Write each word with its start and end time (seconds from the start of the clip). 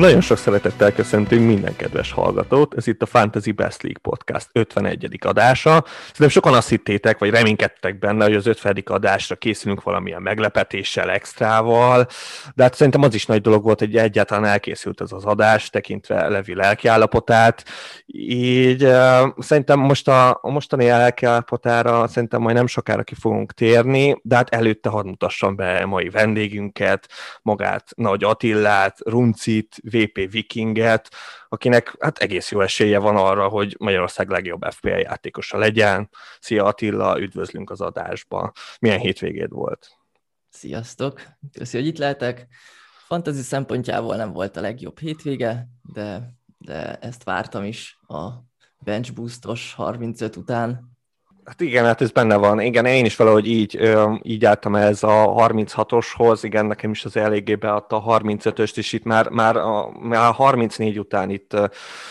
Nagyon 0.00 0.20
sok 0.20 0.38
szeretettel 0.38 0.92
köszöntünk 0.92 1.46
minden 1.46 1.76
kedves 1.76 2.12
hallgatót. 2.12 2.74
Ez 2.76 2.86
itt 2.86 3.02
a 3.02 3.06
Fantasy 3.06 3.52
Best 3.52 3.82
League 3.82 4.00
Podcast 4.02 4.48
51. 4.52 5.18
adása. 5.20 5.84
Szerintem 5.86 6.28
sokan 6.28 6.54
azt 6.54 6.68
hittétek, 6.68 7.18
vagy 7.18 7.30
reménykedtek 7.30 7.98
benne, 7.98 8.24
hogy 8.24 8.34
az 8.34 8.46
50. 8.46 8.82
adásra 8.84 9.36
készülünk 9.36 9.82
valamilyen 9.82 10.22
meglepetéssel, 10.22 11.10
extrával, 11.10 12.06
de 12.54 12.62
hát 12.62 12.74
szerintem 12.74 13.02
az 13.02 13.14
is 13.14 13.26
nagy 13.26 13.40
dolog 13.40 13.62
volt, 13.62 13.78
hogy 13.78 13.96
egyáltalán 13.96 14.44
elkészült 14.44 15.00
ez 15.00 15.12
az 15.12 15.24
adás, 15.24 15.70
tekintve 15.70 16.28
Levi 16.28 16.54
lelkiállapotát. 16.54 17.64
Így 18.06 18.84
uh, 18.84 19.28
szerintem 19.38 19.78
most 19.78 20.08
a, 20.08 20.28
a 20.42 20.50
mostani 20.50 20.86
lelkiállapotára 20.86 22.08
szerintem 22.08 22.40
majd 22.40 22.56
nem 22.56 22.66
sokára 22.66 23.02
ki 23.02 23.14
fogunk 23.14 23.52
térni, 23.52 24.20
de 24.22 24.36
hát 24.36 24.54
előtte 24.54 24.88
hadd 24.88 25.06
mutassam 25.06 25.56
be 25.56 25.86
mai 25.86 26.08
vendégünket, 26.08 27.08
magát 27.42 27.88
Nagy 27.96 28.24
Attillát, 28.24 28.98
Runcit, 29.04 29.76
VP 29.90 30.30
Vikinget, 30.30 31.10
akinek 31.48 31.96
hát 31.98 32.18
egész 32.18 32.50
jó 32.50 32.60
esélye 32.60 32.98
van 32.98 33.16
arra, 33.16 33.48
hogy 33.48 33.76
Magyarország 33.78 34.28
legjobb 34.28 34.66
FPL 34.70 34.88
játékosa 34.88 35.58
legyen. 35.58 36.08
Szia 36.40 36.64
Attila, 36.64 37.20
üdvözlünk 37.20 37.70
az 37.70 37.80
adásba. 37.80 38.52
Milyen 38.78 38.98
hétvégéd 38.98 39.50
volt? 39.50 39.88
Sziasztok, 40.48 41.22
köszi, 41.52 41.76
hogy 41.76 41.86
itt 41.86 41.98
lehetek. 41.98 42.46
Fantasy 43.06 43.42
szempontjából 43.42 44.16
nem 44.16 44.32
volt 44.32 44.56
a 44.56 44.60
legjobb 44.60 44.98
hétvége, 44.98 45.68
de, 45.82 46.34
de 46.58 46.94
ezt 46.94 47.24
vártam 47.24 47.64
is 47.64 47.98
a 48.06 48.28
bench 48.78 49.12
boostos 49.12 49.74
35 49.74 50.36
után. 50.36 50.89
Hát 51.50 51.60
igen, 51.60 51.84
hát 51.84 52.00
ez 52.00 52.10
benne 52.10 52.36
van. 52.36 52.60
Igen, 52.60 52.86
én 52.86 53.04
is 53.04 53.16
valahogy 53.16 53.46
így, 53.46 53.90
így 54.22 54.44
álltam 54.44 54.74
ez 54.74 55.02
a 55.02 55.08
36-oshoz, 55.08 56.38
igen, 56.42 56.66
nekem 56.66 56.90
is 56.90 57.04
az 57.04 57.16
eléggé 57.16 57.54
beadta 57.54 58.02
a 58.02 58.20
35-öst, 58.20 58.76
és 58.76 58.92
itt 58.92 59.04
már, 59.04 59.28
már, 59.28 59.56
a, 59.56 59.90
már 59.90 60.32
34 60.32 60.98
után 60.98 61.30
itt 61.30 61.56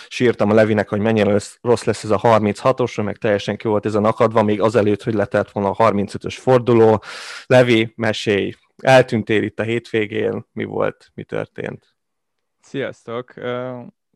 sírtam 0.07 0.49
a 0.49 0.53
Levinek, 0.53 0.89
hogy 0.89 0.99
mennyire 0.99 1.39
rossz 1.61 1.83
lesz 1.83 2.03
ez 2.03 2.09
a 2.09 2.19
36-os, 2.19 3.03
meg 3.03 3.17
teljesen 3.17 3.57
ki 3.57 3.67
volt 3.67 3.85
ez 3.85 3.95
a 3.95 3.99
nakadva, 3.99 4.43
még 4.43 4.61
azelőtt, 4.61 5.03
hogy 5.03 5.13
letelt 5.13 5.51
volna 5.51 5.69
a 5.69 5.91
35-ös 5.91 6.37
forduló. 6.39 7.03
Levi, 7.45 7.93
mesélj, 7.95 8.53
eltűntél 8.77 9.43
itt 9.43 9.59
a 9.59 9.63
hétvégén, 9.63 10.45
mi 10.51 10.63
volt, 10.63 11.11
mi 11.13 11.23
történt? 11.23 11.95
Sziasztok! 12.61 13.33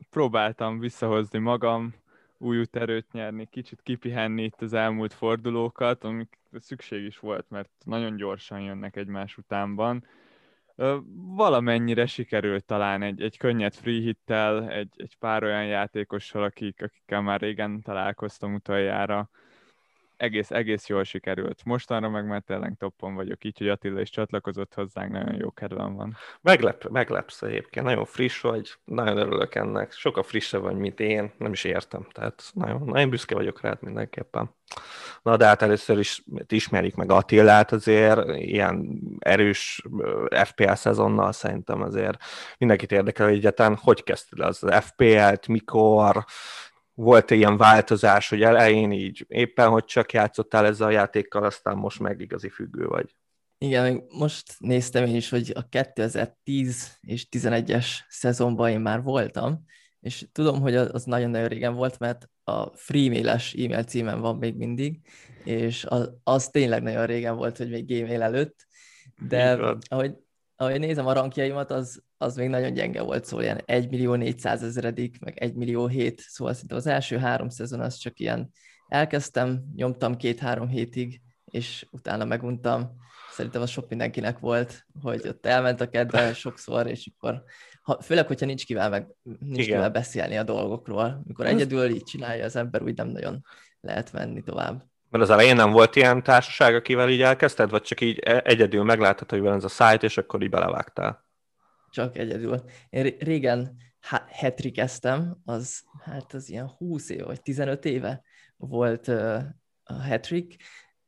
Próbáltam 0.09 0.80
visszahozni 0.80 1.39
magam, 1.39 1.93
új 2.44 2.66
erőt 2.72 3.11
nyerni, 3.11 3.45
kicsit 3.45 3.81
kipihenni 3.81 4.44
itt 4.44 4.61
az 4.61 4.73
elmúlt 4.73 5.13
fordulókat, 5.13 6.03
amik 6.03 6.39
szükség 6.52 7.03
is 7.03 7.19
volt, 7.19 7.49
mert 7.49 7.69
nagyon 7.86 8.16
gyorsan 8.16 8.61
jönnek 8.61 8.95
egymás 8.95 9.38
utánban. 9.38 10.05
Valamennyire 11.36 12.05
sikerült 12.05 12.66
talán 12.66 13.02
egy, 13.02 13.21
egy 13.21 13.38
könnyed 13.38 13.73
free 13.73 14.02
hittel, 14.02 14.69
egy, 14.69 14.94
egy 14.95 15.17
pár 15.19 15.44
olyan 15.44 15.66
játékossal, 15.66 16.44
akik, 16.44 16.81
akikkel 16.83 17.21
már 17.21 17.39
régen 17.39 17.81
találkoztam 17.81 18.53
utoljára, 18.53 19.30
egész, 20.17 20.52
egész 20.52 20.88
jól 20.88 21.03
sikerült. 21.03 21.61
Mostanra 21.66 22.09
meg 22.09 22.28
már 22.28 22.42
tényleg 22.42 22.73
toppon 22.80 23.15
vagyok, 23.15 23.43
így, 23.43 23.58
hogy 23.58 23.67
Attila 23.67 24.02
is 24.02 24.10
csatlakozott 24.10 24.73
hozzánk, 24.73 25.11
nagyon 25.11 25.36
jó 25.36 25.52
kedvem 25.52 25.95
van. 25.95 26.15
Meglep, 26.42 26.89
meglepsz 26.89 27.42
egyébként, 27.42 27.86
nagyon 27.86 28.05
friss 28.05 28.42
vagy, 28.42 28.73
nagyon 28.83 29.17
örülök 29.17 29.55
ennek, 29.55 29.92
sokkal 29.92 30.23
frissebb 30.23 30.61
vagy, 30.61 30.76
mint 30.76 30.99
én, 30.99 31.32
nem 31.37 31.52
is 31.52 31.64
értem, 31.64 32.08
tehát 32.11 32.43
nagyon, 32.54 32.82
nagyon 32.86 33.10
büszke 33.10 33.36
vagyok 33.36 33.61
rád 33.61 33.82
mindenképpen. 33.82 34.55
Na 35.21 35.37
de 35.37 35.45
hát 35.45 35.61
először 35.61 35.99
is 35.99 36.23
ismerik 36.48 36.95
meg 36.95 37.11
Attilát 37.11 37.71
azért, 37.71 38.27
ilyen 38.36 39.02
erős 39.20 39.83
FPL 40.43 40.73
szezonnal 40.73 41.32
szerintem 41.32 41.82
azért 41.82 42.23
mindenkit 42.58 42.92
érdekel, 42.92 43.27
hogy 43.27 43.36
egyáltalán 43.36 43.77
hogy 43.82 44.04
kezdted 44.04 44.39
az 44.39 44.66
FPL-t, 44.82 45.48
mikor, 45.48 46.26
volt 46.93 47.31
-e 47.31 47.36
ilyen 47.36 47.58
változás, 47.58 48.30
hogy 48.30 48.42
elején 48.42 48.92
így 48.92 49.26
éppen, 49.27 49.70
hogy 49.70 49.83
csak 49.86 50.14
játszottál 50.14 50.65
ezzel 50.65 50.87
a 50.87 50.92
játékkal, 50.92 51.43
aztán 51.43 51.77
most 51.77 51.99
meg 51.99 52.20
igazi 52.21 52.49
függő 52.49 52.86
vagy? 52.86 53.15
Igen, 53.58 54.04
most 54.09 54.55
néztem 54.59 55.05
én 55.05 55.15
is, 55.15 55.30
hogy 55.30 55.52
a 55.55 55.67
2010 55.70 56.98
és 57.02 57.27
11-es 57.31 57.87
szezonban 58.09 58.70
én 58.70 58.80
már 58.80 59.02
voltam, 59.02 59.65
és 59.99 60.26
tudom, 60.31 60.61
hogy 60.61 60.76
az 60.76 61.04
nagyon-nagyon 61.04 61.48
régen 61.48 61.76
volt, 61.76 61.99
mert 61.99 62.30
a 62.43 62.77
freemail-es 62.77 63.54
e-mail 63.54 63.83
címem 63.83 64.20
van 64.20 64.36
még 64.36 64.55
mindig, 64.55 64.99
és 65.43 65.86
az, 65.86 66.11
az 66.23 66.48
tényleg 66.48 66.83
nagyon 66.83 67.05
régen 67.05 67.36
volt, 67.36 67.58
hogy 67.58 67.70
még 67.70 67.86
gmail 67.86 68.21
előtt, 68.21 68.65
de 69.27 69.54
ahogy, 69.89 70.15
ahogy 70.63 70.79
nézem 70.79 71.07
a 71.07 71.13
rankjaimat, 71.13 71.71
az, 71.71 72.03
az 72.17 72.35
még 72.35 72.49
nagyon 72.49 72.73
gyenge 72.73 73.01
volt, 73.01 73.25
szóval 73.25 73.43
ilyen 73.43 73.61
1 73.65 73.89
millió 73.89 74.15
400 74.15 74.63
ezeredik, 74.63 75.19
meg 75.19 75.37
1 75.37 75.53
millió 75.53 75.87
7, 75.87 76.21
szóval 76.21 76.53
szinte 76.53 76.75
az 76.75 76.87
első 76.87 77.17
három 77.17 77.49
szezon 77.49 77.79
az 77.79 77.95
csak 77.95 78.19
ilyen 78.19 78.51
elkezdtem, 78.87 79.63
nyomtam 79.75 80.15
két-három 80.15 80.67
hétig, 80.67 81.21
és 81.45 81.85
utána 81.91 82.25
meguntam. 82.25 82.95
Szerintem 83.31 83.61
az 83.61 83.69
sok 83.69 83.89
mindenkinek 83.89 84.39
volt, 84.39 84.85
hogy 85.01 85.27
ott 85.27 85.45
elment 85.45 85.81
a 85.81 85.89
kedve 85.89 86.33
sokszor, 86.43 86.87
és 86.87 87.11
akkor, 87.15 87.43
ha, 87.81 88.01
főleg, 88.01 88.27
hogyha 88.27 88.45
nincs 88.45 88.65
kivel, 88.65 88.89
meg, 88.89 89.07
nincs 89.39 89.65
kivel 89.65 89.89
beszélni 89.89 90.37
a 90.37 90.43
dolgokról. 90.43 91.21
Mikor 91.25 91.45
egyedül 91.45 91.89
így 91.89 92.03
csinálja 92.03 92.45
az 92.45 92.55
ember, 92.55 92.81
úgy 92.81 92.97
nem 92.97 93.07
nagyon 93.07 93.45
lehet 93.80 94.11
menni 94.11 94.41
tovább. 94.41 94.83
Mert 95.13 95.25
az 95.25 95.29
elején 95.29 95.55
nem 95.55 95.71
volt 95.71 95.95
ilyen 95.95 96.23
társaság, 96.23 96.75
akivel 96.75 97.09
így 97.09 97.21
elkezdted, 97.21 97.69
vagy 97.69 97.81
csak 97.81 98.01
így 98.01 98.19
e- 98.19 98.41
egyedül 98.45 98.83
megláttad, 98.83 99.29
hogy 99.29 99.39
van 99.39 99.53
ez 99.53 99.63
a 99.63 99.67
szájt, 99.67 100.03
és 100.03 100.17
akkor 100.17 100.41
így 100.41 100.49
belevágtál? 100.49 101.25
Csak 101.89 102.17
egyedül. 102.17 102.63
Én 102.89 103.15
régen 103.19 103.77
hetrikeztem, 104.27 105.37
az 105.45 105.83
hát 106.03 106.33
az 106.33 106.49
ilyen 106.49 106.67
20 106.67 107.09
éve, 107.09 107.25
vagy 107.25 107.41
15 107.41 107.85
éve 107.85 108.23
volt 108.57 109.07
a 109.07 109.55
Hattrick, 109.83 110.61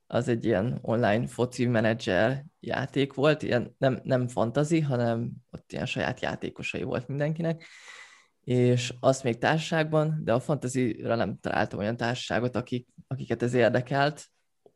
az 0.08 0.28
egy 0.28 0.46
ilyen 0.46 0.80
online 0.82 1.28
foci 1.28 1.66
menedzser 1.66 2.46
játék 2.60 3.14
volt, 3.14 3.42
ilyen 3.42 3.76
nem, 3.78 4.00
nem 4.04 4.28
fantazi, 4.28 4.80
hanem 4.80 5.32
ott 5.52 5.72
ilyen 5.72 5.86
saját 5.86 6.20
játékosai 6.20 6.84
volt 6.84 7.08
mindenkinek, 7.08 7.66
és 8.46 8.94
azt 9.00 9.24
még 9.24 9.38
társaságban, 9.38 10.22
de 10.24 10.34
a 10.34 10.40
fantazira 10.40 11.16
nem 11.16 11.38
találtam 11.42 11.80
olyan 11.80 11.98
társaságot, 11.98 12.56
akik, 12.56 12.88
akiket 13.08 13.44
ez 13.44 13.54
érdekelt, 13.54 14.26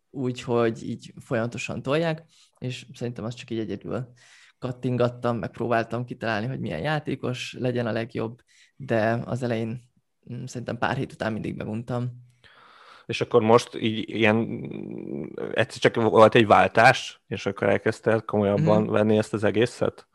úgyhogy 0.09 0.89
így 0.89 1.13
folyamatosan 1.19 1.81
tolják, 1.81 2.23
és 2.57 2.85
szerintem 2.93 3.25
az 3.25 3.33
csak 3.33 3.49
így 3.49 3.59
egyedül 3.59 4.13
kattingattam, 4.59 5.37
megpróbáltam 5.37 6.05
kitalálni, 6.05 6.47
hogy 6.47 6.59
milyen 6.59 6.81
játékos 6.81 7.55
legyen 7.59 7.87
a 7.87 7.91
legjobb, 7.91 8.39
de 8.75 9.21
az 9.25 9.43
elején 9.43 9.81
mm, 10.33 10.43
szerintem 10.45 10.77
pár 10.77 10.97
hét 10.97 11.13
után 11.13 11.33
mindig 11.33 11.55
meguntam. 11.55 12.09
És 13.05 13.21
akkor 13.21 13.41
most 13.41 13.75
így 13.75 14.09
ilyen, 14.09 14.69
egyszer 15.53 15.91
csak 15.91 15.95
volt 15.95 16.35
egy 16.35 16.47
váltás, 16.47 17.21
és 17.27 17.45
akkor 17.45 17.69
elkezdted 17.69 18.25
komolyabban 18.25 18.81
mm-hmm. 18.81 18.91
venni 18.91 19.17
ezt 19.17 19.33
az 19.33 19.43
egészet? 19.43 20.08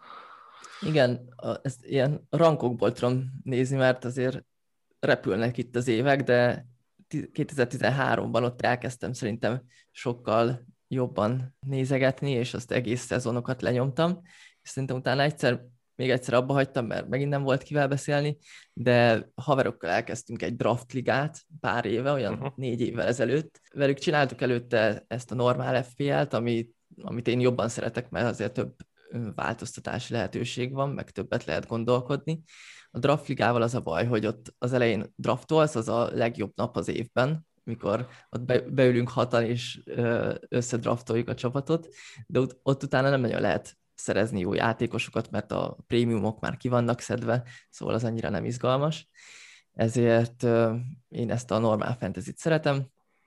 Igen, 0.80 1.34
ezt 1.62 1.84
ilyen 1.84 2.26
rankokból 2.30 2.92
tudom 2.92 3.24
nézni, 3.42 3.76
mert 3.76 4.04
azért 4.04 4.44
repülnek 4.98 5.56
itt 5.56 5.76
az 5.76 5.88
évek, 5.88 6.22
de 6.22 6.66
2013-ban 7.14 8.42
ott 8.42 8.60
elkezdtem 8.60 9.12
szerintem 9.12 9.62
sokkal 9.90 10.66
jobban 10.88 11.56
nézegetni, 11.66 12.30
és 12.30 12.54
azt 12.54 12.72
egész 12.72 13.04
szezonokat 13.04 13.62
lenyomtam, 13.62 14.20
és 14.62 14.68
szerintem 14.68 14.96
utána 14.96 15.22
egyszer, 15.22 15.64
még 15.96 16.10
egyszer 16.10 16.34
abba 16.34 16.52
hagytam, 16.52 16.86
mert 16.86 17.08
megint 17.08 17.30
nem 17.30 17.42
volt 17.42 17.62
kivel 17.62 17.88
beszélni, 17.88 18.38
de 18.72 19.28
haverokkal 19.34 19.90
elkezdtünk 19.90 20.42
egy 20.42 20.56
draft 20.56 20.92
ligát 20.92 21.40
pár 21.60 21.84
éve, 21.84 22.12
olyan 22.12 22.32
uh-huh. 22.32 22.52
négy 22.56 22.80
évvel 22.80 23.06
ezelőtt. 23.06 23.60
Velük 23.74 23.98
csináltuk 23.98 24.40
előtte 24.40 25.04
ezt 25.06 25.30
a 25.30 25.34
normál 25.34 25.82
FPL-t, 25.82 26.32
amit, 26.32 26.74
amit 27.02 27.28
én 27.28 27.40
jobban 27.40 27.68
szeretek, 27.68 28.10
mert 28.10 28.26
azért 28.26 28.52
több 28.52 28.74
változtatási 29.34 30.12
lehetőség 30.12 30.72
van, 30.72 30.90
meg 30.90 31.10
többet 31.10 31.44
lehet 31.44 31.66
gondolkodni. 31.66 32.42
A 32.90 32.98
draft 32.98 33.28
ligával 33.28 33.62
az 33.62 33.74
a 33.74 33.80
baj, 33.80 34.06
hogy 34.06 34.26
ott 34.26 34.54
az 34.58 34.72
elején 34.72 35.12
draftolsz, 35.16 35.74
az 35.74 35.88
a 35.88 36.10
legjobb 36.12 36.52
nap 36.54 36.76
az 36.76 36.88
évben, 36.88 37.46
mikor 37.64 38.08
ott 38.30 38.42
be, 38.42 38.60
beülünk 38.60 39.08
hatan 39.08 39.44
és 39.44 39.82
összedraftoljuk 40.48 41.28
a 41.28 41.34
csapatot, 41.34 41.88
de 42.26 42.40
ott, 42.40 42.58
ott 42.62 42.82
utána 42.82 43.10
nem 43.10 43.20
nagyon 43.20 43.40
lehet 43.40 43.76
szerezni 43.94 44.40
jó 44.40 44.54
játékosokat, 44.54 45.30
mert 45.30 45.52
a 45.52 45.76
prémiumok 45.86 46.40
már 46.40 46.56
ki 46.56 46.68
vannak 46.68 47.00
szedve, 47.00 47.42
szóval 47.70 47.94
az 47.94 48.04
annyira 48.04 48.28
nem 48.28 48.44
izgalmas. 48.44 49.08
Ezért 49.72 50.42
én 51.08 51.30
ezt 51.30 51.50
a 51.50 51.58
normál 51.58 51.96
fantasy 52.00 52.32
szeretem. 52.36 52.86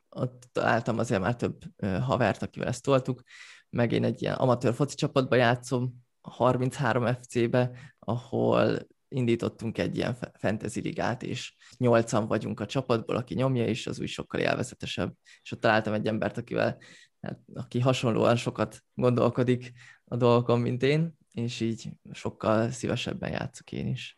Ott 0.10 0.50
találtam 0.52 1.00
azért 1.00 1.22
már 1.22 1.36
több 1.36 1.62
havert, 2.02 2.42
akivel 2.42 2.68
ezt 2.68 2.84
toltuk, 2.84 3.22
meg 3.70 3.92
én 3.92 4.04
egy 4.04 4.22
ilyen 4.22 4.36
amatőr 4.36 4.74
foci 4.74 4.96
csapatba 4.96 5.36
játszom, 5.36 6.06
33 6.22 7.14
FC-be, 7.14 7.72
ahol 8.00 8.88
indítottunk 9.08 9.78
egy 9.78 9.98
ilyen 9.98 10.18
fantasy 10.34 10.82
ligát, 10.82 11.24
és 11.24 11.56
nyolcan 11.78 12.28
vagyunk 12.28 12.60
a 12.60 12.66
csapatból, 12.66 13.16
aki 13.16 13.34
nyomja, 13.34 13.66
és 13.66 13.88
az 13.88 14.00
új 14.00 14.06
sokkal 14.06 14.40
élvezetesebb. 14.40 15.14
És 15.42 15.52
ott 15.52 15.62
találtam 15.62 15.94
egy 15.94 16.08
embert, 16.08 16.38
akivel, 16.38 16.78
hát, 17.22 17.40
aki 17.54 17.80
hasonlóan 17.80 18.36
sokat 18.36 18.84
gondolkodik 18.94 19.72
a 20.06 20.16
dolgokon, 20.16 20.60
mint 20.60 20.84
én, 20.84 21.18
és 21.32 21.60
így 21.60 21.90
sokkal 22.12 22.70
szívesebben 22.70 23.32
játszok 23.32 23.72
én 23.72 23.88
is. 23.88 24.17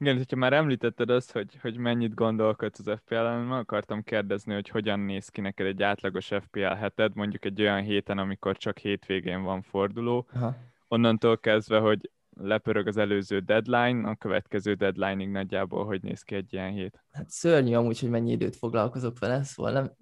Igen, 0.00 0.16
hogyha 0.16 0.36
már 0.36 0.52
említetted 0.52 1.10
azt, 1.10 1.32
hogy, 1.32 1.58
hogy 1.60 1.76
mennyit 1.76 2.14
gondolkodsz 2.14 2.78
az 2.78 2.98
FPL-en, 2.98 3.40
meg 3.40 3.58
akartam 3.58 4.02
kérdezni, 4.02 4.54
hogy 4.54 4.68
hogyan 4.68 5.00
néz 5.00 5.28
ki 5.28 5.40
neked 5.40 5.66
egy 5.66 5.82
átlagos 5.82 6.26
FPL 6.26 6.60
heted, 6.60 7.14
mondjuk 7.14 7.44
egy 7.44 7.60
olyan 7.60 7.82
héten, 7.82 8.18
amikor 8.18 8.56
csak 8.56 8.78
hétvégén 8.78 9.42
van 9.42 9.62
forduló, 9.62 10.28
Aha. 10.32 10.56
onnantól 10.88 11.38
kezdve, 11.38 11.78
hogy 11.78 12.10
lepörög 12.36 12.86
az 12.86 12.96
előző 12.96 13.38
deadline, 13.38 14.08
a 14.08 14.16
következő 14.16 14.74
deadline-ig 14.74 15.28
nagyjából 15.28 15.84
hogy 15.84 16.02
néz 16.02 16.22
ki 16.22 16.34
egy 16.34 16.52
ilyen 16.52 16.72
hét? 16.72 17.04
Hát 17.10 17.30
szörnyű 17.30 17.74
amúgy, 17.74 18.00
hogy 18.00 18.10
mennyi 18.10 18.30
időt 18.30 18.56
foglalkozok 18.56 19.18
vele, 19.18 19.42
szóval 19.42 19.72
nem, 19.72 19.92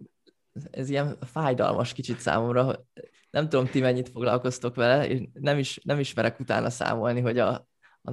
ez 0.71 0.89
ilyen 0.91 1.17
fájdalmas 1.21 1.93
kicsit 1.93 2.19
számomra. 2.19 2.87
Nem 3.31 3.49
tudom, 3.49 3.67
ti 3.67 3.81
mennyit 3.81 4.09
foglalkoztok 4.09 4.75
vele, 4.75 5.09
és 5.09 5.29
nem, 5.33 5.59
is, 5.59 5.81
nem 5.83 5.99
ismerek 5.99 6.41
utána 6.41 6.71
számolni, 6.71 7.21
hogy 7.21 7.39
a, 7.39 7.69
a 8.03 8.11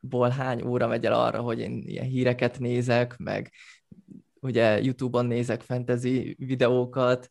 napjaimból 0.00 0.28
hány 0.28 0.62
óra 0.62 0.86
megy 0.86 1.04
el 1.04 1.12
arra, 1.12 1.40
hogy 1.40 1.58
én 1.58 1.82
ilyen 1.86 2.06
híreket 2.06 2.58
nézek, 2.58 3.16
meg 3.16 3.52
ugye 4.40 4.80
YouTube-on 4.82 5.26
nézek 5.26 5.60
fantasy 5.60 6.36
videókat, 6.38 7.26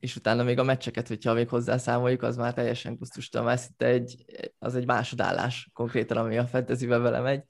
és 0.00 0.16
utána 0.16 0.42
még 0.42 0.58
a 0.58 0.62
meccseket, 0.62 1.08
hogyha 1.08 1.32
még 1.32 1.48
hozzászámoljuk, 1.48 2.22
az 2.22 2.36
már 2.36 2.54
teljesen 2.54 2.96
gusztustalan, 2.96 3.48
ez 3.48 3.68
egy, 3.76 4.24
az 4.58 4.74
egy 4.74 4.86
másodállás 4.86 5.70
konkrétan, 5.72 6.16
ami 6.16 6.38
a 6.38 6.46
fantasybe 6.46 6.98
vele 6.98 7.20
megy, 7.20 7.42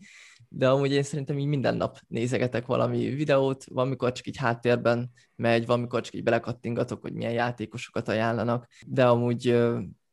de 0.48 0.68
amúgy 0.68 0.92
én 0.92 1.02
szerintem 1.02 1.38
így 1.38 1.46
minden 1.46 1.76
nap 1.76 1.98
nézegetek 2.08 2.66
valami 2.66 3.08
videót, 3.08 3.64
valamikor 3.64 4.12
csak 4.12 4.26
így 4.26 4.36
háttérben 4.36 5.10
megy, 5.36 5.66
valamikor 5.66 6.00
csak 6.00 6.14
így 6.14 6.22
belekattingatok, 6.22 7.00
hogy 7.00 7.12
milyen 7.12 7.32
játékosokat 7.32 8.08
ajánlanak, 8.08 8.66
de 8.86 9.06
amúgy 9.06 9.58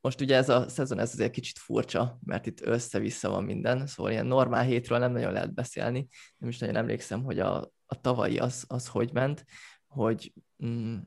most 0.06 0.22
ugye 0.22 0.36
ez 0.36 0.50
a 0.50 0.70
szezon 0.70 1.00
ez 1.00 1.14
azért 1.14 1.32
kicsit 1.32 1.58
furcsa, 1.58 2.20
mert 2.24 2.46
itt 2.46 2.62
össze-vissza 2.62 3.30
van 3.30 3.44
minden, 3.44 3.88
szóval 3.88 4.12
ilyen 4.12 4.26
normál 4.26 4.64
hétről 4.64 4.98
nem 4.98 5.12
nagyon 5.12 5.32
lehet 5.32 5.54
beszélni. 5.54 6.08
Nem 6.38 6.50
is 6.50 6.58
nagyon 6.58 6.76
emlékszem, 6.76 7.24
hogy 7.24 7.40
a, 7.40 7.72
a 7.86 8.02
tavalyi 8.02 8.38
az, 8.38 8.64
az 8.68 8.88
hogy 8.88 9.14
ment, 9.14 9.46
hogy 9.88 10.34
mm, 10.66 10.98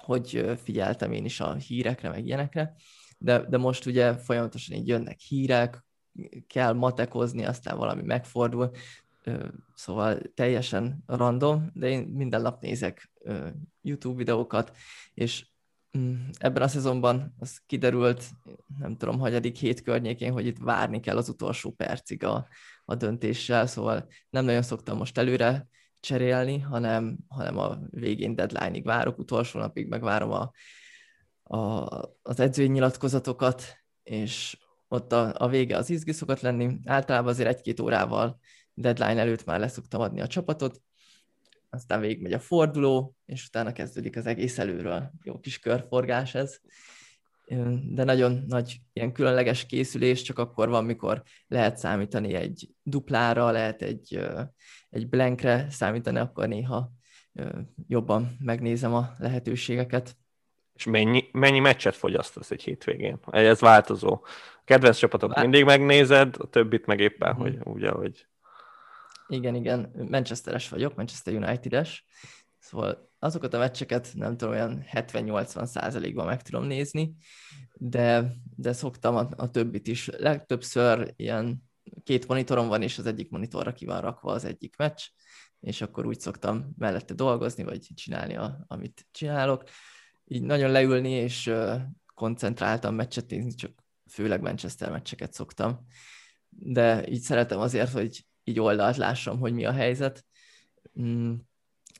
hogy 0.00 0.58
figyeltem 0.62 1.12
én 1.12 1.24
is 1.24 1.40
a 1.40 1.54
hírekre, 1.54 2.08
meg 2.08 2.26
ilyenekre, 2.26 2.74
de, 3.18 3.38
de 3.38 3.56
most 3.56 3.86
ugye 3.86 4.16
folyamatosan 4.16 4.76
így 4.76 4.88
jönnek 4.88 5.18
hírek, 5.18 5.84
kell 6.46 6.72
matekozni, 6.72 7.44
aztán 7.44 7.76
valami 7.76 8.02
megfordul, 8.02 8.70
szóval 9.74 10.18
teljesen 10.34 11.02
random, 11.06 11.70
de 11.72 11.88
én 11.88 12.02
minden 12.02 12.42
nap 12.42 12.60
nézek 12.60 13.12
YouTube 13.82 14.16
videókat, 14.16 14.76
és 15.14 15.46
ebben 16.38 16.62
a 16.62 16.68
szezonban 16.68 17.34
az 17.38 17.58
kiderült, 17.66 18.24
nem 18.78 18.96
tudom, 18.96 19.18
hagyadik 19.18 19.56
hét 19.56 19.82
környékén, 19.82 20.32
hogy 20.32 20.46
itt 20.46 20.58
várni 20.58 21.00
kell 21.00 21.16
az 21.16 21.28
utolsó 21.28 21.70
percig 21.70 22.24
a, 22.24 22.48
a 22.84 22.94
döntéssel, 22.94 23.66
szóval 23.66 24.06
nem 24.30 24.44
nagyon 24.44 24.62
szoktam 24.62 24.96
most 24.96 25.18
előre 25.18 25.68
cserélni, 26.00 26.58
hanem, 26.58 27.16
hanem 27.28 27.58
a 27.58 27.78
végén 27.90 28.34
deadline-ig 28.34 28.84
várok, 28.84 29.18
utolsó 29.18 29.58
napig 29.58 29.88
megvárom 29.88 30.30
a, 30.30 30.50
a, 31.56 31.86
az 32.22 32.40
edzői 32.40 32.66
nyilatkozatokat, 32.66 33.62
és 34.02 34.58
ott 34.88 35.12
a, 35.12 35.34
a 35.36 35.48
vége 35.48 35.76
az 35.76 35.90
izgi 35.90 36.12
szokott 36.12 36.40
lenni. 36.40 36.78
Általában 36.84 37.28
azért 37.28 37.48
egy-két 37.48 37.80
órával 37.80 38.38
deadline 38.74 39.20
előtt 39.20 39.44
már 39.44 39.60
leszoktam 39.60 40.00
adni 40.00 40.20
a 40.20 40.26
csapatot, 40.26 40.82
aztán 41.76 42.00
végigmegy 42.00 42.32
a 42.32 42.38
forduló, 42.38 43.14
és 43.26 43.46
utána 43.46 43.72
kezdődik 43.72 44.16
az 44.16 44.26
egész 44.26 44.58
előről. 44.58 45.10
Jó 45.22 45.40
kis 45.40 45.58
körforgás 45.58 46.34
ez 46.34 46.60
de 47.90 48.04
nagyon 48.04 48.44
nagy 48.46 48.76
ilyen 48.92 49.12
különleges 49.12 49.66
készülés 49.66 50.22
csak 50.22 50.38
akkor 50.38 50.68
van, 50.68 50.84
mikor 50.84 51.22
lehet 51.46 51.76
számítani 51.76 52.34
egy 52.34 52.68
duplára, 52.82 53.50
lehet 53.50 53.82
egy, 53.82 54.28
egy 54.90 55.08
blankre 55.08 55.66
számítani, 55.70 56.18
akkor 56.18 56.48
néha 56.48 56.90
jobban 57.88 58.36
megnézem 58.40 58.94
a 58.94 59.10
lehetőségeket. 59.18 60.16
És 60.74 60.84
mennyi, 60.84 61.24
mennyi 61.32 61.58
meccset 61.58 61.94
fogyasztasz 61.94 62.50
egy 62.50 62.62
hétvégén? 62.62 63.18
Ez 63.30 63.60
változó. 63.60 64.12
A 64.12 64.62
kedvenc 64.64 64.96
csapatot 64.96 65.34
Vá... 65.34 65.40
mindig 65.40 65.64
megnézed, 65.64 66.34
a 66.38 66.46
többit 66.46 66.86
meg 66.86 67.00
éppen, 67.00 67.32
mm-hmm. 67.32 67.40
hogy 67.40 67.58
úgy, 67.62 67.84
ahogy... 67.84 68.26
Igen, 69.28 69.54
igen. 69.54 69.90
Manchesteres 70.10 70.68
vagyok, 70.68 70.94
Manchester 70.94 71.34
United-es, 71.34 72.04
Szóval 72.66 73.10
azokat 73.18 73.54
a 73.54 73.58
meccseket 73.58 74.12
nem 74.14 74.36
tudom, 74.36 74.54
olyan 74.54 74.84
70-80 74.92 75.64
százalékban 75.66 76.26
meg 76.26 76.42
tudom 76.42 76.64
nézni, 76.64 77.16
de, 77.74 78.32
de 78.56 78.72
szoktam 78.72 79.16
a, 79.16 79.28
a 79.36 79.50
többit 79.50 79.86
is. 79.86 80.06
Legtöbbször 80.06 81.12
ilyen 81.16 81.62
két 82.02 82.28
monitorom 82.28 82.68
van, 82.68 82.82
és 82.82 82.98
az 82.98 83.06
egyik 83.06 83.30
monitorra 83.30 83.72
ki 83.72 83.84
van 83.84 84.00
rakva 84.00 84.32
az 84.32 84.44
egyik 84.44 84.76
meccs, 84.76 85.02
és 85.60 85.80
akkor 85.80 86.06
úgy 86.06 86.20
szoktam 86.20 86.74
mellette 86.78 87.14
dolgozni, 87.14 87.62
vagy 87.62 87.86
csinálni, 87.94 88.36
a, 88.36 88.64
amit 88.66 89.06
csinálok. 89.10 89.64
Így 90.24 90.42
nagyon 90.42 90.70
leülni, 90.70 91.10
és 91.10 91.52
koncentráltam 92.14 92.94
meccset 92.94 93.30
nézni, 93.30 93.54
csak 93.54 93.72
főleg 94.10 94.40
Manchester 94.40 94.90
meccseket 94.90 95.32
szoktam. 95.32 95.86
De 96.48 97.08
így 97.08 97.20
szeretem 97.20 97.58
azért, 97.58 97.92
hogy 97.92 98.26
így 98.48 98.60
oldalt 98.60 98.96
lássam, 98.96 99.38
hogy 99.38 99.52
mi 99.52 99.64
a 99.64 99.72
helyzet. 99.72 100.24
Mm, 101.00 101.34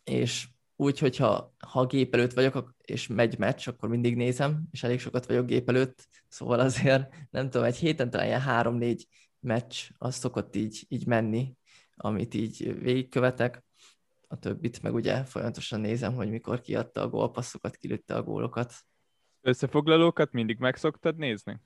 és 0.05 0.49
úgy, 0.77 0.99
hogyha 0.99 1.55
ha 1.67 1.87
gép 1.87 2.15
előtt 2.15 2.33
vagyok, 2.33 2.75
és 2.85 3.07
megy 3.07 3.39
meccs, 3.39 3.69
akkor 3.69 3.89
mindig 3.89 4.17
nézem, 4.17 4.63
és 4.71 4.83
elég 4.83 5.01
sokat 5.01 5.27
vagyok 5.27 5.47
gép 5.47 5.69
előtt, 5.69 6.09
szóval 6.29 6.61
azért 6.61 7.15
nem 7.31 7.51
tudom, 7.51 7.67
egy 7.67 7.77
héten 7.77 8.11
talán 8.11 8.27
ilyen 8.27 8.41
három-négy 8.41 9.07
meccs, 9.41 9.89
az 9.99 10.15
szokott 10.15 10.57
így, 10.57 10.85
így 10.89 11.07
menni, 11.07 11.55
amit 11.97 12.35
így 12.35 12.81
végigkövetek, 12.81 13.65
a 14.29 14.39
többit 14.39 14.83
meg 14.83 14.95
ugye 14.95 15.25
folyamatosan 15.25 15.81
nézem, 15.81 16.15
hogy 16.15 16.31
mikor 16.31 16.61
kiadta 16.61 17.01
a 17.01 17.09
gólpasszokat, 17.09 17.77
kilőtte 17.77 18.15
a 18.15 18.23
gólokat. 18.23 18.75
Összefoglalókat 19.41 20.33
mindig 20.33 20.59
meg 20.59 20.77
szoktad 20.77 21.17
nézni? 21.17 21.61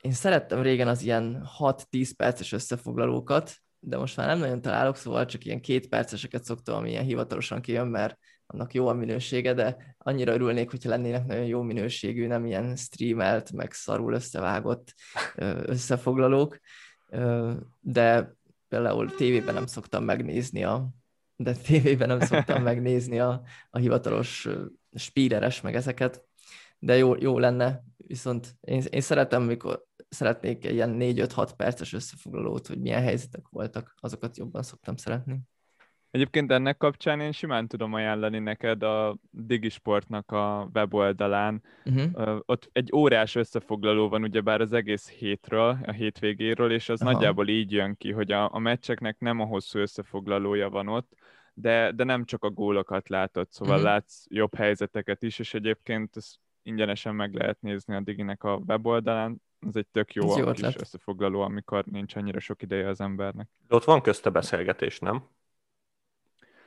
Én 0.00 0.12
szerettem 0.12 0.62
régen 0.62 0.88
az 0.88 1.02
ilyen 1.02 1.48
6-10 1.58 2.10
perces 2.16 2.52
összefoglalókat, 2.52 3.54
de 3.80 3.96
most 3.96 4.16
már 4.16 4.26
nem 4.26 4.38
nagyon 4.38 4.60
találok, 4.60 4.96
szóval 4.96 5.24
csak 5.24 5.44
ilyen 5.44 5.60
két 5.60 5.88
perceseket 5.88 6.44
szoktam, 6.44 6.76
ami 6.76 6.90
ilyen 6.90 7.04
hivatalosan 7.04 7.60
kijön, 7.60 7.86
mert 7.86 8.18
annak 8.46 8.74
jó 8.74 8.86
a 8.86 8.92
minősége, 8.92 9.54
de 9.54 9.96
annyira 9.98 10.32
örülnék, 10.32 10.70
hogyha 10.70 10.88
lennének 10.88 11.26
nagyon 11.26 11.44
jó 11.44 11.62
minőségű, 11.62 12.26
nem 12.26 12.46
ilyen 12.46 12.76
streamelt, 12.76 13.52
meg 13.52 13.72
szarul 13.72 14.12
összevágott 14.12 14.94
összefoglalók, 15.64 16.58
de 17.80 18.34
például 18.68 19.14
tévében 19.14 19.54
nem 19.54 19.66
szoktam 19.66 20.04
megnézni 20.04 20.64
a 20.64 20.88
de 21.40 21.52
tévében 21.52 22.08
nem 22.08 22.20
szoktam 22.20 22.62
megnézni 22.70 23.20
a, 23.20 23.42
a 23.70 23.78
hivatalos 23.78 24.48
spíreres 24.94 25.60
meg 25.60 25.74
ezeket, 25.74 26.24
de 26.78 26.96
jó, 26.96 27.14
jó 27.14 27.38
lenne, 27.38 27.82
viszont 27.96 28.56
én, 28.60 28.82
én 28.90 29.00
szeretem, 29.00 29.42
mikor 29.42 29.84
szeretnék 30.10 30.64
egy 30.64 30.74
ilyen 30.74 30.96
4-5-6 30.98 31.50
perces 31.56 31.92
összefoglalót, 31.92 32.66
hogy 32.66 32.80
milyen 32.80 33.02
helyzetek 33.02 33.48
voltak, 33.50 33.94
azokat 34.00 34.36
jobban 34.36 34.62
szoktam 34.62 34.96
szeretni. 34.96 35.40
Egyébként 36.10 36.50
ennek 36.50 36.76
kapcsán 36.76 37.20
én 37.20 37.32
simán 37.32 37.68
tudom 37.68 37.92
ajánlani 37.92 38.38
neked 38.38 38.82
a 38.82 39.18
Digisportnak 39.30 40.32
a 40.32 40.70
weboldalán. 40.74 41.62
Uh-huh. 41.84 42.38
Ott 42.46 42.68
egy 42.72 42.90
órás 42.94 43.34
összefoglaló 43.34 44.08
van 44.08 44.22
ugyebár 44.22 44.60
az 44.60 44.72
egész 44.72 45.08
hétről, 45.08 45.78
a 45.86 45.90
hétvégéről, 45.90 46.72
és 46.72 46.88
az 46.88 47.02
Aha. 47.02 47.12
nagyjából 47.12 47.48
így 47.48 47.72
jön 47.72 47.96
ki, 47.96 48.12
hogy 48.12 48.32
a, 48.32 48.54
a 48.54 48.58
meccseknek 48.58 49.18
nem 49.18 49.40
a 49.40 49.44
hosszú 49.44 49.78
összefoglalója 49.78 50.68
van 50.70 50.88
ott, 50.88 51.12
de, 51.54 51.92
de 51.92 52.04
nem 52.04 52.24
csak 52.24 52.44
a 52.44 52.50
gólokat 52.50 53.08
látod, 53.08 53.50
szóval 53.50 53.74
uh-huh. 53.74 53.90
látsz 53.90 54.24
jobb 54.28 54.54
helyzeteket 54.54 55.22
is, 55.22 55.38
és 55.38 55.54
egyébként 55.54 56.16
ezt 56.16 56.36
ingyenesen 56.62 57.14
meg 57.14 57.34
lehet 57.34 57.60
nézni 57.60 57.94
a 57.94 58.00
Diginek 58.00 58.44
a 58.44 58.60
weboldalán, 58.66 59.42
ez 59.66 59.76
egy 59.76 59.86
tök 59.86 60.14
jó, 60.14 60.38
jó 60.38 60.52
kis 60.52 60.76
összefoglaló, 60.76 61.40
amikor 61.40 61.84
nincs 61.84 62.16
annyira 62.16 62.40
sok 62.40 62.62
ideje 62.62 62.88
az 62.88 63.00
embernek. 63.00 63.48
De 63.68 63.74
ott 63.74 63.84
van 63.84 64.00
közte 64.00 64.30
beszélgetés, 64.30 64.98
nem? 64.98 65.24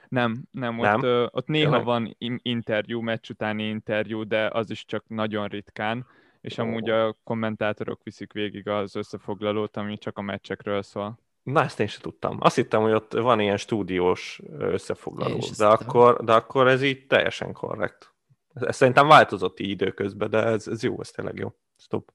Nem, 0.10 0.44
nem, 0.52 0.76
nem? 0.76 0.98
Ott, 0.98 1.04
ö, 1.04 1.26
ott 1.32 1.48
néha 1.48 1.70
Tényleg? 1.70 1.86
van 1.86 2.16
interjú, 2.42 3.02
meccs 3.02 3.30
utáni 3.30 3.64
interjú, 3.64 4.28
de 4.28 4.48
az 4.48 4.70
is 4.70 4.86
csak 4.86 5.04
nagyon 5.08 5.48
ritkán, 5.48 6.06
és 6.42 6.58
oh. 6.58 6.66
amúgy 6.66 6.90
a 6.90 7.16
kommentátorok 7.24 8.04
viszik 8.04 8.34
végig 8.34 8.68
az 8.68 8.96
összefoglalót, 8.96 9.78
ami 9.78 9.98
csak 9.98 10.18
a 10.18 10.22
meccsekről 10.22 10.82
szól. 10.82 11.20
Na, 11.44 11.64
ezt 11.64 11.80
én 11.80 11.88
sem 11.88 12.02
tudtam. 12.02 12.38
Azt 12.40 12.56
hittem, 12.56 12.82
hogy 12.82 12.92
ott 12.92 13.14
van 13.14 13.40
ilyen 13.40 13.58
stúdiós 13.58 14.42
összefoglaló, 14.58 15.40
de 15.58 15.66
akkor, 15.66 16.24
de 16.24 16.34
akkor 16.34 16.68
ez 16.68 16.84
így 16.84 17.08
teljesen 17.08 17.54
korrekt. 17.54 18.13
Ez 18.54 18.76
szerintem 18.76 19.08
változott 19.08 19.60
így 19.60 19.70
időközben, 19.70 20.30
de 20.30 20.44
ez, 20.44 20.68
ez 20.68 20.84
jó, 20.84 21.00
ez 21.00 21.10
tényleg 21.10 21.38
jó. 21.38 21.56
Stop. 21.78 22.14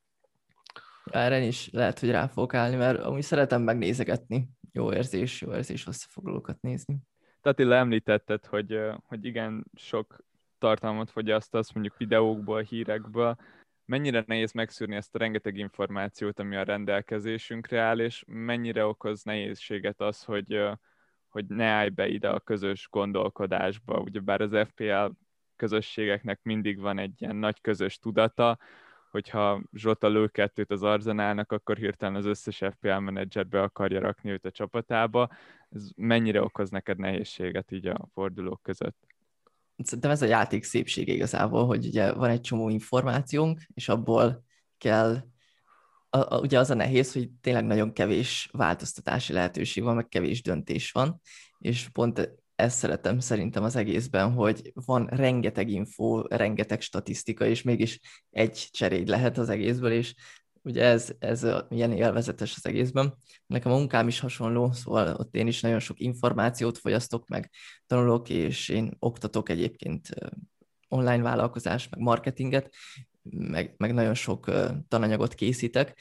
Erre 1.04 1.40
is 1.40 1.70
lehet, 1.72 1.98
hogy 1.98 2.10
rá 2.10 2.26
fogok 2.26 2.54
állni, 2.54 2.76
mert 2.76 3.02
amúgy 3.02 3.22
szeretem 3.22 3.62
megnézegetni. 3.62 4.48
Jó 4.72 4.92
érzés, 4.92 5.40
jó 5.40 5.54
érzés 5.54 5.86
összefoglalókat 5.86 6.60
nézni. 6.60 6.98
Attila 7.42 7.74
említetted, 7.74 8.46
hogy, 8.46 8.80
hogy 9.02 9.24
igen, 9.24 9.64
sok 9.74 10.24
tartalmat 10.58 11.10
fogyasztasz, 11.10 11.72
mondjuk 11.72 11.96
videókból, 11.96 12.60
hírekből. 12.60 13.36
mennyire 13.84 14.24
nehéz 14.26 14.52
megszűrni 14.52 14.96
ezt 14.96 15.14
a 15.14 15.18
rengeteg 15.18 15.56
információt, 15.56 16.38
ami 16.38 16.56
a 16.56 16.62
rendelkezésünkre 16.62 17.80
áll, 17.80 17.98
és 17.98 18.24
mennyire 18.26 18.86
okoz 18.86 19.22
nehézséget 19.22 20.00
az, 20.00 20.22
hogy, 20.22 20.62
hogy 21.28 21.46
ne 21.46 21.66
állj 21.66 21.88
be 21.88 22.08
ide 22.08 22.28
a 22.28 22.40
közös 22.40 22.88
gondolkodásba. 22.90 24.00
Ugyebár 24.00 24.40
az 24.40 24.66
FPL 24.68 25.10
közösségeknek 25.58 26.40
mindig 26.42 26.80
van 26.80 26.98
egy 26.98 27.22
ilyen 27.22 27.36
nagy 27.36 27.60
közös 27.60 27.98
tudata, 27.98 28.58
hogyha 29.10 29.62
Zsota 29.72 30.08
lő 30.08 30.26
kettőt 30.26 30.70
az 30.70 30.82
Arzenálnak, 30.82 31.52
akkor 31.52 31.76
hirtelen 31.76 32.14
az 32.14 32.24
összes 32.24 32.62
FPL 32.70 32.98
menedzser 32.98 33.46
be 33.46 33.62
akarja 33.62 34.00
rakni 34.00 34.30
őt 34.30 34.44
a 34.44 34.50
csapatába. 34.50 35.28
Ez 35.68 35.90
mennyire 35.96 36.42
okoz 36.42 36.70
neked 36.70 36.98
nehézséget 36.98 37.72
így 37.72 37.86
a 37.86 38.08
fordulók 38.12 38.62
között? 38.62 38.96
Szerintem 39.76 40.10
ez 40.10 40.22
a 40.22 40.26
játék 40.26 40.64
szépsége 40.64 41.12
igazából, 41.12 41.66
hogy 41.66 41.86
ugye 41.86 42.12
van 42.12 42.30
egy 42.30 42.40
csomó 42.40 42.68
információnk, 42.68 43.60
és 43.74 43.88
abból 43.88 44.44
kell 44.78 45.16
a, 46.10 46.34
a, 46.34 46.40
ugye 46.40 46.58
az 46.58 46.70
a 46.70 46.74
nehéz, 46.74 47.12
hogy 47.12 47.30
tényleg 47.40 47.64
nagyon 47.64 47.92
kevés 47.92 48.48
változtatási 48.52 49.32
lehetőség 49.32 49.82
van, 49.82 49.94
meg 49.94 50.08
kevés 50.08 50.42
döntés 50.42 50.92
van, 50.92 51.20
és 51.58 51.88
pont 51.88 52.30
ezt 52.58 52.78
szeretem 52.78 53.18
szerintem 53.18 53.62
az 53.62 53.76
egészben, 53.76 54.32
hogy 54.32 54.72
van 54.74 55.06
rengeteg 55.06 55.70
info, 55.70 56.22
rengeteg 56.22 56.80
statisztika, 56.80 57.46
és 57.46 57.62
mégis 57.62 58.00
egy 58.30 58.68
cseréd 58.70 59.08
lehet 59.08 59.38
az 59.38 59.48
egészből, 59.48 59.90
és 59.90 60.14
ugye 60.62 60.84
ez, 60.84 61.12
ez 61.18 61.46
milyen 61.68 61.92
élvezetes 61.92 62.56
az 62.56 62.66
egészben. 62.66 63.14
Nekem 63.46 63.72
a 63.72 63.76
munkám 63.76 64.08
is 64.08 64.20
hasonló, 64.20 64.72
szóval 64.72 65.14
ott 65.14 65.34
én 65.34 65.46
is 65.46 65.60
nagyon 65.60 65.78
sok 65.78 66.00
információt 66.00 66.78
fogyasztok, 66.78 67.28
meg 67.28 67.50
tanulok, 67.86 68.30
és 68.30 68.68
én 68.68 68.96
oktatok 68.98 69.48
egyébként 69.48 70.08
online 70.88 71.22
vállalkozás, 71.22 71.88
meg 71.88 72.00
marketinget, 72.00 72.74
meg, 73.30 73.74
meg 73.76 73.94
nagyon 73.94 74.14
sok 74.14 74.50
tananyagot 74.88 75.34
készítek, 75.34 75.98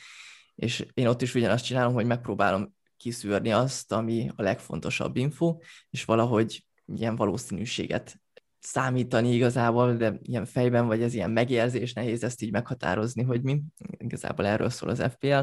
és 0.55 0.85
én 0.93 1.07
ott 1.07 1.21
is 1.21 1.35
ugyanazt 1.35 1.65
csinálom, 1.65 1.93
hogy 1.93 2.05
megpróbálom 2.05 2.75
kiszűrni 2.97 3.51
azt, 3.51 3.91
ami 3.91 4.31
a 4.35 4.41
legfontosabb 4.41 5.17
info, 5.17 5.57
és 5.89 6.05
valahogy 6.05 6.65
ilyen 6.85 7.15
valószínűséget 7.15 8.21
számítani 8.59 9.33
igazából, 9.33 9.95
de 9.95 10.17
ilyen 10.21 10.45
fejben 10.45 10.87
vagy 10.87 11.01
ez 11.01 11.13
ilyen 11.13 11.31
megérzés, 11.31 11.93
nehéz 11.93 12.23
ezt 12.23 12.41
így 12.41 12.51
meghatározni, 12.51 13.23
hogy 13.23 13.43
mi. 13.43 13.61
Igazából 13.97 14.45
erről 14.45 14.69
szól 14.69 14.89
az 14.89 15.03
FPL, 15.09 15.39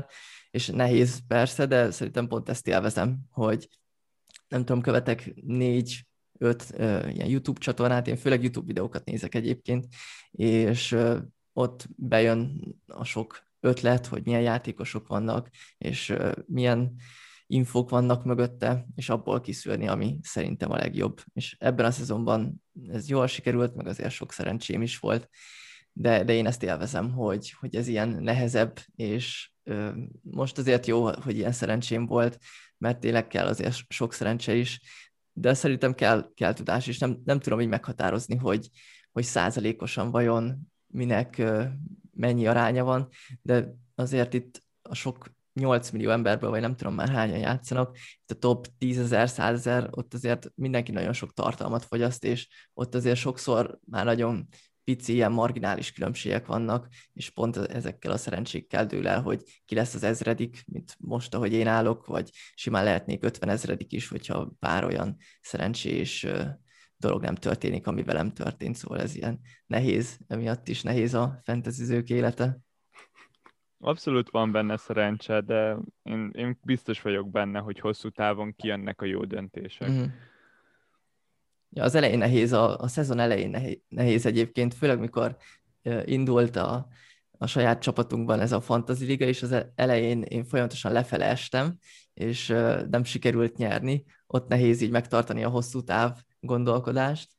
és 0.50 0.66
nehéz 0.66 1.20
persze, 1.26 1.66
de 1.66 1.90
szerintem 1.90 2.26
pont 2.26 2.48
ezt 2.48 2.68
élvezem, 2.68 3.18
hogy 3.30 3.68
nem 4.48 4.64
tudom, 4.64 4.82
követek 4.82 5.34
négy, 5.34 6.06
öt 6.38 6.64
uh, 6.72 7.14
ilyen 7.14 7.28
YouTube 7.28 7.60
csatornát, 7.60 8.06
én 8.06 8.16
főleg 8.16 8.42
YouTube 8.42 8.66
videókat 8.66 9.04
nézek 9.04 9.34
egyébként, 9.34 9.86
és 10.30 10.92
uh, 10.92 11.18
ott 11.52 11.86
bejön 11.96 12.60
a 12.86 13.04
sok 13.04 13.42
ötlet, 13.60 14.06
hogy 14.06 14.24
milyen 14.24 14.40
játékosok 14.40 15.06
vannak, 15.06 15.48
és 15.78 16.08
uh, 16.08 16.32
milyen 16.46 16.94
infók 17.46 17.90
vannak 17.90 18.24
mögötte, 18.24 18.86
és 18.94 19.08
abból 19.08 19.40
kiszűrni, 19.40 19.88
ami 19.88 20.18
szerintem 20.22 20.70
a 20.70 20.76
legjobb. 20.76 21.20
És 21.32 21.56
ebben 21.58 21.86
a 21.86 21.90
szezonban 21.90 22.62
ez 22.88 23.08
jól 23.08 23.26
sikerült, 23.26 23.74
meg 23.74 23.86
azért 23.86 24.10
sok 24.10 24.32
szerencsém 24.32 24.82
is 24.82 24.98
volt, 24.98 25.28
de, 25.92 26.24
de 26.24 26.32
én 26.32 26.46
ezt 26.46 26.62
élvezem, 26.62 27.12
hogy, 27.12 27.54
hogy 27.60 27.76
ez 27.76 27.88
ilyen 27.88 28.08
nehezebb, 28.08 28.78
és 28.96 29.50
ö, 29.62 29.90
most 30.22 30.58
azért 30.58 30.86
jó, 30.86 31.04
hogy 31.04 31.36
ilyen 31.36 31.52
szerencsém 31.52 32.06
volt, 32.06 32.38
mert 32.78 33.00
tényleg 33.00 33.26
kell 33.26 33.46
azért 33.46 33.76
sok 33.88 34.12
szerencse 34.12 34.54
is, 34.54 34.80
de 35.32 35.54
szerintem 35.54 35.94
kell, 35.94 36.30
kell 36.34 36.52
tudás, 36.52 36.86
és 36.86 36.98
nem, 36.98 37.22
nem 37.24 37.40
tudom 37.40 37.60
így 37.60 37.68
meghatározni, 37.68 38.36
hogy, 38.36 38.68
hogy 39.12 39.24
százalékosan 39.24 40.10
vajon 40.10 40.72
minek 40.86 41.42
mennyi 42.14 42.46
aránya 42.46 42.84
van, 42.84 43.08
de 43.42 43.74
azért 43.94 44.34
itt 44.34 44.62
a 44.82 44.94
sok 44.94 45.33
8 45.54 45.90
millió 45.90 46.10
emberből, 46.10 46.50
vagy 46.50 46.60
nem 46.60 46.76
tudom 46.76 46.94
már 46.94 47.08
hányan 47.08 47.38
játszanak, 47.38 47.96
itt 47.96 48.30
a 48.30 48.34
top 48.34 48.66
10 48.78 48.98
ezer, 48.98 49.28
100 49.28 49.58
ezer, 49.58 49.88
ott 49.90 50.14
azért 50.14 50.50
mindenki 50.54 50.92
nagyon 50.92 51.12
sok 51.12 51.32
tartalmat 51.32 51.84
fogyaszt, 51.84 52.24
és 52.24 52.48
ott 52.74 52.94
azért 52.94 53.16
sokszor 53.16 53.78
már 53.84 54.04
nagyon 54.04 54.48
pici, 54.84 55.12
ilyen 55.12 55.32
marginális 55.32 55.92
különbségek 55.92 56.46
vannak, 56.46 56.88
és 57.12 57.30
pont 57.30 57.56
ezekkel 57.56 58.10
a 58.10 58.16
szerencsékkel 58.16 58.86
dől 58.86 59.08
el, 59.08 59.22
hogy 59.22 59.42
ki 59.64 59.74
lesz 59.74 59.94
az 59.94 60.02
ezredik, 60.02 60.64
mint 60.66 60.96
most, 60.98 61.34
ahogy 61.34 61.52
én 61.52 61.66
állok, 61.66 62.06
vagy 62.06 62.30
simán 62.54 62.84
lehetnék 62.84 63.24
50 63.24 63.48
ezredik 63.48 63.92
is, 63.92 64.08
hogyha 64.08 64.52
pár 64.58 64.84
olyan 64.84 65.16
szerencsés 65.40 66.26
dolog 66.96 67.22
nem 67.22 67.34
történik, 67.34 67.86
ami 67.86 68.02
velem 68.02 68.32
történt, 68.32 68.76
szóval 68.76 69.00
ez 69.00 69.14
ilyen 69.14 69.40
nehéz, 69.66 70.18
emiatt 70.26 70.68
is 70.68 70.82
nehéz 70.82 71.14
a 71.14 71.40
fentezizők 71.44 72.08
élete. 72.08 72.58
Abszolút 73.86 74.30
van 74.30 74.52
benne 74.52 74.76
szerencse, 74.76 75.40
de 75.40 75.76
én, 76.02 76.30
én 76.34 76.58
biztos 76.62 77.02
vagyok 77.02 77.30
benne, 77.30 77.58
hogy 77.58 77.78
hosszú 77.78 78.08
távon 78.08 78.54
kijönnek 78.56 79.00
a 79.00 79.04
jó 79.04 79.24
döntések. 79.24 79.90
Mm. 79.90 80.04
Ja, 81.70 81.82
az 81.82 81.94
elején 81.94 82.18
nehéz, 82.18 82.52
a, 82.52 82.78
a 82.78 82.88
szezon 82.88 83.18
elején 83.18 83.50
nehéz, 83.50 83.78
nehéz 83.88 84.26
egyébként, 84.26 84.74
főleg 84.74 84.98
mikor 84.98 85.36
indult 86.04 86.56
a, 86.56 86.86
a 87.38 87.46
saját 87.46 87.82
csapatunkban 87.82 88.40
ez 88.40 88.52
a 88.52 88.60
fantasy 88.60 89.04
liga, 89.04 89.24
és 89.24 89.42
az 89.42 89.52
e-, 89.52 89.72
elején 89.74 90.22
én 90.22 90.44
folyamatosan 90.44 90.92
lefele 90.92 91.24
estem, 91.24 91.78
és 92.14 92.46
nem 92.90 93.04
sikerült 93.04 93.56
nyerni. 93.56 94.04
Ott 94.26 94.48
nehéz 94.48 94.80
így 94.80 94.90
megtartani 94.90 95.44
a 95.44 95.48
hosszú 95.48 95.82
táv 95.82 96.18
gondolkodást, 96.40 97.30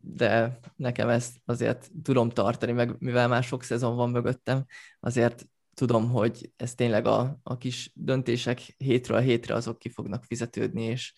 de 0.00 0.58
nekem 0.76 1.08
ezt 1.08 1.36
azért 1.44 1.90
tudom 2.02 2.28
tartani, 2.28 2.72
meg 2.72 2.96
mivel 2.98 3.28
már 3.28 3.42
sok 3.42 3.62
szezon 3.62 3.96
van 3.96 4.10
mögöttem, 4.10 4.64
azért 5.00 5.46
tudom, 5.74 6.10
hogy 6.10 6.52
ez 6.56 6.74
tényleg 6.74 7.06
a, 7.06 7.38
a 7.42 7.56
kis 7.56 7.90
döntések 7.94 8.58
hétről 8.58 9.20
hétre 9.20 9.54
azok 9.54 9.78
ki 9.78 9.88
fognak 9.88 10.24
fizetődni, 10.24 10.82
és, 10.82 11.14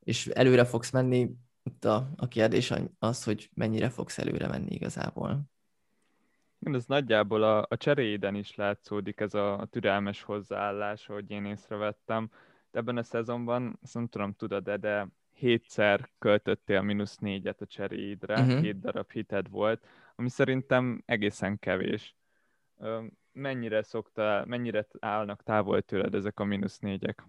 és 0.00 0.26
előre 0.26 0.64
fogsz 0.64 0.90
menni. 0.90 1.30
Itt 1.62 1.84
a, 1.84 2.10
a 2.16 2.28
kérdés 2.28 2.72
az, 2.98 3.24
hogy 3.24 3.50
mennyire 3.54 3.88
fogsz 3.88 4.18
előre 4.18 4.46
menni 4.46 4.74
igazából. 4.74 5.42
Igen, 6.60 6.74
ez 6.74 6.86
nagyjából 6.86 7.42
a, 7.42 7.66
a 7.68 7.76
cseréiden 7.76 8.34
is 8.34 8.54
látszódik 8.54 9.20
ez 9.20 9.34
a, 9.34 9.58
a 9.58 9.66
türelmes 9.66 10.22
hozzáállás, 10.22 11.06
hogy 11.06 11.30
én 11.30 11.44
észrevettem. 11.44 12.30
De 12.70 12.78
ebben 12.78 12.96
a 12.96 13.02
szezonban, 13.02 13.78
azt 13.82 13.94
nem 13.94 14.06
tudom, 14.06 14.34
tudod-e, 14.34 14.76
de 14.76 15.08
hétszer 15.38 16.10
költöttél 16.18 16.82
mínusz 16.82 17.16
négyet 17.16 17.60
a 17.60 17.66
cseréidre, 17.66 18.40
uh-huh. 18.40 18.60
két 18.60 18.80
darab 18.80 19.12
hited 19.12 19.50
volt, 19.50 19.86
ami 20.16 20.28
szerintem 20.28 21.02
egészen 21.06 21.58
kevés. 21.58 22.16
Mennyire 23.32 23.82
szokta, 23.82 24.44
mennyire 24.46 24.86
állnak 25.00 25.42
távol 25.42 25.82
tőled 25.82 26.14
ezek 26.14 26.40
a 26.40 26.44
mínusz 26.44 26.78
négyek? 26.78 27.24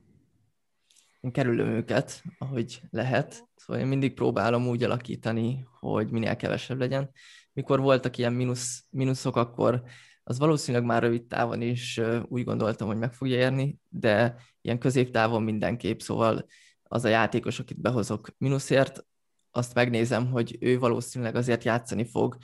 Én 1.20 1.32
kerülöm 1.32 1.68
őket, 1.68 2.24
ahogy 2.38 2.82
lehet. 2.90 3.48
Szóval 3.56 3.82
én 3.82 3.88
mindig 3.88 4.14
próbálom 4.14 4.68
úgy 4.68 4.84
alakítani, 4.84 5.68
hogy 5.80 6.10
minél 6.10 6.36
kevesebb 6.36 6.80
legyen. 6.80 7.12
Mikor 7.54 7.80
voltak 7.80 8.18
ilyen 8.18 8.34
mínusz, 8.34 8.86
mínuszok, 8.90 9.36
akkor 9.36 9.84
az 10.24 10.40
valószínűleg 10.40 10.88
már 10.88 11.02
rövid 11.02 11.26
távon 11.26 11.62
is 11.62 12.02
úgy 12.28 12.44
gondoltam, 12.44 12.88
hogy 12.88 12.98
meg 12.98 13.14
fogja 13.14 13.38
érni, 13.38 13.80
de 13.90 14.36
ilyen 14.62 14.80
középtávon 14.80 15.44
mindenképp, 15.44 16.00
szóval 16.00 16.46
az 16.92 17.06
a 17.06 17.10
játékos, 17.10 17.60
akit 17.60 17.82
behozok 17.82 18.30
mínuszért, 18.38 19.06
azt 19.52 19.74
megnézem, 19.74 20.32
hogy 20.32 20.58
ő 20.60 20.80
valószínűleg 20.80 21.36
azért 21.36 21.64
játszani 21.64 22.06
fog 22.06 22.38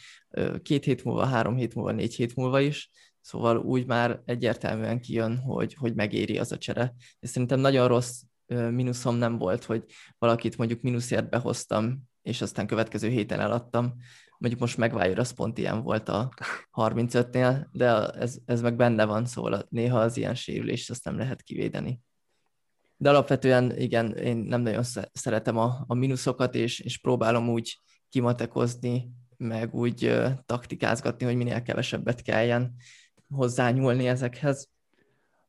két 0.62 0.84
hét 0.84 1.04
múlva, 1.04 1.26
három 1.26 1.56
hét 1.56 1.76
múlva, 1.76 1.92
négy 1.92 2.16
hét 2.16 2.36
múlva 2.36 2.60
is, 2.60 2.90
szóval 3.22 3.58
úgy 3.58 3.86
már 3.86 4.22
egyértelműen 4.26 5.00
kijön, 5.00 5.38
hogy, 5.38 5.74
hogy 5.74 5.96
megéri 5.96 6.38
az 6.38 6.52
a 6.52 6.58
csere. 6.58 6.94
És 7.20 7.30
szerintem 7.30 7.60
nagyon 7.60 7.88
rossz 7.88 8.22
mínuszom 8.48 9.16
nem 9.16 9.38
volt, 9.38 9.64
hogy 9.64 9.84
valakit 10.18 10.58
mondjuk 10.58 10.82
mínuszért 10.82 11.30
behoztam, 11.30 12.04
és 12.22 12.42
aztán 12.42 12.68
következő 12.68 13.10
héten 13.10 13.40
eladtam. 13.40 13.94
Mondjuk 14.38 14.62
most 14.62 14.78
megvájör, 14.78 15.20
az 15.20 15.32
pont 15.32 15.58
ilyen 15.58 15.82
volt 15.82 16.10
a 16.10 16.34
35-nél, 16.74 17.66
de 17.72 18.08
ez, 18.08 18.38
ez 18.46 18.62
meg 18.62 18.76
benne 18.76 19.06
van, 19.06 19.26
szóval 19.26 19.66
néha 19.70 20.00
az 20.00 20.18
ilyen 20.18 20.36
sérülést 20.36 20.90
azt 20.90 21.04
nem 21.04 21.18
lehet 21.18 21.42
kivédeni 21.42 22.00
de 22.98 23.10
alapvetően 23.10 23.78
igen, 23.78 24.12
én 24.12 24.38
nem 24.38 24.62
nagyon 24.62 24.84
szeretem 25.14 25.58
a, 25.58 25.84
a 25.88 25.94
mínuszokat, 25.94 26.56
és, 26.56 26.80
és 26.80 26.98
próbálom 26.98 27.50
úgy 27.50 27.82
kimatekozni, 28.10 29.10
meg 29.38 29.74
úgy 29.74 30.06
uh, 30.06 30.32
taktikázgatni, 30.46 31.26
hogy 31.26 31.36
minél 31.36 31.62
kevesebbet 31.62 32.22
kelljen 32.22 32.76
hozzányúlni 33.30 34.08
ezekhez. 34.08 34.70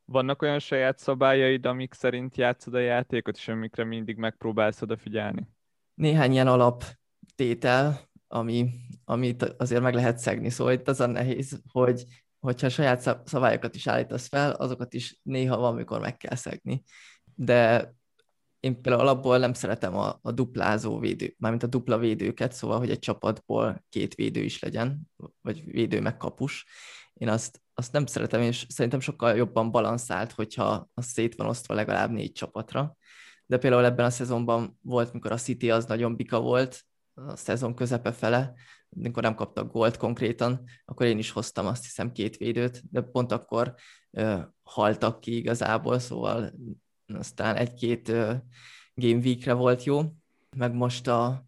Vannak 0.05 0.43
olyan 0.43 0.59
saját 0.59 0.99
szabályaid, 0.99 1.67
amik 1.67 1.95
szerint 1.95 2.37
játszod 2.37 2.75
a 2.75 2.79
játékot, 2.79 3.37
és 3.37 3.49
amikre 3.49 3.85
mindig 3.85 4.17
megpróbálsz 4.17 4.83
odafigyelni? 4.83 5.49
Néhány 5.95 6.33
ilyen 6.33 6.47
alaptétel, 6.47 8.00
ami, 8.29 8.69
amit 9.05 9.43
azért 9.43 9.83
meg 9.83 9.95
lehet 9.95 10.19
szegni. 10.19 10.50
Szóval 10.50 10.73
itt 10.73 10.88
az 10.88 11.00
a 11.00 11.07
nehéz, 11.07 11.62
hogy 11.73 12.05
hogyha 12.38 12.69
saját 12.69 13.21
szabályokat 13.25 13.75
is 13.75 13.87
állítasz 13.87 14.29
fel, 14.29 14.50
azokat 14.50 14.95
is 14.95 15.21
néha 15.23 15.57
van, 15.57 15.73
amikor 15.73 16.00
meg 16.00 16.17
kell 16.17 16.35
szegni 16.35 16.83
de 17.38 17.95
én 18.61 18.81
például 18.81 19.09
alapból 19.09 19.38
nem 19.38 19.52
szeretem 19.52 19.97
a, 19.97 20.19
a 20.23 20.33
duplázó 20.33 20.99
védő, 20.99 21.35
mármint 21.38 21.62
a 21.62 21.66
dupla 21.66 21.99
védőket, 21.99 22.52
szóval, 22.52 22.78
hogy 22.78 22.90
egy 22.90 22.99
csapatból 22.99 23.85
két 23.88 24.14
védő 24.14 24.40
is 24.40 24.59
legyen, 24.59 25.11
vagy 25.40 25.64
védő 25.64 26.00
meg 26.00 26.16
kapus. 26.16 26.66
Én 27.12 27.28
azt, 27.28 27.61
azt 27.75 27.93
nem 27.93 28.07
szeretem, 28.07 28.40
és 28.40 28.66
szerintem 28.69 29.00
sokkal 29.00 29.37
jobban 29.37 29.71
balanszált, 29.71 30.33
hogyha 30.33 30.88
az 30.95 31.05
szét 31.05 31.35
van 31.35 31.47
osztva 31.47 31.75
legalább 31.75 32.11
négy 32.11 32.33
csapatra. 32.33 32.97
De 33.47 33.59
például 33.59 33.85
ebben 33.85 34.07
a 34.07 34.11
szezonban 34.11 34.78
volt, 34.83 35.12
mikor 35.12 35.33
a 35.33 35.37
City 35.37 35.71
az 35.71 35.85
nagyon 35.85 36.16
bika 36.16 36.40
volt, 36.40 36.85
a 37.14 37.37
szezon 37.37 37.75
közepe 37.75 38.12
fele, 38.12 38.55
amikor 38.97 39.23
nem 39.23 39.35
kaptak 39.35 39.73
gólt 39.73 39.97
konkrétan, 39.97 40.64
akkor 40.85 41.07
én 41.07 41.19
is 41.19 41.31
hoztam 41.31 41.66
azt 41.66 41.85
hiszem 41.85 42.12
két 42.12 42.37
védőt, 42.37 42.83
de 42.90 43.00
pont 43.00 43.33
akkor 43.33 43.75
ö, 44.11 44.38
haltak 44.62 45.21
ki 45.21 45.37
igazából, 45.37 45.99
szóval 45.99 46.52
aztán 47.07 47.57
egy-két 47.57 48.09
game 48.95 49.21
weekre 49.23 49.53
volt 49.53 49.85
jó, 49.85 50.03
meg 50.57 50.75
most 50.75 51.07
a, 51.07 51.47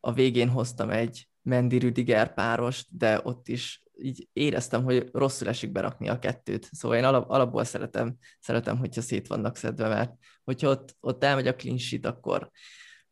a 0.00 0.12
végén 0.12 0.48
hoztam 0.48 0.90
egy 0.90 1.28
Mendi 1.42 1.78
Rüdiger 1.78 2.34
párost, 2.34 2.96
de 2.96 3.20
ott 3.22 3.48
is 3.48 3.82
így 3.98 4.28
éreztem, 4.32 4.82
hogy 4.82 5.08
rosszul 5.12 5.48
esik 5.48 5.72
berakni 5.72 6.08
a 6.08 6.18
kettőt. 6.18 6.68
Szóval 6.72 6.96
én 6.96 7.04
alap, 7.04 7.30
alapból 7.30 7.64
szeretem, 7.64 8.16
szeretem, 8.40 8.78
hogyha 8.78 9.00
szét 9.00 9.26
vannak 9.26 9.56
szedve, 9.56 9.88
mert 9.88 10.12
hogyha 10.44 10.68
ott, 10.68 10.96
ott 11.00 11.24
elmegy 11.24 11.46
a 11.46 11.54
clean 11.54 11.78
sheet, 11.78 12.04
akkor, 12.04 12.50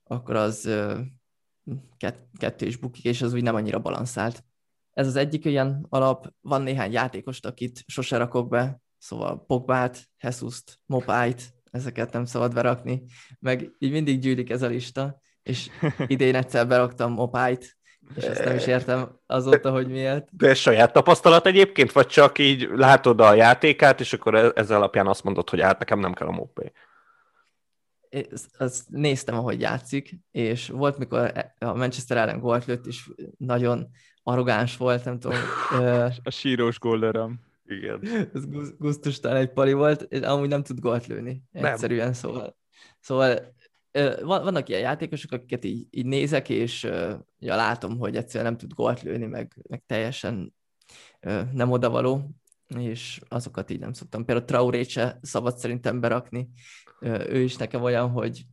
akkor 0.02 0.36
az 0.36 0.70
kett, 1.96 2.28
kettő 2.38 2.66
is 2.66 2.76
bukik, 2.76 3.04
és 3.04 3.22
az 3.22 3.32
úgy 3.32 3.42
nem 3.42 3.54
annyira 3.54 3.78
balanszált. 3.78 4.44
Ez 4.92 5.06
az 5.06 5.16
egyik 5.16 5.44
ilyen 5.44 5.86
alap, 5.88 6.32
van 6.40 6.62
néhány 6.62 6.92
játékost, 6.92 7.46
akit 7.46 7.82
sose 7.86 8.16
rakok 8.16 8.48
be, 8.48 8.80
szóval 8.98 9.46
Pogbát, 9.46 10.08
Hesust, 10.18 10.80
Mopáit, 10.86 11.54
ezeket 11.72 12.12
nem 12.12 12.24
szabad 12.24 12.54
berakni, 12.54 13.02
meg 13.38 13.70
így 13.78 13.90
mindig 13.92 14.20
gyűlik 14.20 14.50
ez 14.50 14.62
a 14.62 14.66
lista, 14.66 15.20
és 15.42 15.68
idén 16.06 16.34
egyszer 16.34 16.66
beraktam 16.66 17.12
Mopáit, 17.12 17.76
és 18.14 18.24
ezt 18.24 18.44
nem 18.44 18.56
is 18.56 18.66
értem 18.66 19.20
azóta, 19.26 19.70
hogy 19.70 19.88
miért. 19.88 20.28
De 20.36 20.48
ez 20.48 20.58
saját 20.58 20.92
tapasztalat 20.92 21.46
egyébként, 21.46 21.92
vagy 21.92 22.06
csak 22.06 22.38
így 22.38 22.68
látod 22.74 23.20
a 23.20 23.34
játékát, 23.34 24.00
és 24.00 24.12
akkor 24.12 24.34
e- 24.34 24.52
ezzel 24.54 24.76
alapján 24.76 25.06
azt 25.06 25.24
mondod, 25.24 25.50
hogy 25.50 25.60
hát 25.60 25.78
nekem 25.78 25.98
nem 25.98 26.12
kell 26.12 26.26
a 26.26 26.32
Mopé 26.32 26.72
azt 28.58 28.88
néztem, 28.88 29.34
ahogy 29.34 29.60
játszik, 29.60 30.18
és 30.30 30.68
volt, 30.68 30.98
mikor 30.98 31.32
a 31.58 31.74
Manchester 31.74 32.16
ellen 32.16 32.40
gólt 32.40 32.64
lőtt, 32.64 32.86
és 32.86 33.10
nagyon 33.38 33.88
arrogáns 34.22 34.76
volt, 34.76 35.04
nem 35.04 35.18
tudom. 35.18 35.38
A 36.22 36.30
sírós 36.30 36.78
góllerem. 36.78 37.40
Igen. 37.76 38.28
Ez 38.34 38.46
gusztustalan 38.78 39.36
egy 39.36 39.52
pali 39.52 39.72
volt, 39.72 40.02
és 40.02 40.20
amúgy 40.20 40.48
nem 40.48 40.62
tud 40.62 40.80
gólt 40.80 41.06
lőni, 41.06 41.42
egyszerűen, 41.52 42.04
nem. 42.04 42.12
szóval. 42.12 42.56
Szóval 43.00 43.54
vannak 44.22 44.68
ilyen 44.68 44.80
játékosok, 44.80 45.32
akiket 45.32 45.64
így, 45.64 45.86
így 45.90 46.06
nézek, 46.06 46.48
és 46.48 46.82
ja, 47.38 47.56
látom, 47.56 47.98
hogy 47.98 48.16
egyszerűen 48.16 48.50
nem 48.50 48.60
tud 48.60 48.72
gólt 48.72 49.02
lőni, 49.02 49.26
meg, 49.26 49.56
meg 49.68 49.82
teljesen 49.86 50.54
nem 51.52 51.70
odavaló, 51.70 52.30
és 52.78 53.20
azokat 53.28 53.70
így 53.70 53.78
nem 53.78 53.92
szoktam. 53.92 54.24
Például 54.24 54.46
Traoré 54.46 54.82
se 54.82 55.18
szabad 55.22 55.58
szerintem 55.58 56.00
berakni, 56.00 56.48
ő 57.28 57.40
is 57.40 57.56
nekem 57.56 57.82
olyan, 57.82 58.10
hogy 58.10 58.46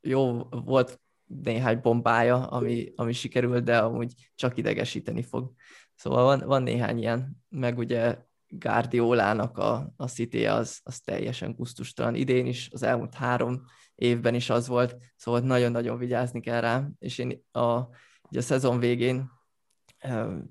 jó, 0.00 0.42
volt 0.50 1.00
néhány 1.24 1.80
bombája, 1.80 2.46
ami, 2.46 2.92
ami 2.96 3.12
sikerült, 3.12 3.64
de 3.64 3.78
amúgy 3.78 4.12
csak 4.34 4.56
idegesíteni 4.56 5.22
fog. 5.22 5.52
Szóval 5.94 6.24
van, 6.24 6.46
van 6.46 6.62
néhány 6.62 6.98
ilyen, 6.98 7.44
meg 7.48 7.78
ugye 7.78 8.18
Guardiolának 8.48 9.58
a, 9.58 9.92
a 9.96 10.06
City 10.06 10.46
az, 10.46 10.80
az 10.82 11.00
teljesen 11.00 11.54
kusztustalan. 11.54 12.14
Idén 12.14 12.46
is, 12.46 12.68
az 12.72 12.82
elmúlt 12.82 13.14
három 13.14 13.64
évben 13.94 14.34
is 14.34 14.50
az 14.50 14.66
volt, 14.66 14.96
szóval 15.16 15.40
nagyon-nagyon 15.40 15.98
vigyázni 15.98 16.40
kell 16.40 16.60
rá, 16.60 16.88
és 16.98 17.18
én 17.18 17.44
a, 17.52 17.78
ugye 18.22 18.38
a 18.38 18.42
szezon 18.42 18.78
végén 18.78 19.30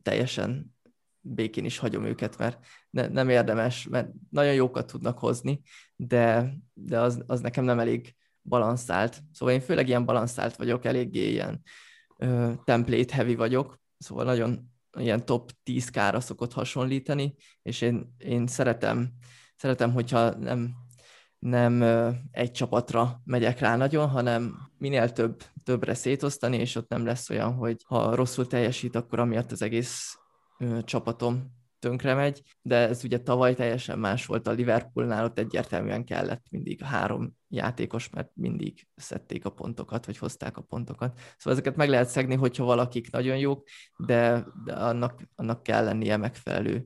teljesen 0.02 0.76
békén 1.22 1.66
is 1.66 1.78
hagyom 1.78 2.06
őket, 2.06 2.38
mert 2.38 2.66
ne, 2.90 3.08
nem 3.08 3.30
érdemes, 3.30 3.88
mert 3.88 4.10
nagyon 4.30 4.54
jókat 4.54 4.88
tudnak 4.88 5.20
hozni, 5.20 5.62
de, 5.96 6.54
de 6.74 7.00
az, 7.00 7.24
az 7.28 7.40
nekem 7.40 7.64
nem 7.64 7.80
elég 7.80 8.16
balanszált. 8.42 9.22
Szóval 9.32 9.54
én 9.54 9.62
főleg 9.62 9.88
ilyen 9.88 10.06
balanszált 10.06 10.56
vagyok, 10.56 10.86
eléggé 10.86 11.30
ilyen 11.30 11.62
ö, 12.18 12.54
template 12.64 13.16
heavy 13.16 13.36
vagyok, 13.36 13.80
szóval 13.98 14.26
nagyon 14.26 14.75
ilyen 14.98 15.26
top 15.26 15.52
10 15.64 15.90
kára 15.90 16.20
szokott 16.20 16.54
hasonlítani, 16.54 17.36
és 17.62 17.82
én, 17.82 18.16
én 18.18 18.48
szeretem, 18.48 19.12
szeretem, 19.56 19.94
hogyha 19.94 20.30
nem, 20.30 20.76
nem 21.40 21.82
egy 22.32 22.52
csapatra 22.52 23.22
megyek 23.24 23.60
rá 23.60 23.76
nagyon, 23.76 24.10
hanem 24.10 24.70
minél 24.78 25.12
több, 25.12 25.44
többre 25.64 25.94
szétosztani, 25.94 26.58
és 26.58 26.76
ott 26.76 26.90
nem 26.90 27.06
lesz 27.06 27.30
olyan, 27.30 27.54
hogy 27.54 27.84
ha 27.86 28.16
rosszul 28.16 28.48
teljesít, 28.48 28.96
akkor 28.96 29.20
amiatt 29.20 29.52
az 29.52 29.62
egész 29.62 30.18
csapatom 30.84 31.55
tönkre 31.80 32.14
megy, 32.14 32.42
de 32.62 32.76
ez 32.76 33.04
ugye 33.04 33.20
tavaly 33.20 33.54
teljesen 33.54 34.00
más 34.00 34.26
volt 34.26 34.48
a 34.48 34.52
Liverpoolnál, 34.52 35.24
ott 35.24 35.40
egyértelműen 35.40 36.06
kellett 36.06 36.46
mindig 36.50 36.82
a 36.82 36.86
három 36.86 37.36
játékos, 37.48 38.10
mert 38.10 38.30
mindig 38.34 38.88
szedték 38.96 39.46
a 39.46 39.50
pontokat, 39.50 40.06
vagy 40.06 40.18
hozták 40.18 40.58
a 40.58 40.62
pontokat. 40.62 41.20
Szóval 41.38 41.54
ezeket 41.54 41.76
meg 41.76 41.90
lehet 41.90 42.08
szegni, 42.08 42.36
hogyha 42.36 42.64
valakik 42.64 43.12
nagyon 43.12 43.38
jók, 43.38 43.68
de, 43.98 44.46
de 44.64 44.74
annak, 44.74 45.22
annak 45.36 45.64
kell 45.64 45.84
lennie 45.84 46.18
megfelelő 46.18 46.86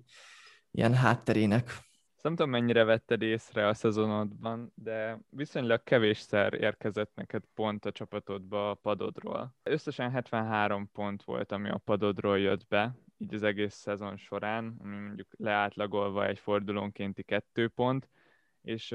ilyen 0.72 0.94
hátterének. 0.94 1.88
Nem 2.22 2.36
tudom, 2.36 2.52
mennyire 2.52 2.84
vetted 2.84 3.22
észre 3.22 3.68
a 3.68 3.74
szezonodban, 3.74 4.72
de 4.76 5.20
viszonylag 5.30 5.84
kevésszer 5.84 6.54
érkezett 6.54 7.12
neked 7.16 7.44
pont 7.54 7.86
a 7.86 7.92
csapatodba 7.92 8.70
a 8.70 8.74
padodról. 8.74 9.56
Összesen 9.64 10.12
73 10.12 10.92
pont 10.92 11.24
volt, 11.24 11.52
ami 11.52 11.70
a 11.70 11.78
padodról 11.78 12.40
jött 12.40 12.68
be, 12.68 12.96
így 13.20 13.34
az 13.34 13.44
egész 13.44 13.74
szezon 13.74 14.18
során, 14.18 14.76
ami 14.84 14.98
mondjuk 14.98 15.28
leátlagolva 15.38 16.26
egy 16.26 16.40
fordulónkénti 16.40 17.24
kettő 17.24 17.68
pont, 17.68 18.10
és 18.62 18.92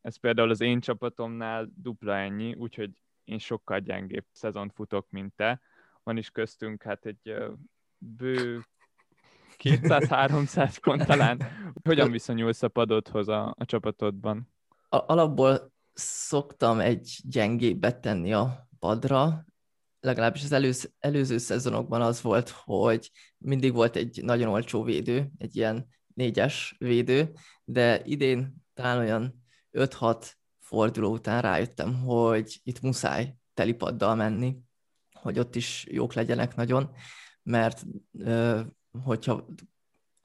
ez 0.00 0.16
például 0.16 0.50
az 0.50 0.60
én 0.60 0.80
csapatomnál 0.80 1.68
dupla 1.74 2.16
ennyi, 2.16 2.54
úgyhogy 2.54 3.00
én 3.24 3.38
sokkal 3.38 3.78
gyengébb 3.78 4.24
szezont 4.32 4.72
futok, 4.72 5.06
mint 5.10 5.32
te. 5.34 5.60
Van 6.02 6.16
is 6.16 6.30
köztünk 6.30 6.82
hát 6.82 7.06
egy 7.06 7.34
bő 7.98 8.60
200-300 9.62 10.76
pont 10.80 11.06
talán. 11.06 11.42
Hogyan 11.82 12.10
viszonyulsz 12.10 12.62
a 12.62 12.68
padodhoz 12.68 13.28
a, 13.28 13.54
a 13.58 13.64
csapatodban? 13.64 14.48
A, 14.88 15.12
alapból 15.12 15.72
szoktam 15.92 16.80
egy 16.80 17.18
gyengébbet 17.22 18.00
tenni 18.00 18.32
a 18.32 18.68
padra, 18.78 19.44
legalábbis 20.00 20.42
az 20.44 20.52
előz, 20.52 20.92
előző 20.98 21.38
szezonokban 21.38 22.02
az 22.02 22.22
volt, 22.22 22.48
hogy 22.48 23.10
mindig 23.38 23.72
volt 23.72 23.96
egy 23.96 24.20
nagyon 24.22 24.48
olcsó 24.48 24.82
védő, 24.82 25.30
egy 25.38 25.56
ilyen 25.56 25.88
négyes 26.14 26.74
védő, 26.78 27.32
de 27.64 28.02
idén 28.04 28.54
talán 28.74 28.98
olyan 28.98 29.44
5-6 29.72 30.30
forduló 30.60 31.12
után 31.12 31.42
rájöttem, 31.42 31.94
hogy 31.94 32.60
itt 32.62 32.80
muszáj 32.80 33.34
telipaddal 33.54 34.14
menni, 34.14 34.56
hogy 35.12 35.38
ott 35.38 35.56
is 35.56 35.86
jók 35.90 36.12
legyenek 36.12 36.54
nagyon, 36.54 36.90
mert 37.42 37.84
hogyha 39.02 39.46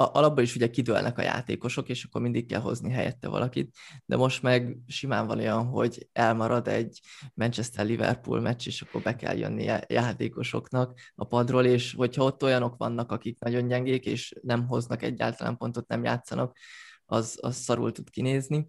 alapban 0.04 0.44
is 0.44 0.56
ugye 0.56 0.70
kidőlnek 0.70 1.18
a 1.18 1.22
játékosok, 1.22 1.90
és 1.90 2.04
akkor 2.04 2.22
mindig 2.22 2.48
kell 2.48 2.60
hozni 2.60 2.92
helyette 2.92 3.28
valakit, 3.28 3.76
de 4.06 4.16
most 4.16 4.42
meg 4.42 4.78
simán 4.88 5.28
van 5.28 5.38
olyan, 5.38 5.66
hogy 5.66 6.10
elmarad 6.14 6.68
egy 6.68 7.00
Manchester-Liverpool 7.34 8.40
meccs, 8.40 8.68
és 8.68 8.82
akkor 8.82 9.02
be 9.02 9.16
kell 9.16 9.38
jönni 9.38 9.64
játékosoknak 9.88 11.00
a 11.16 11.26
padról, 11.26 11.66
és 11.66 11.94
hogyha 11.94 12.24
ott 12.24 12.44
olyanok 12.44 12.78
vannak, 12.78 13.12
akik 13.12 13.40
nagyon 13.40 13.68
gyengék, 13.68 14.06
és 14.06 14.34
nem 14.42 14.68
hoznak 14.68 15.04
egyáltalán 15.04 15.58
pontot, 15.58 15.88
nem 15.88 16.04
játszanak, 16.04 16.58
az, 17.06 17.38
az 17.42 17.56
szarul 17.56 17.92
tud 17.92 18.10
kinézni. 18.10 18.68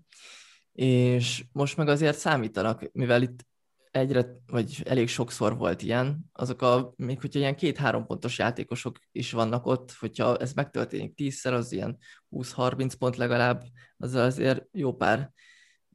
És 0.73 1.45
most 1.53 1.77
meg 1.77 1.89
azért 1.89 2.19
számítanak, 2.19 2.91
mivel 2.93 3.23
itt 3.23 3.47
egyre, 3.93 4.27
vagy 4.47 4.83
elég 4.85 5.09
sokszor 5.09 5.57
volt 5.57 5.83
ilyen, 5.83 6.25
azok 6.33 6.63
a, 6.63 6.93
még 6.97 7.21
hogyha 7.21 7.39
ilyen 7.39 7.57
két-három 7.57 8.07
pontos 8.07 8.39
játékosok 8.39 8.99
is 9.13 9.33
vannak 9.33 9.67
ott, 9.67 9.93
hogyha 9.93 10.37
ez 10.37 10.53
megtörténik 10.53 11.15
tízszer, 11.15 11.53
az 11.53 11.73
ilyen 11.73 11.99
20-30 12.31 12.93
pont 12.99 13.17
legalább, 13.17 13.63
az 13.97 14.15
azért 14.15 14.65
jó 14.73 14.95
pár 14.95 15.33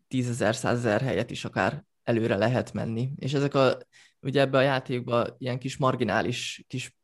tízezer, 0.08 0.56
százezer 0.56 1.02
helyet 1.02 1.32
is 1.32 1.46
akár 1.46 1.86
előre 2.04 2.36
lehet 2.36 2.74
menni. 2.74 3.12
És 3.16 3.34
ezek 3.34 3.54
a, 3.54 3.78
ugye 4.22 4.42
ebbe 4.42 4.58
a 4.58 4.62
játékban 4.62 5.36
ilyen 5.38 5.60
kis 5.60 5.78
marginális, 5.78 6.64
kis 6.68 6.96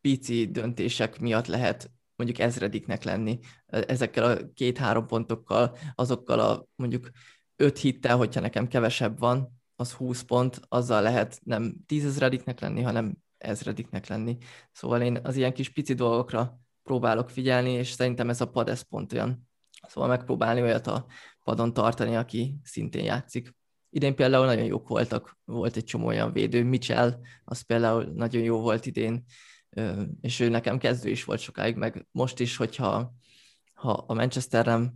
pici 0.00 0.50
döntések 0.50 1.20
miatt 1.20 1.46
lehet 1.46 1.90
mondjuk 2.16 2.38
ezrediknek 2.38 3.02
lenni. 3.02 3.38
Ezekkel 3.66 4.24
a 4.24 4.52
két-három 4.54 5.06
pontokkal, 5.06 5.76
azokkal 5.94 6.40
a 6.40 6.66
mondjuk 6.74 7.10
öt 7.56 7.78
hittel, 7.78 8.16
hogyha 8.16 8.40
nekem 8.40 8.68
kevesebb 8.68 9.18
van, 9.18 9.61
az 9.82 9.92
20 9.92 10.22
pont, 10.22 10.60
azzal 10.68 11.02
lehet 11.02 11.40
nem 11.44 11.74
tízezrediknek 11.86 12.60
lenni, 12.60 12.82
hanem 12.82 13.16
ezrediknek 13.38 14.06
lenni. 14.06 14.36
Szóval 14.72 15.00
én 15.00 15.18
az 15.22 15.36
ilyen 15.36 15.52
kis 15.52 15.68
pici 15.68 15.94
dolgokra 15.94 16.60
próbálok 16.82 17.30
figyelni, 17.30 17.70
és 17.70 17.90
szerintem 17.90 18.28
ez 18.28 18.40
a 18.40 18.50
pad 18.50 18.68
ez 18.68 18.80
pont 18.80 19.12
olyan. 19.12 19.48
Szóval 19.88 20.08
megpróbálni 20.08 20.62
olyat 20.62 20.86
a 20.86 21.06
padon 21.44 21.72
tartani, 21.72 22.16
aki 22.16 22.56
szintén 22.62 23.04
játszik. 23.04 23.54
idén 23.90 24.14
például 24.14 24.46
nagyon 24.46 24.64
jók 24.64 24.88
voltak, 24.88 25.38
volt 25.44 25.76
egy 25.76 25.84
csomó 25.84 26.06
olyan 26.06 26.32
védő, 26.32 26.64
Mitchell, 26.64 27.20
az 27.44 27.60
például 27.60 28.04
nagyon 28.04 28.42
jó 28.42 28.60
volt 28.60 28.86
idén, 28.86 29.24
és 30.20 30.40
ő 30.40 30.48
nekem 30.48 30.78
kezdő 30.78 31.10
is 31.10 31.24
volt 31.24 31.40
sokáig, 31.40 31.76
meg 31.76 32.06
most 32.10 32.40
is, 32.40 32.56
hogyha 32.56 33.14
ha 33.74 33.90
a 33.90 34.14
Manchester 34.14 34.66
nem 34.66 34.92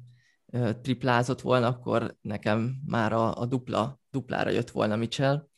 triplázott 0.83 1.41
volna, 1.41 1.67
akkor 1.67 2.17
nekem 2.21 2.77
már 2.87 3.13
a, 3.13 3.41
a 3.41 3.47
dupla, 3.47 4.01
duplára 4.11 4.51
jött 4.51 4.71
volna 4.71 4.97
Mitchell, 4.97 5.49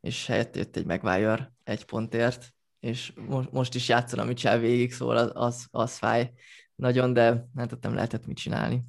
és 0.00 0.26
helyett 0.26 0.56
jött 0.56 0.76
egy 0.76 0.86
Maguire 0.86 1.52
egy 1.64 1.84
pontért, 1.84 2.54
és 2.80 3.12
most, 3.28 3.50
most 3.50 3.74
is 3.74 3.88
játszol 3.88 4.24
Mitchell 4.24 4.58
végig, 4.58 4.92
szóval 4.92 5.16
az, 5.16 5.30
az, 5.34 5.66
az 5.70 5.96
fáj 5.96 6.32
nagyon, 6.74 7.12
de 7.12 7.46
hát 7.56 7.80
nem 7.80 7.94
lehetett 7.94 8.26
mit 8.26 8.36
csinálni. 8.36 8.82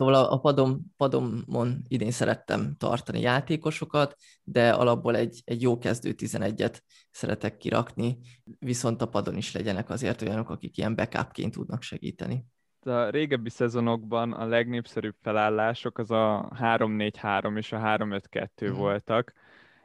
Szóval 0.00 0.14
a, 0.14 0.32
a 0.32 0.38
padom, 0.40 0.92
padomon 0.96 1.82
idén 1.88 2.10
szerettem 2.10 2.76
tartani 2.78 3.20
játékosokat, 3.20 4.16
de 4.42 4.72
alapból 4.72 5.16
egy, 5.16 5.42
egy 5.44 5.62
jó 5.62 5.78
kezdő 5.78 6.14
11-et 6.16 6.78
szeretek 7.10 7.56
kirakni, 7.56 8.18
viszont 8.58 9.02
a 9.02 9.08
padon 9.08 9.36
is 9.36 9.52
legyenek 9.52 9.90
azért 9.90 10.22
olyanok, 10.22 10.50
akik 10.50 10.76
ilyen 10.76 10.94
backupként 10.94 11.52
tudnak 11.52 11.82
segíteni. 11.82 12.44
A 12.86 13.08
régebbi 13.10 13.50
szezonokban 13.50 14.32
a 14.32 14.46
legnépszerűbb 14.46 15.16
felállások 15.22 15.98
az 15.98 16.10
a 16.10 16.52
3-4-3 16.60 17.56
és 17.56 17.72
a 17.72 17.78
3-5-2 17.78 18.70
mm. 18.70 18.72
voltak, 18.72 19.32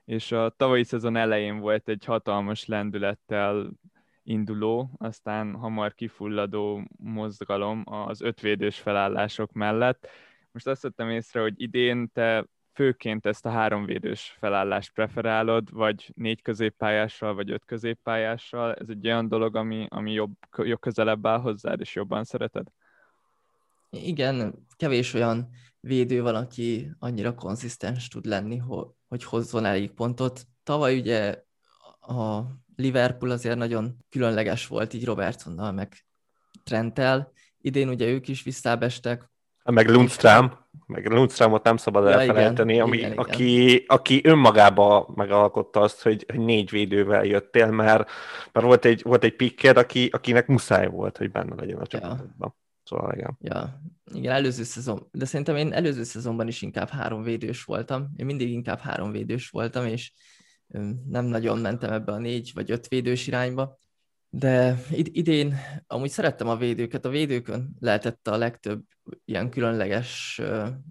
és 0.05 0.31
a 0.31 0.49
tavalyi 0.49 0.84
szezon 0.84 1.15
elején 1.15 1.60
volt 1.60 1.89
egy 1.89 2.05
hatalmas 2.05 2.65
lendülettel 2.65 3.71
induló, 4.23 4.89
aztán 4.97 5.55
hamar 5.55 5.93
kifulladó 5.93 6.88
mozgalom 6.97 7.84
az 7.86 8.21
ötvédős 8.21 8.79
felállások 8.79 9.51
mellett. 9.51 10.08
Most 10.51 10.67
azt 10.67 10.81
vettem 10.81 11.10
észre, 11.10 11.41
hogy 11.41 11.62
idén 11.62 12.12
te 12.13 12.45
főként 12.73 13.25
ezt 13.25 13.45
a 13.45 13.49
háromvédős 13.49 14.36
felállást 14.39 14.93
preferálod, 14.93 15.71
vagy 15.71 16.12
négy 16.15 16.41
középpályással, 16.41 17.34
vagy 17.34 17.51
öt 17.51 17.65
középpályással. 17.65 18.73
Ez 18.73 18.89
egy 18.89 19.05
olyan 19.05 19.27
dolog, 19.27 19.55
ami, 19.55 19.88
ami 19.89 20.12
jobb, 20.12 20.34
jobb 20.58 20.79
közelebb 20.79 21.25
áll 21.25 21.39
hozzád, 21.39 21.79
és 21.79 21.95
jobban 21.95 22.23
szereted? 22.23 22.67
Igen, 23.95 24.65
kevés 24.77 25.13
olyan 25.13 25.49
védő 25.79 26.21
van, 26.21 26.36
aki 26.36 26.91
annyira 26.99 27.36
konzisztens 27.36 28.08
tud 28.08 28.25
lenni, 28.25 28.58
hogy 29.08 29.23
hozzon 29.23 29.65
elég 29.65 29.91
pontot. 29.91 30.41
Tavaly 30.63 30.99
ugye 30.99 31.43
a 31.99 32.41
Liverpool 32.75 33.31
azért 33.31 33.58
nagyon 33.58 33.97
különleges 34.10 34.67
volt 34.67 34.93
így 34.93 35.05
Robertsonnal, 35.05 35.71
meg 35.71 36.05
Trenttel. 36.63 37.31
Idén 37.62 37.89
ugye 37.89 38.08
ők 38.08 38.27
is 38.27 38.43
visszábestek. 38.43 39.29
Meg 39.63 39.89
Lundström, 39.89 40.58
meg 40.86 41.08
Lundströmot 41.08 41.63
nem 41.63 41.77
szabad 41.77 42.03
ja, 42.03 42.19
elfelejteni, 42.19 42.73
igen, 42.73 42.86
ami, 42.86 42.97
igen, 42.97 43.12
aki, 43.12 43.63
igen. 43.63 43.84
aki 43.88 44.21
önmagába 44.23 45.12
megalkotta 45.15 45.79
azt, 45.79 46.01
hogy, 46.01 46.25
hogy 46.27 46.39
négy 46.39 46.69
védővel 46.69 47.25
jöttél, 47.25 47.71
mert, 47.71 48.10
mert 48.51 48.65
volt 48.65 48.86
egy, 48.86 49.01
volt 49.03 49.23
egy 49.23 49.36
pikked, 49.36 49.77
aki, 49.77 50.10
akinek 50.12 50.47
muszáj 50.47 50.88
volt, 50.88 51.17
hogy 51.17 51.31
benne 51.31 51.55
legyen 51.55 51.77
a 51.77 51.88
csapatodban. 51.88 52.55
Ja. 52.58 52.64
Szóval 52.85 53.13
igen. 53.13 53.37
Ja, 53.39 53.81
igen, 54.13 54.33
előző 54.33 54.63
szezon, 54.63 55.07
de 55.11 55.25
szerintem 55.25 55.55
én 55.55 55.73
előző 55.73 56.03
szezonban 56.03 56.47
is 56.47 56.61
inkább 56.61 56.89
három 56.89 57.23
védős 57.23 57.63
voltam. 57.63 58.13
Én 58.15 58.25
mindig 58.25 58.49
inkább 58.49 58.79
három 58.79 59.11
védős 59.11 59.49
voltam, 59.49 59.85
és 59.85 60.13
nem 61.07 61.25
nagyon 61.25 61.57
mentem 61.57 61.91
ebbe 61.93 62.11
a 62.11 62.17
négy 62.17 62.51
vagy 62.53 62.71
öt 62.71 62.87
védős 62.87 63.27
irányba. 63.27 63.77
De 64.29 64.83
idén 64.91 65.55
amúgy 65.87 66.09
szerettem 66.09 66.47
a 66.47 66.57
védőket. 66.57 67.05
A 67.05 67.09
védőkön 67.09 67.75
lehetett 67.79 68.27
a 68.27 68.37
legtöbb 68.37 68.83
ilyen 69.25 69.49
különleges 69.49 70.41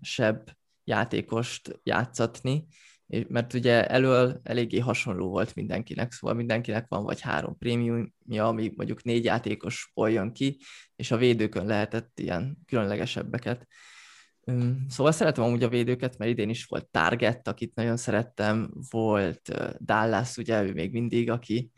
sebb 0.01 0.57
játékost 0.85 1.81
játszatni, 1.83 2.67
mert 3.07 3.55
ugye 3.55 3.87
elől 3.87 4.41
eléggé 4.43 4.79
hasonló 4.79 5.29
volt 5.29 5.55
mindenkinek, 5.55 6.13
szóval 6.13 6.37
mindenkinek 6.37 6.89
van 6.89 7.05
vagy 7.05 7.21
három 7.21 7.59
prémiumja, 7.59 8.47
ami 8.47 8.73
mondjuk 8.77 9.03
négy 9.03 9.25
játékos 9.25 9.93
jön 9.95 10.33
ki, 10.33 10.59
és 10.97 11.11
a 11.11 11.17
védőkön 11.17 11.67
lehetett 11.67 12.21
ilyen 12.21 12.59
különlegesebbeket. 12.67 13.67
Szóval 14.89 15.13
szeretem 15.13 15.45
amúgy 15.45 15.63
a 15.63 15.69
védőket, 15.69 16.19
mert 16.19 16.31
idén 16.31 16.49
is 16.49 16.65
volt 16.65 16.87
Target, 16.87 17.49
akit 17.49 17.75
nagyon 17.75 17.97
szerettem, 17.97 18.71
volt 18.91 19.75
Dallas, 19.81 20.37
ugye 20.37 20.63
ő 20.63 20.73
még 20.73 20.93
mindig, 20.93 21.31
aki, 21.31 21.71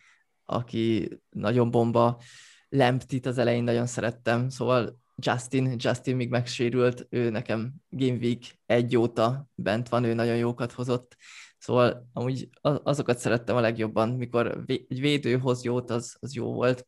aki 0.45 1.09
nagyon 1.31 1.71
bomba, 1.71 2.21
Lemptit 2.69 3.27
az 3.27 3.39
elején 3.39 3.65
nagyon 3.65 3.87
szerettem, 3.87 4.49
szóval 4.49 5.01
Justin, 5.23 5.75
Justin 5.79 6.17
még 6.17 6.29
megsérült, 6.29 7.07
ő 7.11 7.31
nekem 7.31 7.75
Game 7.89 8.17
Week 8.17 8.61
egy 8.67 8.97
óta 8.97 9.49
bent 9.55 9.89
van, 9.89 10.05
ő 10.05 10.15
nagyon 10.15 10.37
jókat 10.37 10.73
hozott, 10.73 11.17
szóval 11.59 12.09
amúgy 12.13 12.49
azokat 12.61 13.19
szerettem 13.19 13.57
a 13.57 13.61
legjobban, 13.61 14.09
mikor 14.09 14.65
egy 14.67 15.01
védő 15.01 15.39
hoz 15.39 15.65
jót, 15.65 15.91
az, 15.91 16.17
az 16.21 16.35
jó 16.35 16.53
volt, 16.53 16.87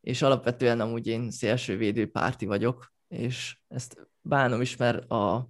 és 0.00 0.22
alapvetően 0.22 0.80
amúgy 0.80 1.06
én 1.06 1.30
szélső 1.30 1.76
védő 1.76 2.10
párti 2.10 2.46
vagyok, 2.46 2.92
és 3.08 3.58
ezt 3.68 4.08
bánom 4.20 4.60
is, 4.60 4.76
mert 4.76 5.10
a, 5.10 5.48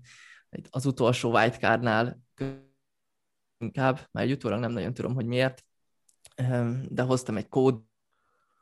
az 0.70 0.87
utolsó 0.87 1.33
wildcardnál 1.33 2.22
inkább, 3.59 4.09
már 4.11 4.27
utólag 4.27 4.61
nem 4.61 4.72
nagyon 4.72 4.94
tudom, 4.94 5.14
hogy 5.14 5.27
miért, 5.27 5.64
ehm, 6.35 6.83
de 6.88 7.03
hoztam 7.03 7.37
egy 7.37 7.48
kód 7.48 7.83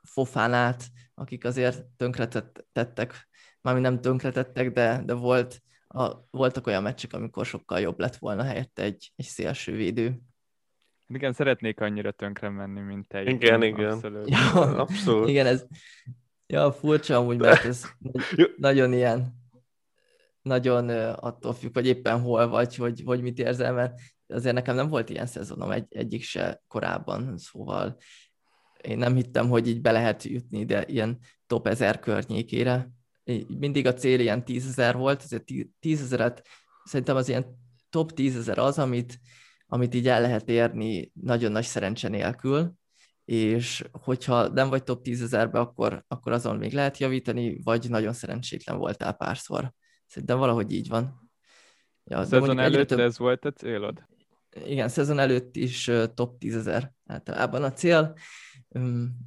fofánát, 0.07 0.83
akik 1.13 1.45
azért 1.45 1.83
tönkretettek, 1.97 3.29
mármint 3.61 3.85
nem 3.85 4.01
tönkretettek, 4.01 4.71
de, 4.71 5.01
de 5.05 5.13
volt, 5.13 5.61
a, 5.87 6.27
voltak 6.31 6.67
olyan 6.67 6.83
meccsek, 6.83 7.13
amikor 7.13 7.45
sokkal 7.45 7.79
jobb 7.79 7.99
lett 7.99 8.15
volna 8.15 8.43
helyette 8.43 8.83
egy, 8.83 9.11
egy 9.15 9.25
szélső 9.25 9.75
védő. 9.75 10.19
Igen, 11.07 11.33
szeretnék 11.33 11.79
annyira 11.79 12.11
tönkre 12.11 12.49
menni, 12.49 12.79
mint 12.79 13.07
te. 13.07 13.23
Igen, 13.23 13.63
igen. 13.63 13.91
Abszolút. 13.91 14.29
Ja, 14.29 14.51
abszolút. 14.53 15.29
Igen, 15.29 15.45
ez 15.45 15.65
ja, 16.45 16.71
furcsa 16.71 17.17
amúgy, 17.17 17.37
mert 17.37 17.65
ez 17.65 17.85
nagyon 18.57 18.93
ilyen 18.93 19.41
nagyon 20.41 20.89
attól 21.13 21.53
függ, 21.53 21.73
hogy 21.73 21.87
éppen 21.87 22.19
hol 22.19 22.47
vagy, 22.47 22.75
hogy, 22.75 23.01
hogy 23.05 23.21
mit 23.21 23.39
érzel, 23.39 23.73
mert 23.73 23.99
azért 24.27 24.55
nekem 24.55 24.75
nem 24.75 24.87
volt 24.87 25.09
ilyen 25.09 25.25
szezonom 25.25 25.71
egy, 25.71 25.85
egyik 25.89 26.23
se 26.23 26.63
korábban, 26.67 27.37
szóval 27.37 27.97
én 28.87 28.97
nem 28.97 29.15
hittem, 29.15 29.49
hogy 29.49 29.67
így 29.67 29.81
be 29.81 29.91
lehet 29.91 30.23
jutni 30.23 30.59
ide 30.59 30.85
ilyen 30.85 31.19
top 31.47 31.67
1000 31.67 31.99
környékére. 31.99 32.89
Mindig 33.47 33.85
a 33.85 33.93
cél 33.93 34.19
ilyen 34.19 34.45
10 34.45 34.67
ezer 34.67 34.95
volt, 34.95 35.23
ezért 35.23 35.43
10 35.79 36.01
ezeret 36.01 36.47
szerintem 36.83 37.15
az 37.15 37.29
ilyen 37.29 37.45
top 37.89 38.11
10 38.11 38.37
ezer 38.37 38.57
az, 38.57 38.79
amit, 38.79 39.19
amit 39.65 39.93
így 39.93 40.07
el 40.07 40.21
lehet 40.21 40.49
érni 40.49 41.11
nagyon 41.13 41.51
nagy 41.51 41.63
szerencse 41.63 42.07
nélkül, 42.07 42.73
és 43.25 43.83
hogyha 43.91 44.47
nem 44.47 44.69
vagy 44.69 44.83
top 44.83 45.03
10 45.03 45.21
ezerbe, 45.21 45.59
akkor, 45.59 46.03
akkor 46.07 46.31
azon 46.31 46.57
még 46.57 46.73
lehet 46.73 46.97
javítani, 46.97 47.61
vagy 47.63 47.89
nagyon 47.89 48.13
szerencsétlen 48.13 48.77
voltál 48.77 49.13
párszor. 49.13 49.73
Szerintem 50.05 50.37
valahogy 50.37 50.71
így 50.71 50.87
van. 50.87 51.31
Ja, 52.03 52.23
szezon 52.23 52.59
előtt 52.59 52.87
több... 52.87 52.99
ez 52.99 53.17
volt 53.17 53.45
a 53.45 53.51
célod? 53.51 54.03
Igen, 54.65 54.89
szezon 54.89 55.19
előtt 55.19 55.55
is 55.55 55.91
top 56.13 56.37
10 56.37 56.55
ezer 56.55 56.93
általában 57.05 57.63
a 57.63 57.73
cél. 57.73 58.13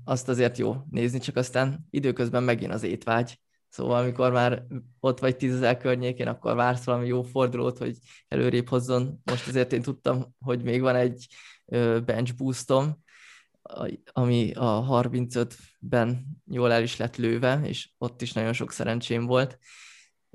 Azt 0.04 0.28
azért 0.28 0.58
jó 0.58 0.76
nézni, 0.90 1.18
csak 1.18 1.36
aztán 1.36 1.86
időközben 1.90 2.42
megint 2.42 2.72
az 2.72 2.82
étvágy. 2.82 3.40
Szóval 3.68 4.02
amikor 4.02 4.32
már 4.32 4.66
ott 5.00 5.18
vagy 5.18 5.36
10 5.36 5.54
ezer 5.54 5.76
környékén, 5.76 6.26
akkor 6.26 6.54
vársz 6.54 6.84
valami 6.84 7.06
jó 7.06 7.22
fordulót, 7.22 7.78
hogy 7.78 7.98
előrébb 8.28 8.68
hozzon. 8.68 9.20
Most 9.24 9.48
azért 9.48 9.72
én 9.72 9.82
tudtam, 9.82 10.34
hogy 10.38 10.62
még 10.62 10.80
van 10.80 10.94
egy 10.94 11.26
bench 12.04 12.36
boostom, 12.36 13.04
ami 14.12 14.52
a 14.52 14.86
35-ben 15.02 16.26
jól 16.44 16.72
el 16.72 16.82
is 16.82 16.96
lett 16.96 17.16
lőve, 17.16 17.60
és 17.64 17.90
ott 17.98 18.22
is 18.22 18.32
nagyon 18.32 18.52
sok 18.52 18.72
szerencsém 18.72 19.26
volt 19.26 19.58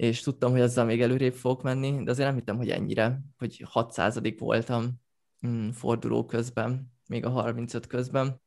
és 0.02 0.21
tudtam, 0.21 0.52
hogy 0.52 0.62
azzal 0.62 0.86
még 0.86 1.02
előrébb 1.02 1.34
fogok 1.34 1.62
menni, 1.62 2.04
de 2.04 2.12
azért 2.12 2.28
nem 2.28 2.38
hittem, 2.38 2.58
hogy 2.58 2.69
ennyire, 2.69 3.21
hogy 3.38 3.63
6 3.67 3.95
voltam 4.38 5.02
mm, 5.47 5.69
forduló 5.69 6.26
közben, 6.26 6.93
még 7.08 7.26
a 7.26 7.30
35 7.30 7.88
közben. 7.88 8.41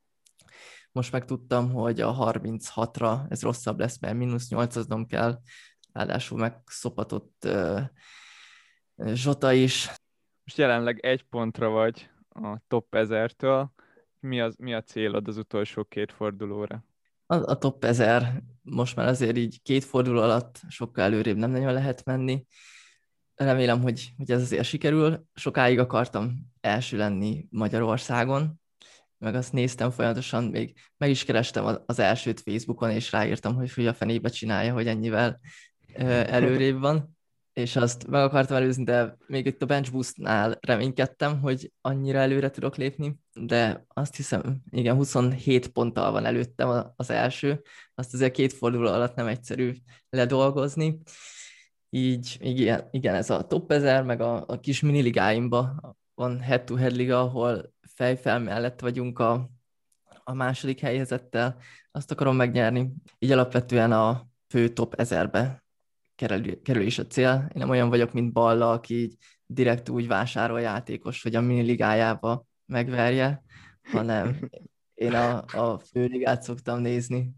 Most 0.94 1.12
meg 1.12 1.24
tudtam, 1.24 1.72
hogy 1.72 2.00
a 2.00 2.32
36-ra 2.32 3.30
ez 3.30 3.42
rosszabb 3.42 3.78
lesz, 3.78 3.98
mert 3.98 4.14
mínusz 4.14 4.48
8 4.48 5.06
kell, 5.06 5.40
ráadásul 5.92 6.38
meg 6.38 6.62
szopatott 6.66 7.44
uh, 7.46 7.80
Zsota 9.12 9.52
is. 9.52 9.88
Most 10.44 10.58
jelenleg 10.58 10.98
egy 11.04 11.22
pontra 11.22 11.68
vagy 11.68 12.10
a 12.28 12.58
top 12.68 12.86
1000-től. 12.90 13.66
Mi, 14.20 14.40
az, 14.40 14.54
mi 14.58 14.74
a 14.74 14.82
célod 14.82 15.28
az 15.28 15.36
utolsó 15.36 15.84
két 15.84 16.12
fordulóra? 16.12 16.84
a, 17.26 17.50
a 17.50 17.58
top 17.58 17.84
1000 17.84 18.42
most 18.62 18.96
már 18.96 19.06
azért 19.06 19.36
így 19.36 19.62
két 19.62 19.84
forduló 19.84 20.20
alatt 20.20 20.60
sokkal 20.68 21.04
előrébb 21.04 21.36
nem 21.36 21.50
nagyon 21.50 21.72
lehet 21.72 22.04
menni. 22.04 22.46
Remélem, 23.34 23.80
hogy, 23.80 24.12
hogy 24.16 24.30
ez 24.30 24.40
azért 24.40 24.64
sikerül. 24.64 25.24
Sokáig 25.34 25.78
akartam 25.78 26.34
első 26.60 26.96
lenni 26.96 27.46
Magyarországon, 27.50 28.60
meg 29.24 29.34
azt 29.34 29.52
néztem 29.52 29.90
folyamatosan, 29.90 30.44
még 30.44 30.74
meg 30.96 31.10
is 31.10 31.24
kerestem 31.24 31.78
az 31.86 31.98
elsőt 31.98 32.40
Facebookon, 32.40 32.90
és 32.90 33.12
ráírtam, 33.12 33.54
hogy 33.54 33.72
hogy 33.72 33.86
a 33.86 33.94
fenébe 33.94 34.28
csinálja, 34.28 34.72
hogy 34.72 34.86
ennyivel 34.86 35.40
előrébb 36.26 36.80
van. 36.80 37.16
és 37.52 37.76
azt 37.76 38.06
meg 38.06 38.22
akartam 38.22 38.56
előzni, 38.56 38.84
de 38.84 39.16
még 39.26 39.46
itt 39.46 39.62
a 39.62 39.66
bench 39.66 39.92
boostnál 39.92 40.58
reménykedtem, 40.60 41.40
hogy 41.40 41.72
annyira 41.80 42.18
előre 42.18 42.50
tudok 42.50 42.76
lépni, 42.76 43.18
de 43.32 43.84
azt 43.88 44.16
hiszem, 44.16 44.60
igen, 44.70 44.94
27 44.94 45.68
ponttal 45.68 46.10
van 46.12 46.24
előttem 46.24 46.92
az 46.96 47.10
első, 47.10 47.62
azt 47.94 48.14
azért 48.14 48.32
két 48.32 48.52
forduló 48.52 48.88
alatt 48.88 49.14
nem 49.14 49.26
egyszerű 49.26 49.72
ledolgozni, 50.10 51.00
így 51.90 52.36
igen, 52.40 52.88
igen 52.90 53.14
ez 53.14 53.30
a 53.30 53.46
top 53.46 53.72
1000, 53.72 54.02
meg 54.02 54.20
a, 54.20 54.44
a 54.46 54.60
kis 54.60 54.80
miniligáimba 54.80 55.94
van 56.14 56.40
head-to-head 56.40 56.96
liga, 56.96 57.20
ahol 57.20 57.73
fejfel 57.94 58.38
mellett 58.38 58.80
vagyunk 58.80 59.18
a, 59.18 59.50
a 60.24 60.32
második 60.32 60.80
helyezettel, 60.80 61.56
azt 61.90 62.10
akarom 62.10 62.36
megnyerni. 62.36 62.92
Így 63.18 63.32
alapvetően 63.32 63.92
a 63.92 64.26
fő 64.48 64.68
top 64.68 64.94
1000-be 64.96 65.64
kerül, 66.14 66.62
kerülés 66.62 66.98
a 66.98 67.06
cél. 67.06 67.46
Én 67.54 67.60
nem 67.60 67.70
olyan 67.70 67.88
vagyok, 67.88 68.12
mint 68.12 68.32
Balla, 68.32 68.70
aki 68.70 68.94
így 68.94 69.16
direkt 69.46 69.88
úgy 69.88 70.06
vásárol 70.06 70.60
játékos, 70.60 71.22
hogy 71.22 71.34
a 71.34 71.40
miniligájába 71.40 72.46
megverje, 72.66 73.42
hanem 73.82 74.48
én 74.94 75.14
a, 75.14 75.44
a 75.44 75.78
főligát 75.78 76.42
szoktam 76.42 76.80
nézni. 76.80 77.34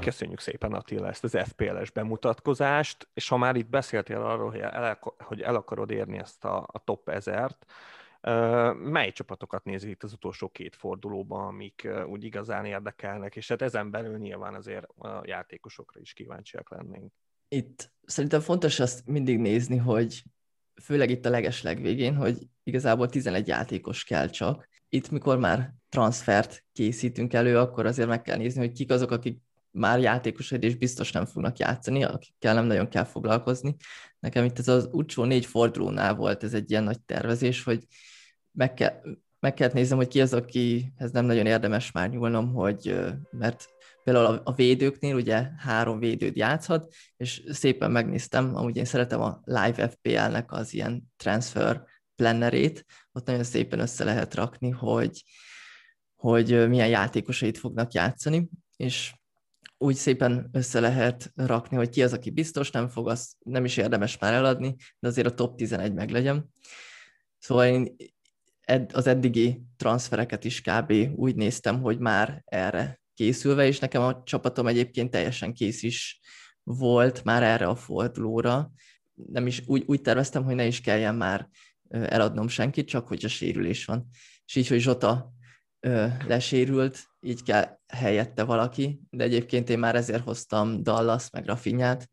Köszönjük 0.00 0.40
szépen 0.40 0.72
Attila 0.72 1.08
ezt 1.08 1.24
az 1.24 1.38
FPL-es 1.44 1.90
bemutatkozást, 1.90 3.08
és 3.14 3.28
ha 3.28 3.36
már 3.36 3.56
itt 3.56 3.68
beszéltél 3.68 4.20
arról, 4.20 4.50
hogy 4.50 4.60
el, 4.60 4.98
hogy 5.18 5.40
el 5.40 5.54
akarod 5.54 5.90
érni 5.90 6.18
ezt 6.18 6.44
a, 6.44 6.66
a 6.72 6.84
top 6.84 7.02
1000-t, 7.12 7.56
mely 8.74 9.12
csapatokat 9.12 9.64
nézi 9.64 9.90
itt 9.90 10.02
az 10.02 10.12
utolsó 10.12 10.48
két 10.48 10.76
fordulóban, 10.76 11.46
amik 11.46 11.88
úgy 12.06 12.24
igazán 12.24 12.64
érdekelnek, 12.64 13.36
és 13.36 13.48
hát 13.48 13.62
ezen 13.62 13.90
belül 13.90 14.18
nyilván 14.18 14.54
azért 14.54 14.84
a 14.84 15.22
játékosokra 15.24 16.00
is 16.00 16.12
kíváncsiak 16.12 16.70
lennénk. 16.70 17.12
Itt 17.48 17.92
szerintem 18.04 18.40
fontos 18.40 18.80
azt 18.80 19.06
mindig 19.06 19.38
nézni, 19.38 19.76
hogy 19.76 20.22
főleg 20.82 21.10
itt 21.10 21.24
a 21.24 21.30
leges 21.30 21.62
legvégén, 21.62 22.14
hogy 22.14 22.38
igazából 22.62 23.08
11 23.08 23.48
játékos 23.48 24.04
kell 24.04 24.28
csak. 24.28 24.68
Itt, 24.88 25.10
mikor 25.10 25.38
már 25.38 25.74
transfert 25.88 26.64
készítünk 26.72 27.32
elő, 27.32 27.58
akkor 27.58 27.86
azért 27.86 28.08
meg 28.08 28.22
kell 28.22 28.36
nézni, 28.36 28.60
hogy 28.60 28.72
kik 28.72 28.90
azok, 28.90 29.10
akik 29.10 29.42
már 29.70 30.00
játékosai 30.00 30.58
és 30.60 30.76
biztos 30.76 31.12
nem 31.12 31.26
fognak 31.26 31.58
játszani, 31.58 32.04
akikkel 32.04 32.54
nem 32.54 32.66
nagyon 32.66 32.88
kell 32.88 33.04
foglalkozni. 33.04 33.76
Nekem 34.18 34.44
itt 34.44 34.58
ez 34.58 34.68
az 34.68 34.88
utcsó 34.92 35.24
négy 35.24 35.46
fordulónál 35.46 36.14
volt 36.14 36.42
ez 36.42 36.54
egy 36.54 36.70
ilyen 36.70 36.84
nagy 36.84 37.00
tervezés, 37.00 37.62
hogy 37.62 37.86
meg, 38.50 38.74
kell, 38.74 39.00
meg 39.38 39.54
kellett 39.54 39.74
néznem, 39.74 39.98
hogy 39.98 40.08
ki 40.08 40.20
az, 40.20 40.34
akihez 40.34 41.10
nem 41.12 41.24
nagyon 41.24 41.46
érdemes 41.46 41.92
már 41.92 42.10
nyúlnom, 42.10 42.52
hogy 42.52 43.00
mert 43.30 43.68
például 44.04 44.40
a 44.44 44.52
védőknél 44.52 45.14
ugye 45.14 45.48
három 45.58 45.98
védőd 45.98 46.36
játszhat, 46.36 46.94
és 47.16 47.42
szépen 47.48 47.90
megnéztem, 47.90 48.56
amúgy 48.56 48.76
én 48.76 48.84
szeretem 48.84 49.20
a 49.20 49.40
Live 49.44 49.88
FPL-nek 49.88 50.52
az 50.52 50.74
ilyen 50.74 51.02
transfer 51.16 51.84
plannerét, 52.16 52.84
ott 53.12 53.26
nagyon 53.26 53.44
szépen 53.44 53.78
össze 53.78 54.04
lehet 54.04 54.34
rakni, 54.34 54.70
hogy, 54.70 55.24
hogy 56.16 56.68
milyen 56.68 56.88
játékosait 56.88 57.58
fognak 57.58 57.92
játszani, 57.92 58.48
és 58.76 59.14
úgy 59.82 59.94
szépen 59.94 60.48
össze 60.52 60.80
lehet 60.80 61.32
rakni, 61.34 61.76
hogy 61.76 61.88
ki 61.88 62.02
az, 62.02 62.12
aki 62.12 62.30
biztos 62.30 62.70
nem 62.70 62.88
fog, 62.88 63.08
az 63.08 63.32
nem 63.38 63.64
is 63.64 63.76
érdemes 63.76 64.18
már 64.18 64.32
eladni, 64.32 64.76
de 64.98 65.08
azért 65.08 65.26
a 65.26 65.34
top 65.34 65.56
11 65.56 65.92
meg 65.92 66.10
legyen. 66.10 66.52
Szóval 67.38 67.66
én 67.66 67.96
az 68.92 69.06
eddigi 69.06 69.62
transfereket 69.76 70.44
is 70.44 70.60
kb. 70.60 70.92
úgy 71.14 71.34
néztem, 71.34 71.80
hogy 71.80 71.98
már 71.98 72.42
erre 72.44 73.00
készülve, 73.14 73.66
és 73.66 73.78
nekem 73.78 74.02
a 74.02 74.22
csapatom 74.22 74.66
egyébként 74.66 75.10
teljesen 75.10 75.54
kész 75.54 75.82
is 75.82 76.20
volt 76.62 77.24
már 77.24 77.42
erre 77.42 77.66
a 77.66 77.76
fordulóra. 77.76 78.72
Nem 79.14 79.46
is 79.46 79.62
úgy, 79.66 79.82
úgy 79.86 80.00
terveztem, 80.00 80.44
hogy 80.44 80.54
ne 80.54 80.66
is 80.66 80.80
kelljen 80.80 81.14
már 81.14 81.48
eladnom 81.88 82.48
senkit, 82.48 82.88
csak 82.88 83.08
hogy 83.08 83.24
a 83.24 83.28
sérülés 83.28 83.84
van. 83.84 84.08
És 84.46 84.54
így, 84.54 84.68
hogy 84.68 84.80
Zsota 84.80 85.32
ö, 85.80 86.06
lesérült, 86.26 87.04
így 87.20 87.42
kell 87.42 87.78
helyette 87.86 88.44
valaki, 88.44 89.00
de 89.10 89.24
egyébként 89.24 89.70
én 89.70 89.78
már 89.78 89.94
ezért 89.94 90.22
hoztam 90.22 90.82
Dallas 90.82 91.30
meg 91.30 91.46
Rafinhát 91.46 92.08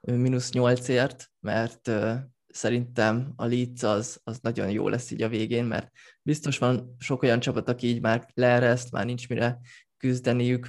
mínusz 0.00 0.52
nyolcért, 0.52 1.30
mert 1.40 1.88
ö, 1.88 2.14
szerintem 2.46 3.32
a 3.36 3.44
Leeds 3.44 3.82
az, 3.82 4.20
az 4.24 4.38
nagyon 4.40 4.70
jó 4.70 4.88
lesz 4.88 5.10
így 5.10 5.22
a 5.22 5.28
végén, 5.28 5.64
mert 5.64 5.90
biztos 6.22 6.58
van 6.58 6.94
sok 6.98 7.22
olyan 7.22 7.40
csapat, 7.40 7.68
aki 7.68 7.86
így 7.86 8.00
már 8.00 8.28
leereszt, 8.34 8.90
már 8.90 9.04
nincs 9.04 9.28
mire 9.28 9.60
küzdeniük, 9.96 10.68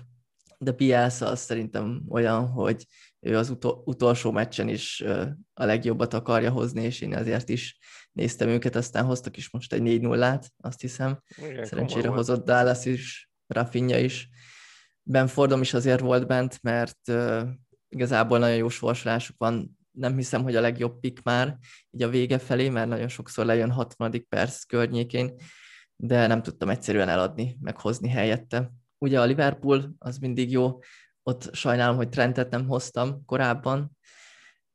de 0.57 0.71
Bielsa 0.71 1.27
az 1.27 1.39
szerintem 1.39 2.03
olyan, 2.09 2.47
hogy 2.47 2.85
ő 3.19 3.37
az 3.37 3.49
utol, 3.49 3.81
utolsó 3.85 4.31
meccsen 4.31 4.67
is 4.67 5.03
a 5.53 5.65
legjobbat 5.65 6.13
akarja 6.13 6.51
hozni, 6.51 6.83
és 6.83 7.01
én 7.01 7.15
azért 7.15 7.49
is 7.49 7.79
néztem 8.11 8.49
őket, 8.49 8.75
aztán 8.75 9.05
hoztak 9.05 9.37
is 9.37 9.49
most 9.49 9.73
egy 9.73 9.81
4 9.81 10.01
0 10.01 10.39
azt 10.57 10.81
hiszem. 10.81 11.21
Igen, 11.37 11.65
Szerencsére 11.65 12.07
hozott 12.07 12.45
Dallas 12.45 12.85
is, 12.85 13.29
Rafinha 13.47 13.97
is. 13.97 14.29
Benfordom 15.03 15.61
is 15.61 15.73
azért 15.73 15.99
volt 15.99 16.27
bent, 16.27 16.59
mert 16.61 16.99
uh, 17.07 17.41
igazából 17.89 18.39
nagyon 18.39 18.55
jó 18.55 18.69
sorsolásuk 18.69 19.35
van. 19.37 19.77
Nem 19.91 20.15
hiszem, 20.15 20.43
hogy 20.43 20.55
a 20.55 20.61
legjobb 20.61 20.99
pick 20.99 21.23
már 21.23 21.57
így 21.91 22.03
a 22.03 22.09
vége 22.09 22.37
felé, 22.37 22.69
mert 22.69 22.87
nagyon 22.87 23.07
sokszor 23.07 23.45
lejön 23.45 23.71
60. 23.71 24.25
perc 24.29 24.63
környékén, 24.63 25.35
de 25.95 26.27
nem 26.27 26.41
tudtam 26.41 26.69
egyszerűen 26.69 27.09
eladni, 27.09 27.57
meghozni 27.61 28.09
helyette. 28.09 28.71
Ugye 28.97 29.19
a 29.21 29.25
Liverpool 29.25 29.95
az 29.97 30.17
mindig 30.17 30.51
jó, 30.51 30.79
ott 31.23 31.53
sajnálom, 31.53 31.95
hogy 31.95 32.09
Trentet 32.09 32.49
nem 32.49 32.67
hoztam 32.67 33.25
korábban, 33.25 33.97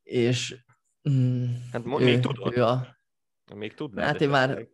és 0.02 0.64
mm, 1.10 1.44
hát 1.72 1.86
ő, 1.86 2.04
még 2.04 2.20
tudod. 2.20 2.56
Ő 2.56 2.64
a, 2.64 2.93
még 3.54 3.74
tudnád? 3.74 4.04
Hát 4.04 4.20
én 4.20 4.28
már, 4.28 4.68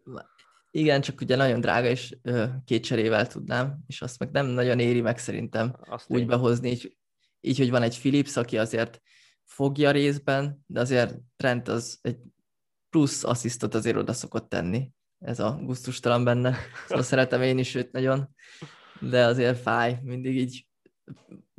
igen, 0.71 1.01
csak 1.01 1.21
ugye 1.21 1.37
nagyon 1.37 1.61
drága, 1.61 1.89
és 1.89 2.17
ö, 2.23 2.45
két 2.65 2.85
cserével 2.85 3.27
tudnám, 3.27 3.79
és 3.87 4.03
azt 4.03 4.19
meg 4.19 4.31
nem 4.31 4.47
nagyon 4.47 4.79
éri 4.79 5.01
meg 5.01 5.19
szerintem 5.19 5.77
azt 5.81 6.11
úgy 6.11 6.21
én. 6.21 6.27
behozni, 6.27 6.71
így, 6.71 6.97
így, 7.41 7.59
hogy 7.59 7.71
van 7.71 7.83
egy 7.83 7.99
Philips, 7.99 8.37
aki 8.37 8.59
azért 8.59 9.01
fogja 9.45 9.91
részben, 9.91 10.65
de 10.67 10.81
azért 10.81 11.19
Trent 11.37 11.69
az 11.69 11.99
egy 12.03 12.19
plusz 12.91 13.25
asszisztot 13.25 13.75
azért 13.75 13.97
oda 13.97 14.13
szokott 14.13 14.49
tenni. 14.49 14.91
Ez 15.19 15.41
a 15.41 15.59
gusztustalan 15.63 16.25
benne. 16.25 16.57
Szóval 16.87 17.05
szeretem 17.13 17.43
én 17.43 17.59
is 17.59 17.75
őt 17.75 17.93
nagyon, 17.93 18.35
de 19.01 19.25
azért 19.25 19.59
fáj. 19.59 19.99
Mindig 20.03 20.37
így 20.37 20.67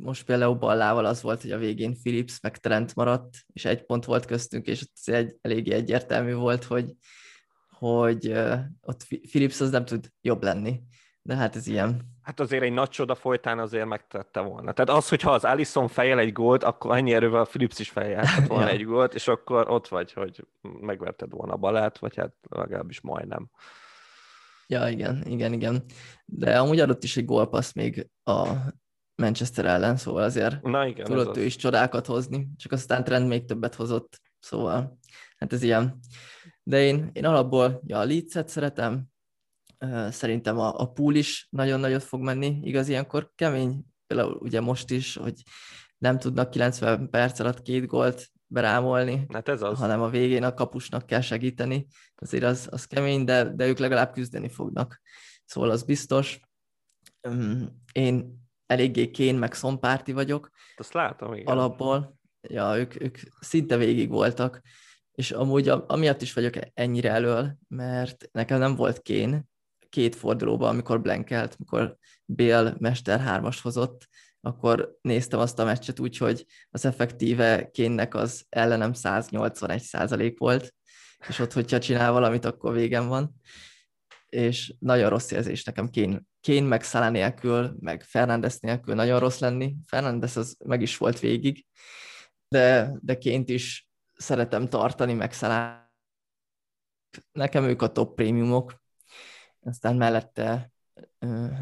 most 0.03 0.25
például 0.25 0.55
Ballával 0.55 1.05
az 1.05 1.21
volt, 1.21 1.41
hogy 1.41 1.51
a 1.51 1.57
végén 1.57 1.95
Philips 2.01 2.39
meg 2.41 2.57
Trent 2.57 2.95
maradt, 2.95 3.37
és 3.53 3.65
egy 3.65 3.85
pont 3.85 4.05
volt 4.05 4.25
köztünk, 4.25 4.67
és 4.67 4.85
ez 5.05 5.13
egy, 5.13 5.35
eléggé 5.41 5.73
egyértelmű 5.73 6.33
volt, 6.33 6.63
hogy, 6.63 6.91
hogy 7.69 8.27
uh, 8.27 8.59
ott 8.81 9.03
Philips 9.29 9.61
az 9.61 9.69
nem 9.69 9.85
tud 9.85 10.07
jobb 10.21 10.43
lenni. 10.43 10.81
De 11.21 11.35
hát 11.35 11.55
ez 11.55 11.67
ilyen. 11.67 12.01
Hát 12.21 12.39
azért 12.39 12.63
egy 12.63 12.73
nagy 12.73 12.89
csoda 12.89 13.15
folytán 13.15 13.59
azért 13.59 13.85
megtette 13.85 14.39
volna. 14.39 14.71
Tehát 14.71 14.89
az, 14.89 15.09
hogyha 15.09 15.31
az 15.31 15.43
Allison 15.43 15.87
fejel 15.87 16.19
egy 16.19 16.31
gólt, 16.31 16.63
akkor 16.63 16.91
annyi 16.91 17.13
erővel 17.13 17.41
a 17.41 17.45
Philips 17.45 17.79
is 17.79 17.89
fejel 17.89 18.25
volna 18.47 18.65
ja. 18.67 18.71
egy 18.71 18.85
gólt, 18.85 19.13
és 19.13 19.27
akkor 19.27 19.69
ott 19.69 19.87
vagy, 19.87 20.13
hogy 20.13 20.45
megverted 20.61 21.31
volna 21.31 21.53
a 21.53 21.57
balát, 21.57 21.97
vagy 21.97 22.15
hát 22.15 22.33
legalábbis 22.49 23.01
majdnem. 23.01 23.49
Ja, 24.67 24.87
igen, 24.87 25.23
igen, 25.25 25.53
igen. 25.53 25.83
De 26.25 26.59
amúgy 26.59 26.79
adott 26.79 27.03
is 27.03 27.17
egy 27.17 27.25
gólpassz 27.25 27.73
még 27.73 28.09
a 28.23 28.47
Manchester 29.21 29.65
ellen, 29.65 29.95
szóval 29.95 30.23
azért 30.23 30.62
Na 30.62 30.86
igen, 30.86 31.05
tudott 31.05 31.38
ő 31.38 31.43
is 31.43 31.55
csodákat 31.55 32.05
hozni, 32.05 32.47
csak 32.57 32.71
aztán 32.71 33.03
Trend 33.03 33.27
még 33.27 33.45
többet 33.45 33.75
hozott, 33.75 34.21
szóval 34.39 34.99
hát 35.38 35.53
ez 35.53 35.63
ilyen. 35.63 35.99
De 36.63 36.84
én, 36.84 37.10
én 37.13 37.25
alapból 37.25 37.81
ja, 37.86 37.99
a 37.99 38.03
Leeds-et 38.03 38.49
szeretem, 38.49 39.05
szerintem 40.10 40.60
a, 40.60 40.79
a 40.79 40.91
pool 40.91 41.15
is 41.15 41.47
nagyon 41.49 41.79
nagyot 41.79 42.03
fog 42.03 42.21
menni, 42.21 42.60
igaz, 42.63 42.88
ilyenkor 42.88 43.31
kemény, 43.36 43.86
például 44.07 44.38
ugye 44.39 44.62
most 44.62 44.91
is, 44.91 45.15
hogy 45.15 45.43
nem 45.97 46.19
tudnak 46.19 46.49
90 46.49 47.10
perc 47.10 47.39
alatt 47.39 47.62
két 47.62 47.86
gólt 47.86 48.27
berámolni, 48.47 49.25
hát 49.34 49.49
ez 49.49 49.62
az. 49.62 49.77
hanem 49.77 50.01
a 50.01 50.10
végén 50.10 50.43
a 50.43 50.53
kapusnak 50.53 51.05
kell 51.05 51.21
segíteni. 51.21 51.88
Azért 52.15 52.43
az, 52.43 52.67
az 52.71 52.86
kemény, 52.86 53.23
de, 53.23 53.43
de 53.43 53.67
ők 53.67 53.77
legalább 53.77 54.13
küzdeni 54.13 54.49
fognak. 54.49 55.01
Szóval 55.45 55.69
az 55.69 55.84
biztos. 55.84 56.39
Én 57.91 58.40
eléggé 58.71 59.12
kén, 59.12 59.36
meg 59.36 59.53
szompárti 59.53 60.12
vagyok. 60.12 60.49
Azt 60.75 60.93
látom, 60.93 61.34
igen. 61.34 61.45
Alapból. 61.45 62.15
Ja, 62.41 62.77
ők, 62.77 63.01
ők 63.01 63.17
szinte 63.39 63.77
végig 63.77 64.10
voltak. 64.10 64.62
És 65.12 65.31
amúgy 65.31 65.67
amiatt 65.69 66.21
is 66.21 66.34
vagyok 66.34 66.53
ennyire 66.73 67.10
elől, 67.10 67.57
mert 67.67 68.29
nekem 68.31 68.60
nem 68.60 68.75
volt 68.75 69.01
kén 69.01 69.49
két 69.89 70.15
fordulóban, 70.15 70.69
amikor 70.69 71.01
blankelt, 71.01 71.55
amikor 71.57 71.97
Bél 72.25 72.75
Mester 72.79 73.19
hármas 73.19 73.62
hozott, 73.62 74.07
akkor 74.41 74.97
néztem 75.01 75.39
azt 75.39 75.60
a 75.60 75.65
meccset 75.65 75.99
úgy, 75.99 76.17
hogy 76.17 76.45
az 76.69 76.86
effektíve 76.86 77.69
kénnek 77.71 78.15
az 78.15 78.45
ellenem 78.49 78.93
181 78.93 79.81
százalék 79.81 80.39
volt, 80.39 80.73
és 81.27 81.39
ott, 81.39 81.53
hogyha 81.53 81.79
csinál 81.79 82.12
valamit, 82.12 82.45
akkor 82.45 82.73
végem 82.73 83.07
van. 83.07 83.36
És 84.32 84.74
nagyon 84.80 85.10
rossz 85.10 85.32
érzés 85.32 85.63
nekem 85.63 85.89
Kén, 85.89 86.28
Kén 86.39 86.63
meg 86.63 86.84
Szalá 86.84 87.10
nélkül, 87.10 87.76
meg 87.80 88.04
Fernández 88.04 88.60
nélkül 88.60 88.96
nagyon 88.96 89.20
rossz 89.20 89.39
lenni. 89.39 89.76
Fernández 89.86 90.38
az 90.38 90.58
meg 90.65 90.82
is 90.82 90.98
volt 90.98 91.20
végig, 91.20 91.65
de, 92.48 92.91
de 93.02 93.17
Ként 93.17 93.50
is 93.50 93.89
szeretem 94.13 94.67
tartani, 94.67 95.13
meg 95.13 95.34
Szalá. 95.34 95.91
Nekem 97.32 97.63
ők 97.63 97.82
a 97.82 97.91
top 97.91 98.15
prémiumok, 98.15 98.82
aztán 99.60 99.96
mellette 99.96 100.72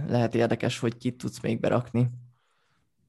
lehet 0.08 0.36
érdekes, 0.36 0.80
hogy 0.80 0.98
kit 0.98 1.18
tudsz 1.18 1.42
még 1.42 1.60
berakni. 1.60 2.10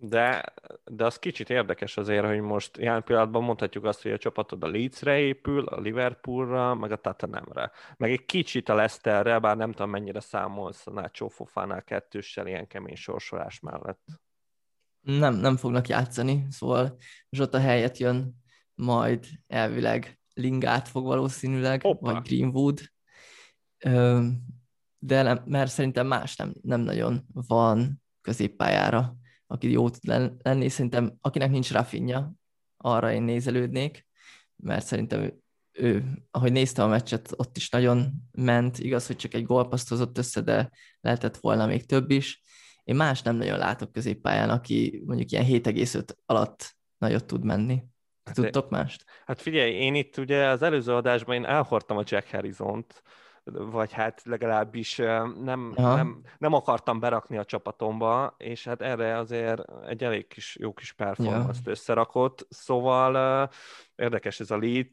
De, 0.02 0.54
de 0.84 1.04
az 1.04 1.18
kicsit 1.18 1.50
érdekes 1.50 1.96
azért, 1.96 2.26
hogy 2.26 2.40
most 2.40 2.76
jelen 2.76 3.02
pillanatban 3.02 3.42
mondhatjuk 3.42 3.84
azt, 3.84 4.02
hogy 4.02 4.10
a 4.12 4.18
csapatod 4.18 4.62
a 4.64 4.68
Leedsre 4.68 5.18
épül, 5.18 5.64
a 5.64 5.80
Liverpoolra, 5.80 6.74
meg 6.74 6.92
a 6.92 6.96
Tottenhamre. 6.96 7.70
Meg 7.96 8.10
egy 8.10 8.24
kicsit 8.24 8.68
a 8.68 8.74
Leicesterre, 8.74 9.38
bár 9.38 9.56
nem 9.56 9.72
tudom 9.72 9.90
mennyire 9.90 10.20
számolsz 10.20 10.86
a 10.86 10.90
Nacho 10.90 11.28
Fofánál 11.28 11.82
kettőssel 11.82 12.46
ilyen 12.46 12.66
kemény 12.66 12.94
sorsolás 12.94 13.60
mellett. 13.60 14.04
Nem, 15.00 15.34
nem 15.34 15.56
fognak 15.56 15.88
játszani, 15.88 16.46
szóval 16.50 16.96
Zsota 17.30 17.58
helyett 17.58 17.96
jön 17.96 18.34
majd 18.74 19.26
elvileg 19.46 20.20
Lingát 20.34 20.88
fog 20.88 21.04
valószínűleg, 21.04 21.82
Hoppa. 21.82 22.12
vagy 22.12 22.22
Greenwood. 22.22 22.80
De 24.98 25.22
nem, 25.22 25.42
mert 25.46 25.70
szerintem 25.70 26.06
más 26.06 26.36
nem, 26.36 26.54
nem 26.62 26.80
nagyon 26.80 27.26
van 27.32 28.02
középpályára 28.20 29.19
aki 29.50 29.70
jó 29.70 29.90
tud 29.90 30.14
lenni. 30.42 30.68
Szerintem 30.68 31.16
akinek 31.20 31.50
nincs 31.50 31.72
Rafinha, 31.72 32.32
arra 32.76 33.12
én 33.12 33.22
nézelődnék, 33.22 34.06
mert 34.56 34.86
szerintem 34.86 35.20
ő, 35.20 35.38
ő, 35.72 36.04
ahogy 36.30 36.52
néztem 36.52 36.84
a 36.86 36.88
meccset, 36.88 37.32
ott 37.36 37.56
is 37.56 37.68
nagyon 37.70 38.12
ment. 38.32 38.78
Igaz, 38.78 39.06
hogy 39.06 39.16
csak 39.16 39.34
egy 39.34 39.44
gólpaszt 39.44 39.88
hozott 39.88 40.18
össze, 40.18 40.40
de 40.40 40.70
lehetett 41.00 41.36
volna 41.36 41.66
még 41.66 41.86
több 41.86 42.10
is. 42.10 42.42
Én 42.84 42.96
más 42.96 43.22
nem 43.22 43.36
nagyon 43.36 43.58
látok 43.58 43.92
középpályán, 43.92 44.50
aki 44.50 45.02
mondjuk 45.06 45.30
ilyen 45.30 45.44
7,5 45.46 46.08
alatt 46.26 46.76
nagyot 46.98 47.24
tud 47.24 47.44
menni. 47.44 47.82
Hát 48.24 48.34
Tudtok 48.34 48.70
mást? 48.70 49.04
Hát 49.24 49.40
figyelj, 49.40 49.72
én 49.72 49.94
itt 49.94 50.16
ugye 50.16 50.46
az 50.46 50.62
előző 50.62 50.94
adásban 50.94 51.34
én 51.34 51.44
elhordtam 51.44 51.96
a 51.96 52.02
Jack 52.06 52.30
Harrison-t, 52.30 53.02
vagy 53.44 53.92
hát 53.92 54.22
legalábbis 54.24 54.96
nem, 54.96 55.72
nem, 55.76 56.22
nem 56.38 56.52
akartam 56.52 57.00
berakni 57.00 57.36
a 57.36 57.44
csapatomba, 57.44 58.34
és 58.38 58.64
hát 58.64 58.82
erre 58.82 59.16
azért 59.16 59.62
egy 59.86 60.04
elég 60.04 60.26
kis, 60.26 60.56
jó 60.60 60.72
kis 60.72 60.92
performance-t 60.92 61.66
ja. 61.66 61.70
összerakott, 61.70 62.46
szóval 62.48 63.50
érdekes 63.96 64.40
ez 64.40 64.50
a 64.50 64.58
lead. 64.58 64.88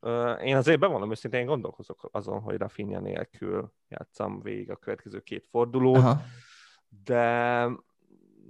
Uh, 0.00 0.46
én 0.46 0.56
azért 0.56 0.78
bevallom 0.78 1.10
őszintén, 1.10 1.40
én 1.40 1.46
gondolkozok 1.46 2.08
azon, 2.12 2.40
hogy 2.40 2.56
Rafinha 2.56 3.00
nélkül 3.00 3.72
játszam 3.88 4.40
végig 4.42 4.70
a 4.70 4.76
következő 4.76 5.20
két 5.20 5.46
fordulót, 5.50 5.96
Aha. 5.96 6.20
de 7.04 7.68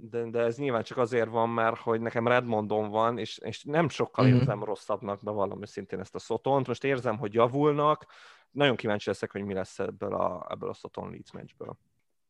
de, 0.09 0.29
de 0.29 0.39
ez 0.39 0.57
nyilván 0.57 0.83
csak 0.83 0.97
azért 0.97 1.29
van, 1.29 1.49
mert 1.49 1.77
hogy 1.77 2.01
nekem 2.01 2.27
Redmondon 2.27 2.89
van, 2.89 3.17
és, 3.17 3.37
és 3.37 3.63
nem 3.63 3.89
sokkal 3.89 4.25
mm-hmm. 4.25 4.35
érzem 4.35 4.63
rosszabbnak, 4.63 5.23
bevallom 5.23 5.61
őszintén 5.61 5.99
ezt 5.99 6.15
a 6.15 6.19
szotont. 6.19 6.67
Most 6.67 6.83
érzem, 6.83 7.17
hogy 7.17 7.33
javulnak, 7.33 8.05
nagyon 8.53 8.75
kíváncsi 8.75 9.09
leszek, 9.09 9.31
hogy 9.31 9.43
mi 9.43 9.53
lesz 9.53 9.79
ebből 9.79 10.13
a, 10.13 10.47
ebből 10.49 10.69
a 10.69 10.73
Soton 10.73 11.09
Leeds 11.09 11.31
meccsből. 11.31 11.77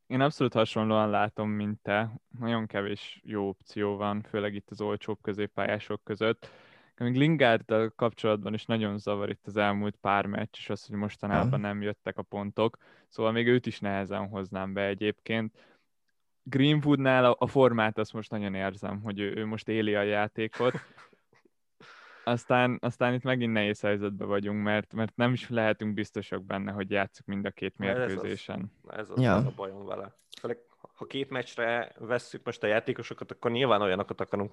Én 0.06 0.20
abszolút 0.20 0.52
hasonlóan 0.52 1.10
látom, 1.10 1.50
mint 1.50 1.80
te. 1.82 2.10
Nagyon 2.38 2.66
kevés 2.66 3.20
jó 3.24 3.48
opció 3.48 3.96
van, 3.96 4.22
főleg 4.22 4.54
itt 4.54 4.70
az 4.70 4.80
olcsóbb 4.80 5.18
középpályások 5.22 6.00
között. 6.04 6.48
Még 6.96 7.16
Lingard 7.16 7.92
kapcsolatban 7.96 8.54
is 8.54 8.64
nagyon 8.64 8.98
zavar 8.98 9.30
itt 9.30 9.46
az 9.46 9.56
elmúlt 9.56 9.96
pár 10.00 10.26
meccs, 10.26 10.56
és 10.56 10.70
az, 10.70 10.86
hogy 10.86 10.96
mostanában 10.96 11.60
nem 11.60 11.82
jöttek 11.82 12.18
a 12.18 12.22
pontok. 12.22 12.76
Szóval 13.08 13.32
még 13.32 13.46
őt 13.46 13.66
is 13.66 13.80
nehezen 13.80 14.28
hoznám 14.28 14.72
be 14.72 14.86
egyébként. 14.86 15.56
Greenwoodnál 16.42 17.24
a, 17.24 17.36
a 17.38 17.46
formát 17.46 17.98
azt 17.98 18.12
most 18.12 18.30
nagyon 18.30 18.54
érzem, 18.54 19.00
hogy 19.00 19.18
ő, 19.18 19.34
ő 19.36 19.46
most 19.46 19.68
éli 19.68 19.94
a 19.94 20.02
játékot, 20.02 20.72
aztán, 22.24 22.78
aztán 22.80 23.14
itt 23.14 23.22
megint 23.22 23.52
nehéz 23.52 23.80
helyzetben 23.80 24.28
vagyunk, 24.28 24.62
mert, 24.62 24.94
mert 24.94 25.16
nem 25.16 25.32
is 25.32 25.48
lehetünk 25.48 25.94
biztosak 25.94 26.44
benne, 26.44 26.72
hogy 26.72 26.90
játszuk 26.90 27.26
mind 27.26 27.44
a 27.44 27.50
két 27.50 27.78
mérkőzésen. 27.78 28.72
Ez 28.88 28.98
az, 28.98 28.98
ez 28.98 29.10
az, 29.10 29.22
ja. 29.22 29.34
az 29.34 29.44
a 29.44 29.52
bajom 29.56 29.86
vele. 29.86 30.16
Ha 30.94 31.04
két 31.04 31.30
meccsre 31.30 31.92
vesszük 31.98 32.44
most 32.44 32.62
a 32.62 32.66
játékosokat, 32.66 33.30
akkor 33.30 33.50
nyilván 33.50 33.82
olyanokat 33.82 34.20
akarunk 34.20 34.52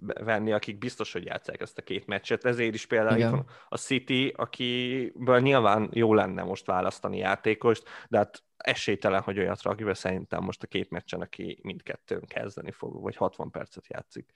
venni, 0.00 0.52
akik 0.52 0.78
biztos, 0.78 1.12
hogy 1.12 1.24
játszák 1.24 1.60
ezt 1.60 1.78
a 1.78 1.82
két 1.82 2.06
meccset. 2.06 2.44
Ezért 2.44 2.74
is 2.74 2.86
például 2.86 3.30
van 3.30 3.46
a 3.68 3.76
City, 3.76 4.32
akiből 4.36 5.40
nyilván 5.40 5.88
jó 5.92 6.14
lenne 6.14 6.42
most 6.42 6.66
választani 6.66 7.18
játékost, 7.18 7.88
de 8.08 8.16
hát 8.16 8.42
esélytelen, 8.56 9.20
hogy 9.20 9.38
olyat 9.38 9.62
rakj 9.62 9.92
szerintem 9.92 10.42
most 10.42 10.62
a 10.62 10.66
két 10.66 10.90
meccsen, 10.90 11.20
aki 11.20 11.58
mindkettőn 11.62 12.26
kezdeni 12.26 12.70
fog, 12.70 13.02
vagy 13.02 13.16
60 13.16 13.50
percet 13.50 13.86
játszik. 13.86 14.32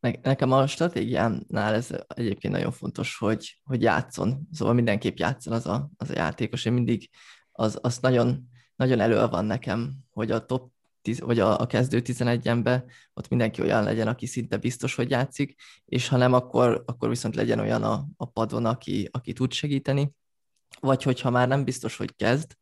Nekem 0.00 0.52
a 0.52 0.66
stratégiámnál 0.66 1.74
ez 1.74 1.90
egyébként 2.06 2.54
nagyon 2.54 2.72
fontos, 2.72 3.16
hogy, 3.16 3.60
hogy 3.64 3.82
játszon. 3.82 4.48
Szóval 4.52 4.74
mindenképp 4.74 5.16
játszon 5.16 5.52
az 5.52 5.66
a, 5.66 5.90
az 5.96 6.10
a 6.10 6.14
játékos. 6.14 6.64
Én 6.64 6.72
mindig 6.72 7.10
az, 7.52 7.78
az 7.80 7.98
nagyon, 7.98 8.48
nagyon 8.76 9.00
elő 9.00 9.26
van 9.26 9.44
nekem, 9.44 9.94
hogy 10.10 10.30
a 10.30 10.46
top 10.46 10.72
10, 11.02 11.20
vagy 11.20 11.38
a, 11.38 11.60
a 11.60 11.66
kezdő 11.66 12.02
11-embe 12.04 12.84
ott 13.14 13.28
mindenki 13.28 13.62
olyan 13.62 13.82
legyen, 13.82 14.08
aki 14.08 14.26
szinte 14.26 14.56
biztos, 14.56 14.94
hogy 14.94 15.10
játszik, 15.10 15.60
és 15.84 16.08
ha 16.08 16.16
nem, 16.16 16.32
akkor, 16.32 16.82
akkor 16.86 17.08
viszont 17.08 17.34
legyen 17.34 17.58
olyan 17.58 17.82
a, 17.82 18.06
a 18.16 18.24
padon, 18.24 18.64
aki, 18.64 19.08
aki 19.12 19.32
tud 19.32 19.52
segíteni. 19.52 20.12
Vagy 20.80 21.02
hogyha 21.02 21.30
már 21.30 21.48
nem 21.48 21.64
biztos, 21.64 21.96
hogy 21.96 22.16
kezd, 22.16 22.56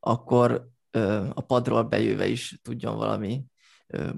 akkor 0.00 0.68
ö, 0.90 1.26
a 1.34 1.40
padról 1.40 1.82
bejöve 1.82 2.26
is 2.26 2.58
tudjon 2.62 2.96
valami 2.96 3.44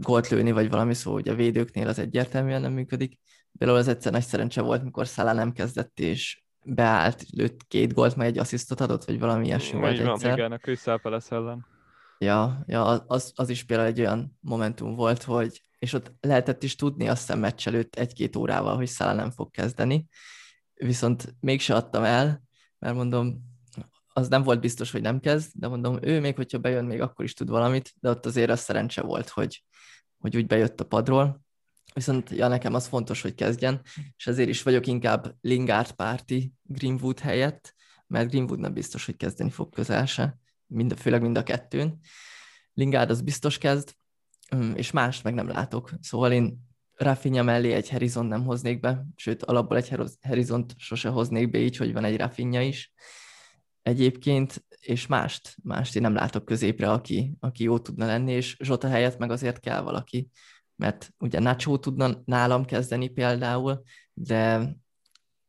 gólt 0.00 0.28
lőni, 0.28 0.52
vagy 0.52 0.70
valami 0.70 0.94
szó, 0.94 1.12
hogy 1.12 1.28
a 1.28 1.34
védőknél 1.34 1.88
az 1.88 1.98
egyértelműen 1.98 2.60
nem 2.60 2.72
működik. 2.72 3.18
Például 3.58 3.78
az 3.78 3.88
egyszer 3.88 4.12
nagy 4.12 4.22
szerencse 4.22 4.60
volt, 4.60 4.84
mikor 4.84 5.06
Szala 5.06 5.32
nem 5.32 5.52
kezdett, 5.52 6.00
és 6.00 6.42
beállt, 6.64 7.24
lőtt 7.30 7.66
két 7.68 7.92
gólt, 7.92 8.16
meg 8.16 8.26
egy 8.26 8.38
asszisztot 8.38 8.80
adott, 8.80 9.04
vagy 9.04 9.18
valami 9.18 9.46
ilyesmi 9.46 9.78
volt 9.78 9.98
van, 9.98 10.08
egyszer. 10.08 10.38
Igen, 10.38 10.60
a 10.84 10.96
Palace 10.96 11.36
ellen. 11.36 11.66
Ja, 12.18 12.64
ja 12.66 12.84
az, 12.84 13.32
az 13.34 13.48
is 13.48 13.64
például 13.64 13.88
egy 13.88 14.00
olyan 14.00 14.38
momentum 14.40 14.94
volt, 14.94 15.22
hogy 15.22 15.62
és 15.78 15.92
ott 15.92 16.12
lehetett 16.20 16.62
is 16.62 16.74
tudni 16.74 17.08
azt 17.08 17.20
hiszem 17.20 17.38
meccs 17.38 17.66
előtt 17.66 17.94
egy-két 17.94 18.36
órával, 18.36 18.76
hogy 18.76 18.86
Szala 18.86 19.12
nem 19.12 19.30
fog 19.30 19.50
kezdeni, 19.50 20.06
viszont 20.74 21.34
mégse 21.40 21.74
adtam 21.74 22.04
el, 22.04 22.42
mert 22.78 22.94
mondom, 22.94 23.53
az 24.16 24.28
nem 24.28 24.42
volt 24.42 24.60
biztos, 24.60 24.90
hogy 24.90 25.00
nem 25.00 25.20
kezd, 25.20 25.50
de 25.54 25.68
mondom, 25.68 25.98
ő 26.02 26.20
még, 26.20 26.36
hogyha 26.36 26.58
bejön, 26.58 26.84
még 26.84 27.00
akkor 27.00 27.24
is 27.24 27.34
tud 27.34 27.48
valamit, 27.48 27.94
de 28.00 28.10
ott 28.10 28.26
azért 28.26 28.50
az 28.50 28.60
szerencse 28.60 29.02
volt, 29.02 29.28
hogy, 29.28 29.64
hogy 30.18 30.36
úgy 30.36 30.46
bejött 30.46 30.80
a 30.80 30.84
padról. 30.84 31.42
Viszont 31.94 32.30
ja, 32.30 32.48
nekem 32.48 32.74
az 32.74 32.86
fontos, 32.86 33.22
hogy 33.22 33.34
kezdjen, 33.34 33.80
és 34.16 34.26
ezért 34.26 34.48
is 34.48 34.62
vagyok 34.62 34.86
inkább 34.86 35.34
Lingard 35.40 35.92
párti 35.92 36.52
Greenwood 36.62 37.18
helyett, 37.18 37.74
mert 38.06 38.30
Greenwood 38.30 38.58
nem 38.58 38.72
biztos, 38.72 39.04
hogy 39.04 39.16
kezdeni 39.16 39.50
fog 39.50 39.72
közel 39.72 40.06
se, 40.06 40.38
mind, 40.66 40.98
főleg 40.98 41.22
mind 41.22 41.36
a 41.36 41.42
kettőn. 41.42 41.98
Lingard 42.74 43.10
az 43.10 43.22
biztos 43.22 43.58
kezd, 43.58 43.94
és 44.74 44.90
mást 44.90 45.24
meg 45.24 45.34
nem 45.34 45.48
látok. 45.48 45.90
Szóval 46.00 46.32
én 46.32 46.58
Rafinha 46.94 47.42
mellé 47.42 47.72
egy 47.72 47.90
Harrison 47.90 48.26
nem 48.26 48.44
hoznék 48.44 48.80
be, 48.80 49.06
sőt, 49.16 49.42
alapból 49.42 49.76
egy 49.76 49.92
Harrison 50.20 50.66
sose 50.76 51.08
hoznék 51.08 51.50
be 51.50 51.58
így, 51.58 51.76
hogy 51.76 51.92
van 51.92 52.04
egy 52.04 52.16
Rafinha 52.16 52.60
is 52.60 52.92
egyébként, 53.84 54.64
és 54.80 55.06
mást, 55.06 55.56
mást 55.62 55.96
én 55.96 56.02
nem 56.02 56.14
látok 56.14 56.44
középre, 56.44 56.90
aki, 56.90 57.36
aki 57.40 57.62
jó 57.62 57.78
tudna 57.78 58.06
lenni, 58.06 58.32
és 58.32 58.56
Zsota 58.58 58.88
helyett 58.88 59.18
meg 59.18 59.30
azért 59.30 59.60
kell 59.60 59.80
valaki, 59.80 60.28
mert 60.76 61.10
ugye 61.18 61.38
Nacho 61.38 61.78
tudna 61.78 62.22
nálam 62.24 62.64
kezdeni 62.64 63.08
például, 63.08 63.82
de 64.12 64.72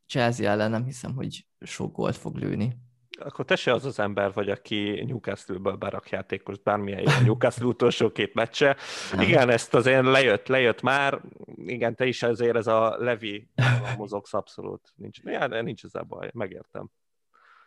Chelsea 0.06 0.50
ellen 0.50 0.70
nem 0.70 0.84
hiszem, 0.84 1.14
hogy 1.14 1.46
sok 1.60 1.92
gólt 1.92 2.16
fog 2.16 2.36
lőni. 2.36 2.76
Akkor 3.18 3.44
te 3.44 3.56
se 3.56 3.72
az 3.72 3.84
az 3.84 3.98
ember 3.98 4.32
vagy, 4.32 4.50
aki 4.50 5.04
Newcastle-ből 5.06 5.76
berak 5.76 6.10
játékos, 6.10 6.58
bármilyen 6.58 7.00
jó 7.00 7.10
Newcastle 7.22 7.66
utolsó 7.66 8.10
két 8.10 8.34
meccse. 8.34 8.76
Nem. 9.12 9.20
Igen, 9.20 9.50
ezt 9.50 9.74
azért 9.74 10.04
lejött, 10.04 10.46
lejött 10.46 10.82
már. 10.82 11.20
Igen, 11.56 11.94
te 11.94 12.06
is 12.06 12.22
azért 12.22 12.56
ez 12.56 12.66
a 12.66 12.96
Levi 12.98 13.48
mozogsz 13.98 14.34
abszolút. 14.34 14.92
Nincs, 14.94 15.20
ja, 15.22 15.62
nincs 15.62 15.84
ez 15.84 15.94
a 15.94 16.02
baj, 16.02 16.30
megértem. 16.34 16.90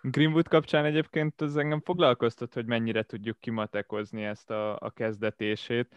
Greenwood 0.02 0.48
kapcsán 0.48 0.86
egyébként 0.86 1.42
az 1.42 1.58
engem 1.58 1.82
foglalkoztat, 1.82 2.54
hogy 2.54 2.66
mennyire 2.66 3.04
tudjuk 3.04 3.40
kimatekozni 3.40 4.24
ezt 4.24 4.50
a, 4.50 4.80
a 4.80 4.90
kezdetését. 4.90 5.96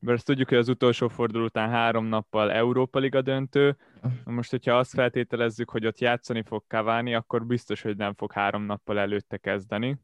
Mert 0.00 0.16
azt 0.16 0.26
tudjuk, 0.26 0.48
hogy 0.48 0.58
az 0.58 0.68
utolsó 0.68 1.08
forduló 1.08 1.44
után 1.44 1.68
három 1.68 2.06
nappal 2.06 2.52
Európa 2.52 2.98
Liga 2.98 3.22
döntő. 3.22 3.76
Most, 4.24 4.50
hogyha 4.50 4.78
azt 4.78 4.94
feltételezzük, 4.94 5.70
hogy 5.70 5.86
ott 5.86 5.98
játszani 5.98 6.42
fog 6.42 6.64
Cavani, 6.66 7.14
akkor 7.14 7.46
biztos, 7.46 7.82
hogy 7.82 7.96
nem 7.96 8.14
fog 8.14 8.32
három 8.32 8.62
nappal 8.62 8.98
előtte 8.98 9.36
kezdeni. 9.36 9.96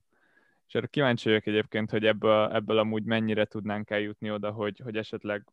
És 0.66 0.74
erre 0.74 0.86
kíváncsi 0.86 1.28
vagyok 1.28 1.46
egyébként, 1.46 1.90
hogy 1.90 2.06
ebből, 2.06 2.48
ebből 2.52 2.78
amúgy 2.78 3.04
mennyire 3.04 3.44
tudnánk 3.44 3.90
eljutni 3.90 4.30
oda, 4.30 4.50
hogy, 4.50 4.80
hogy 4.84 4.96
esetleg 4.96 5.46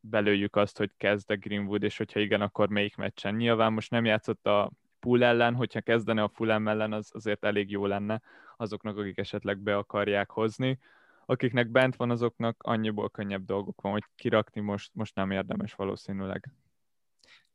belőjük 0.00 0.56
azt, 0.56 0.78
hogy 0.78 0.90
kezd 0.96 1.30
a 1.30 1.36
Greenwood, 1.36 1.82
és 1.82 1.96
hogyha 1.96 2.20
igen, 2.20 2.40
akkor 2.40 2.68
melyik 2.68 2.96
meccsen. 2.96 3.34
Nyilván 3.34 3.72
most 3.72 3.90
nem 3.90 4.04
játszott 4.04 4.46
a 4.46 4.70
Pool 5.00 5.24
ellen, 5.24 5.54
hogyha 5.54 5.80
kezdene 5.80 6.22
a 6.22 6.28
Fulham 6.28 6.68
ellen, 6.68 6.92
az 6.92 7.10
azért 7.14 7.44
elég 7.44 7.70
jó 7.70 7.86
lenne 7.86 8.22
azoknak, 8.56 8.96
akik 8.96 9.18
esetleg 9.18 9.58
be 9.58 9.76
akarják 9.76 10.30
hozni. 10.30 10.78
Akiknek 11.26 11.68
bent 11.68 11.96
van, 11.96 12.10
azoknak 12.10 12.62
annyiból 12.62 13.10
könnyebb 13.10 13.44
dolgok 13.44 13.80
van, 13.80 13.92
hogy 13.92 14.04
kirakni 14.16 14.60
most, 14.60 14.90
most 14.94 15.14
nem 15.14 15.30
érdemes 15.30 15.74
valószínűleg. 15.74 16.50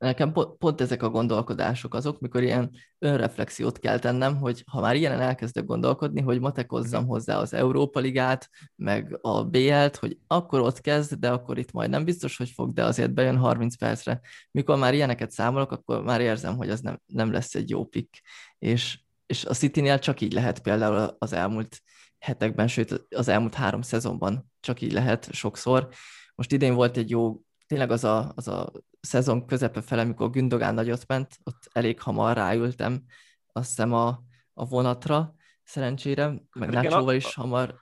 Nekem 0.03 0.33
pont 0.57 0.81
ezek 0.81 1.03
a 1.03 1.09
gondolkodások 1.09 1.93
azok, 1.93 2.19
mikor 2.19 2.43
ilyen 2.43 2.71
önreflexiót 2.99 3.79
kell 3.79 3.99
tennem, 3.99 4.37
hogy 4.37 4.63
ha 4.71 4.81
már 4.81 4.95
ilyenen 4.95 5.19
elkezdek 5.21 5.65
gondolkodni, 5.65 6.21
hogy 6.21 6.39
matekozzam 6.39 7.05
hozzá 7.05 7.37
az 7.37 7.53
Európa 7.53 7.99
Ligát, 7.99 8.49
meg 8.75 9.17
a 9.21 9.43
BL-t, 9.43 9.95
hogy 9.95 10.17
akkor 10.27 10.59
ott 10.59 10.81
kezd, 10.81 11.13
de 11.13 11.31
akkor 11.31 11.57
itt 11.57 11.71
majd 11.71 11.89
nem 11.89 12.03
biztos, 12.03 12.37
hogy 12.37 12.49
fog, 12.49 12.73
de 12.73 12.83
azért 12.83 13.13
bejön 13.13 13.37
30 13.37 13.75
percre. 13.75 14.21
Mikor 14.51 14.77
már 14.77 14.93
ilyeneket 14.93 15.31
számolok, 15.31 15.71
akkor 15.71 16.03
már 16.03 16.21
érzem, 16.21 16.55
hogy 16.55 16.69
az 16.69 16.79
nem, 16.79 17.01
nem 17.05 17.31
lesz 17.31 17.55
egy 17.55 17.69
jó 17.69 17.85
pick. 17.85 18.21
És, 18.59 18.99
és 19.25 19.45
a 19.45 19.53
City-nél 19.53 19.99
csak 19.99 20.21
így 20.21 20.33
lehet 20.33 20.59
például 20.59 21.15
az 21.19 21.33
elmúlt 21.33 21.81
hetekben, 22.19 22.67
sőt 22.67 23.05
az 23.15 23.27
elmúlt 23.27 23.53
három 23.53 23.81
szezonban 23.81 24.51
csak 24.59 24.81
így 24.81 24.91
lehet 24.91 25.31
sokszor. 25.31 25.89
Most 26.35 26.51
idén 26.51 26.73
volt 26.73 26.97
egy 26.97 27.09
jó 27.09 27.41
tényleg 27.73 27.91
az 27.91 28.03
a, 28.03 28.31
az 28.35 28.47
a 28.47 28.71
szezon 29.01 29.45
közepe 29.45 29.81
fele, 29.81 30.01
amikor 30.01 30.29
Gündogán 30.29 30.73
nagyot 30.73 31.07
ment, 31.07 31.37
ott 31.43 31.69
elég 31.71 32.01
hamar 32.01 32.35
ráültem, 32.35 33.03
azt 33.51 33.67
hiszem 33.67 33.93
a, 33.93 34.07
a 34.53 34.65
vonatra, 34.65 35.33
szerencsére, 35.63 36.33
meg 36.53 36.69
Nácsóval 36.69 37.13
is 37.13 37.35
hamar. 37.35 37.75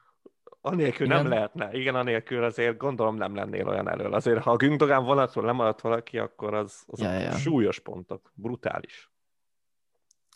Anélkül 0.61 1.05
igen. 1.05 1.17
nem 1.17 1.31
lehetne. 1.31 1.73
Igen, 1.73 1.95
anélkül 1.95 2.43
azért 2.43 2.77
gondolom 2.77 3.15
nem 3.15 3.35
lennél 3.35 3.67
olyan 3.67 3.89
elől. 3.89 4.13
Azért, 4.13 4.41
ha 4.41 4.51
a 4.51 4.55
Gündogán 4.55 5.03
vonatról 5.03 5.45
lemaradt 5.45 5.81
valaki, 5.81 6.17
akkor 6.17 6.53
az, 6.53 6.83
az 6.87 6.99
ja, 6.99 7.11
ja. 7.11 7.31
súlyos 7.31 7.79
pontok. 7.79 8.31
Brutális. 8.33 9.10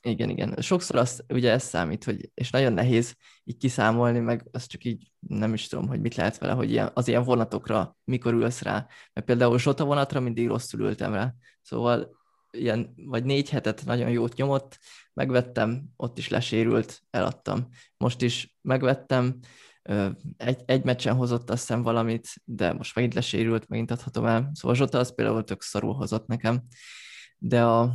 Igen, 0.06 0.30
igen. 0.30 0.56
Sokszor 0.62 0.96
azt, 0.96 1.26
ugye 1.30 1.52
ez 1.52 1.64
számít, 1.64 2.04
hogy, 2.04 2.30
és 2.34 2.50
nagyon 2.50 2.74
nehéz 2.74 3.16
így 3.44 3.58
kiszámolni, 3.58 4.20
meg 4.20 4.48
azt 4.52 4.70
csak 4.70 4.84
így 4.84 5.12
nem 5.20 5.54
is 5.54 5.68
tudom, 5.68 5.88
hogy 5.88 6.02
mit 6.02 6.16
lehet 6.16 6.38
vele, 6.38 6.54
hogy 6.54 6.72
ilyen, 6.72 6.92
az 6.94 7.08
ilyen 7.08 7.24
vonatokra 7.24 7.98
mikor 8.04 8.34
ülsz 8.34 8.62
rá. 8.62 8.88
Mert 9.14 9.28
például 9.28 9.60
Zsota 9.60 9.86
vonatra 9.86 10.20
mindig 10.20 10.48
rosszul 10.48 10.80
ültem 10.80 11.14
rá. 11.14 11.34
Szóval 11.62 12.18
ilyen, 12.52 12.94
vagy 12.96 13.24
négy 13.24 13.50
hetet 13.50 13.86
nagyon 13.86 14.10
jót 14.10 14.36
nyomott, 14.36 14.80
megvettem, 15.14 15.84
ott 15.96 16.18
is 16.18 16.30
lesérült, 16.30 17.02
eladtam. 17.10 17.68
Most 17.98 18.22
is 18.22 18.58
megvettem, 18.62 19.40
egy, 20.38 20.62
egy 20.66 20.84
meccsen 20.84 21.16
hozott 21.16 21.50
azt 21.50 21.60
hiszem 21.60 21.82
valamit, 21.82 22.28
de 22.44 22.74
most 22.74 22.96
megint 22.96 23.14
lesérült, 23.14 23.68
megint 23.68 23.92
adhatom 23.92 24.26
el. 24.26 24.50
Szóval 24.54 24.76
Zsota 24.76 24.98
az 24.98 25.16
például 25.16 25.44
tök 25.44 25.62
szarul 25.62 25.94
hozott 25.94 26.28
nekem. 26.28 26.64
De 27.38 27.64
a, 27.64 27.94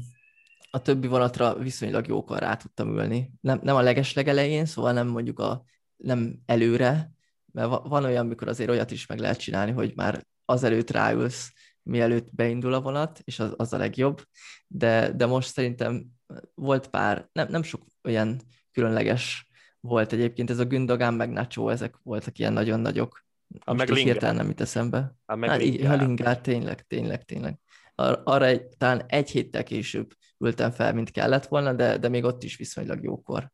a 0.70 0.82
többi 0.82 1.06
vonatra 1.06 1.58
viszonylag 1.58 2.06
jókor 2.06 2.38
rá 2.38 2.56
tudtam 2.56 2.88
ülni. 2.88 3.32
Nem, 3.40 3.60
nem 3.62 3.76
a 3.76 3.80
legeslegelején, 3.80 4.66
szóval 4.66 4.92
nem 4.92 5.06
mondjuk 5.06 5.38
a 5.38 5.64
nem 5.96 6.38
előre, 6.46 7.12
mert 7.52 7.68
van 7.68 8.04
olyan, 8.04 8.24
amikor 8.24 8.48
azért 8.48 8.70
olyat 8.70 8.90
is 8.90 9.06
meg 9.06 9.18
lehet 9.18 9.38
csinálni, 9.38 9.72
hogy 9.72 9.92
már 9.96 10.26
azelőtt 10.44 10.90
ráülsz, 10.90 11.52
mielőtt 11.82 12.34
beindul 12.34 12.72
a 12.72 12.80
vonat, 12.80 13.20
és 13.24 13.38
az, 13.38 13.54
az 13.56 13.72
a 13.72 13.76
legjobb, 13.76 14.22
de, 14.66 15.12
de 15.12 15.26
most 15.26 15.52
szerintem 15.52 16.06
volt 16.54 16.88
pár, 16.88 17.28
nem, 17.32 17.48
nem 17.50 17.62
sok 17.62 17.82
olyan 18.02 18.40
különleges 18.72 19.50
volt 19.80 20.12
egyébként, 20.12 20.50
ez 20.50 20.58
a 20.58 20.64
Gündogán 20.64 21.14
meg 21.14 21.30
Nacho, 21.30 21.68
ezek 21.68 21.94
voltak 22.02 22.38
ilyen 22.38 22.52
nagyon 22.52 22.80
nagyok. 22.80 23.24
A 23.64 23.72
meg 23.72 23.94
hirtelen 23.94 24.34
nem 24.34 24.50
itt 24.50 24.60
eszembe. 24.60 25.14
A 25.26 25.34
meg 25.34 25.50
hát, 25.50 25.58
Lingard. 25.58 26.00
Lingard, 26.00 26.40
tényleg, 26.40 26.86
tényleg, 26.86 27.24
tényleg. 27.24 27.58
Ar- 27.94 28.20
arra 28.24 28.44
egy, 28.44 28.68
talán 28.78 29.04
egy 29.06 29.30
héttel 29.30 29.62
később 29.62 30.14
ültem 30.40 30.70
fel, 30.70 30.94
mint 30.94 31.10
kellett 31.10 31.46
volna, 31.46 31.72
de, 31.72 31.98
de 31.98 32.08
még 32.08 32.24
ott 32.24 32.42
is 32.42 32.56
viszonylag 32.56 33.02
jókor. 33.02 33.50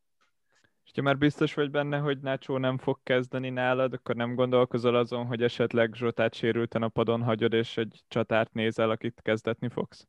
És 0.85 0.93
ha 0.95 1.03
már 1.03 1.19
biztos 1.19 1.55
vagy 1.55 1.71
benne, 1.71 1.99
hogy 1.99 2.21
Nacho 2.21 2.59
nem 2.59 2.79
fog 2.79 3.01
kezdeni 3.03 3.51
nálad, 3.51 3.93
akkor 3.93 4.15
nem 4.15 4.35
gondolkozol 4.35 4.97
azon, 4.97 5.27
hogy 5.27 5.43
esetleg 5.43 5.95
Zsotát 5.95 6.35
sérülten 6.35 6.83
a 6.83 6.89
padon 6.89 7.23
hagyod, 7.23 7.53
és 7.53 7.77
egy 7.77 8.05
csatárt 8.09 8.53
nézel, 8.53 8.91
akit 8.91 9.21
kezdetni 9.23 9.69
fogsz? 9.69 10.07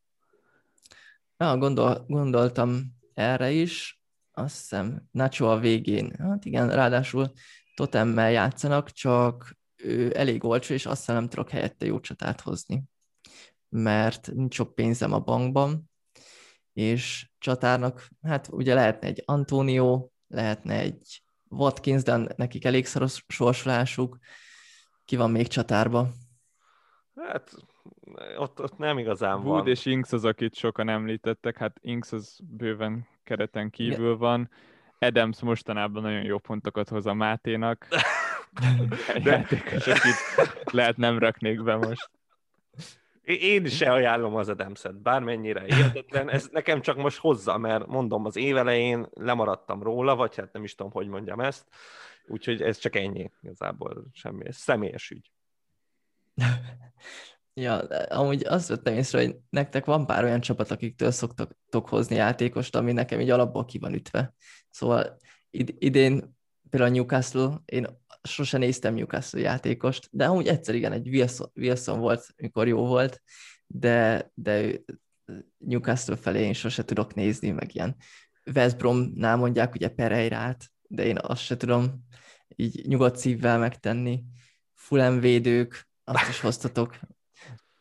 Ja, 1.38 1.58
gondol, 1.58 2.06
gondoltam 2.08 2.82
erre 3.14 3.52
is. 3.52 4.02
Azt 4.32 4.58
hiszem, 4.58 5.08
Nacho 5.12 5.46
a 5.46 5.60
végén, 5.60 6.12
hát 6.20 6.46
igen, 6.46 6.70
ráadásul 6.70 7.32
totemmel 7.76 8.32
játszanak, 8.32 8.92
csak 8.92 9.58
ő 9.76 10.12
elég 10.16 10.44
olcsó, 10.44 10.74
és 10.74 10.86
azt 10.86 10.98
hiszem 10.98 11.16
nem 11.16 11.30
tudok 11.30 11.50
helyette 11.50 11.86
jó 11.86 12.00
csatát 12.00 12.42
hozni. 12.42 12.84
Mert 13.70 14.32
nincs 14.34 14.54
sok 14.54 14.76
pénzem 14.76 15.14
a 15.14 15.20
bankban, 15.20 15.90
és 16.78 17.30
csatárnak, 17.38 18.08
hát 18.22 18.48
ugye 18.52 18.74
lehetne 18.74 19.08
egy 19.08 19.24
Antonio, 19.26 20.10
lehetne 20.28 20.80
egy 20.80 21.22
Watkins, 21.50 22.04
de 22.04 22.28
nekik 22.36 22.66
elég 22.66 22.86
szoros 22.86 23.26
sorsolásuk. 23.28 24.18
Ki 25.06 25.16
van 25.16 25.32
még 25.32 25.48
csatárba? 25.48 26.10
Hát 27.16 27.52
ott, 28.38 28.62
ott 28.62 28.78
nem 28.78 28.98
igazán 28.98 29.34
Wood 29.34 29.44
van. 29.46 29.54
Wood 29.54 29.68
és 29.68 29.86
Inks 29.86 30.12
az, 30.12 30.26
akit 30.26 30.56
sokan 30.56 30.90
említettek, 30.90 31.58
hát 31.58 31.78
Inks 31.82 32.12
az 32.12 32.40
bőven 32.44 33.08
kereten 33.24 33.70
kívül 33.70 34.10
ja. 34.10 34.18
van. 34.18 34.50
Adams 35.00 35.42
mostanában 35.42 36.02
nagyon 36.02 36.24
jó 36.24 36.38
pontokat 36.38 36.90
hoz 36.90 37.06
a 37.06 37.14
Máténak. 37.14 37.88
De... 39.24 39.32
Játékos, 39.32 39.88
akit 39.88 40.16
lehet 40.72 40.98
nem 40.98 41.20
raknék 41.20 41.64
be 41.64 41.76
most. 41.76 42.10
Én 43.28 43.66
se 43.66 43.92
ajánlom 43.92 44.36
az 44.36 44.50
Adamset, 44.50 45.02
bármennyire 45.02 45.64
hihetetlen. 45.64 46.30
Ez 46.30 46.48
nekem 46.52 46.82
csak 46.82 46.98
most 46.98 47.18
hozza, 47.18 47.58
mert 47.58 47.88
mondom, 47.88 48.26
az 48.26 48.36
évelején 48.36 49.08
lemaradtam 49.14 49.84
róla, 49.84 50.16
vagy 50.16 50.36
hát 50.36 50.54
nem 50.54 50.64
is 50.64 50.76
tudom, 50.76 50.92
hogy 50.92 51.08
mondjam 51.08 51.40
ezt. 51.40 51.66
Úgyhogy 52.28 52.62
ez 52.62 52.78
csak 52.78 52.96
ennyi, 52.96 53.32
igazából 53.42 54.06
semmi. 54.12 54.48
Ez 54.48 54.56
személyes 54.56 55.10
ügy. 55.10 55.32
Ja, 57.60 57.78
amúgy 58.10 58.46
azt 58.46 58.68
vettem 58.68 58.94
észre, 58.94 59.22
hogy 59.22 59.36
nektek 59.50 59.86
van 59.86 60.06
pár 60.06 60.24
olyan 60.24 60.42
csapat, 60.42 60.72
akiktől 60.72 61.12
szoktatok 61.12 61.90
hozni 61.90 62.16
játékost, 62.16 62.76
ami 62.76 62.92
nekem 62.92 63.20
így 63.20 63.30
alapból 63.30 63.66
ki 63.66 63.78
van 63.80 63.94
ütve. 63.94 64.34
Szóval 64.70 65.18
id- 65.50 65.76
idén 65.80 66.38
például 66.70 66.92
a 66.92 66.96
Newcastle, 66.96 67.62
én 67.66 67.88
sose 68.28 68.58
néztem 68.58 68.94
Newcastle 68.94 69.40
játékost, 69.40 70.08
de 70.12 70.26
amúgy 70.26 70.48
egyszer 70.48 70.76
igen, 70.76 70.92
egy 70.92 71.08
Wilson, 71.08 71.52
Wilson 71.56 72.00
volt, 72.00 72.34
mikor 72.38 72.68
jó 72.68 72.86
volt, 72.86 73.22
de, 73.68 74.30
de 74.34 74.72
Newcastle 75.58 76.16
felé 76.16 76.44
én 76.44 76.54
sose 76.54 76.84
tudok 76.84 77.14
nézni, 77.14 77.52
meg 77.52 77.76
ilyen 77.76 77.96
West 78.56 78.78
Bromnál 78.78 79.36
mondják 79.36 79.74
ugye 79.74 79.90
Pereirát, 79.90 80.66
de 80.88 81.06
én 81.06 81.18
azt 81.22 81.42
se 81.42 81.58
tudom 81.58 82.06
így 82.56 82.88
nyugodt 82.88 83.18
szívvel 83.18 83.58
megtenni. 83.58 84.24
Fulham 84.74 85.20
védők, 85.20 85.88
azt 86.04 86.30
is 86.30 86.40
hoztatok. 86.40 87.00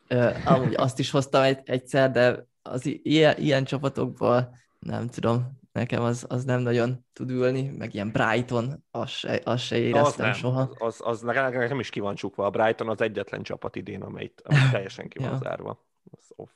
Uh, 0.09 0.51
amúgy 0.51 0.73
azt 0.75 0.99
is 0.99 1.09
hoztam 1.09 1.41
egy, 1.41 1.59
egyszer, 1.63 2.11
de 2.11 2.45
az 2.61 2.85
ilyen, 2.85 3.37
ilyen 3.37 3.63
csapatokból 3.63 4.57
nem 4.79 5.07
tudom, 5.07 5.59
nekem 5.77 6.03
az, 6.03 6.25
az 6.29 6.43
nem 6.43 6.61
nagyon 6.61 7.05
tud 7.13 7.29
ülni, 7.29 7.69
meg 7.77 7.93
ilyen 7.93 8.11
Brighton, 8.11 8.83
az 8.91 9.09
se, 9.09 9.41
az 9.43 9.61
se 9.61 9.77
éreztem 9.77 10.29
az 10.29 10.37
soha. 10.37 10.61
Az, 10.61 10.75
az, 10.77 11.01
az 11.03 11.21
nekem 11.21 11.79
is 11.79 11.89
ki 11.89 11.99
van 11.99 12.15
csukva. 12.15 12.45
A 12.45 12.49
Brighton 12.49 12.89
az 12.89 13.01
egyetlen 13.01 13.43
csapat 13.43 13.75
idén, 13.75 14.01
amelyik, 14.01 14.41
amely 14.43 14.69
teljesen 14.71 15.07
ki 15.07 15.19
van 15.19 15.31
ja. 15.31 15.37
zárva. 15.37 15.85
Az 16.11 16.31
off. 16.35 16.49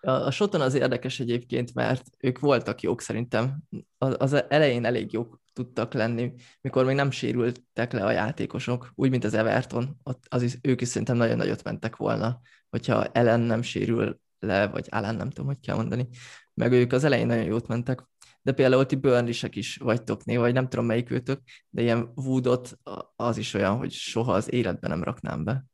A, 0.00 0.10
a 0.10 0.30
Soton 0.30 0.60
az 0.60 0.74
érdekes 0.74 1.20
egyébként, 1.20 1.74
mert 1.74 2.06
ők 2.18 2.38
voltak 2.38 2.80
jók 2.80 3.00
szerintem. 3.00 3.62
Az, 3.98 4.16
az 4.18 4.44
elején 4.48 4.84
elég 4.84 5.12
jók 5.12 5.40
tudtak 5.52 5.92
lenni, 5.92 6.32
mikor 6.60 6.84
még 6.84 6.96
nem 6.96 7.10
sérültek 7.10 7.92
le 7.92 8.04
a 8.04 8.10
játékosok, 8.10 8.92
úgy, 8.94 9.10
mint 9.10 9.24
az 9.24 9.34
Everton, 9.34 9.96
ott 10.02 10.24
az 10.28 10.42
is, 10.42 10.58
ők 10.62 10.80
is 10.80 10.88
szerintem 10.88 11.16
nagyon 11.16 11.36
nagyot 11.36 11.64
mentek 11.64 11.96
volna, 11.96 12.40
hogyha 12.70 13.04
Ellen 13.04 13.40
nem 13.40 13.62
sérül 13.62 14.20
le, 14.38 14.66
vagy 14.66 14.86
Alán 14.90 15.14
nem 15.14 15.28
tudom, 15.28 15.46
hogy 15.46 15.60
kell 15.60 15.76
mondani, 15.76 16.08
meg 16.54 16.72
ők 16.72 16.92
az 16.92 17.04
elején 17.04 17.26
nagyon 17.26 17.44
jót 17.44 17.66
mentek, 17.66 18.10
de 18.42 18.52
például 18.52 18.86
ti 18.86 18.96
Burnley-sek 18.96 19.56
is 19.56 19.76
vagytok 19.76 20.24
néha, 20.24 20.40
vagy 20.40 20.52
nem 20.52 20.68
tudom 20.68 20.86
melyik 20.86 21.10
őtök, 21.10 21.40
de 21.70 21.82
ilyen 21.82 22.12
Woodot 22.14 22.78
az 23.16 23.36
is 23.36 23.54
olyan, 23.54 23.76
hogy 23.76 23.92
soha 23.92 24.32
az 24.32 24.52
életben 24.52 24.90
nem 24.90 25.02
raknám 25.02 25.44
be. 25.44 25.64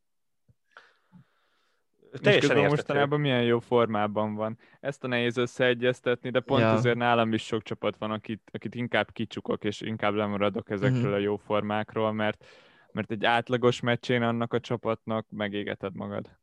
Teljesen 2.20 2.56
és 2.56 2.68
mostanában 2.68 3.20
milyen 3.20 3.42
jó 3.42 3.58
formában 3.58 4.34
van. 4.34 4.58
Ezt 4.80 5.04
a 5.04 5.06
nehéz 5.06 5.36
összeegyeztetni, 5.36 6.30
de 6.30 6.40
pont 6.40 6.60
ja. 6.60 6.72
azért 6.72 6.96
nálam 6.96 7.32
is 7.32 7.44
sok 7.44 7.62
csapat 7.62 7.96
van, 7.96 8.10
akit, 8.10 8.50
akit 8.52 8.74
inkább 8.74 9.12
kicsukok, 9.12 9.64
és 9.64 9.80
inkább 9.80 10.14
lemaradok 10.14 10.70
ezekről 10.70 11.00
mm-hmm. 11.00 11.12
a 11.12 11.18
jó 11.18 11.36
formákról, 11.36 12.12
mert, 12.12 12.44
mert 12.92 13.10
egy 13.10 13.24
átlagos 13.24 13.80
meccsén 13.80 14.22
annak 14.22 14.52
a 14.52 14.60
csapatnak 14.60 15.26
megégeted 15.30 15.94
magad. 15.94 16.38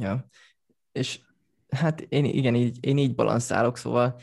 Ja, 0.00 0.26
és 0.92 1.20
hát 1.68 2.00
én 2.00 2.24
igen, 2.24 2.54
így, 2.54 2.78
én 2.80 2.98
így 2.98 3.14
balanszálok, 3.14 3.76
szóval 3.76 4.20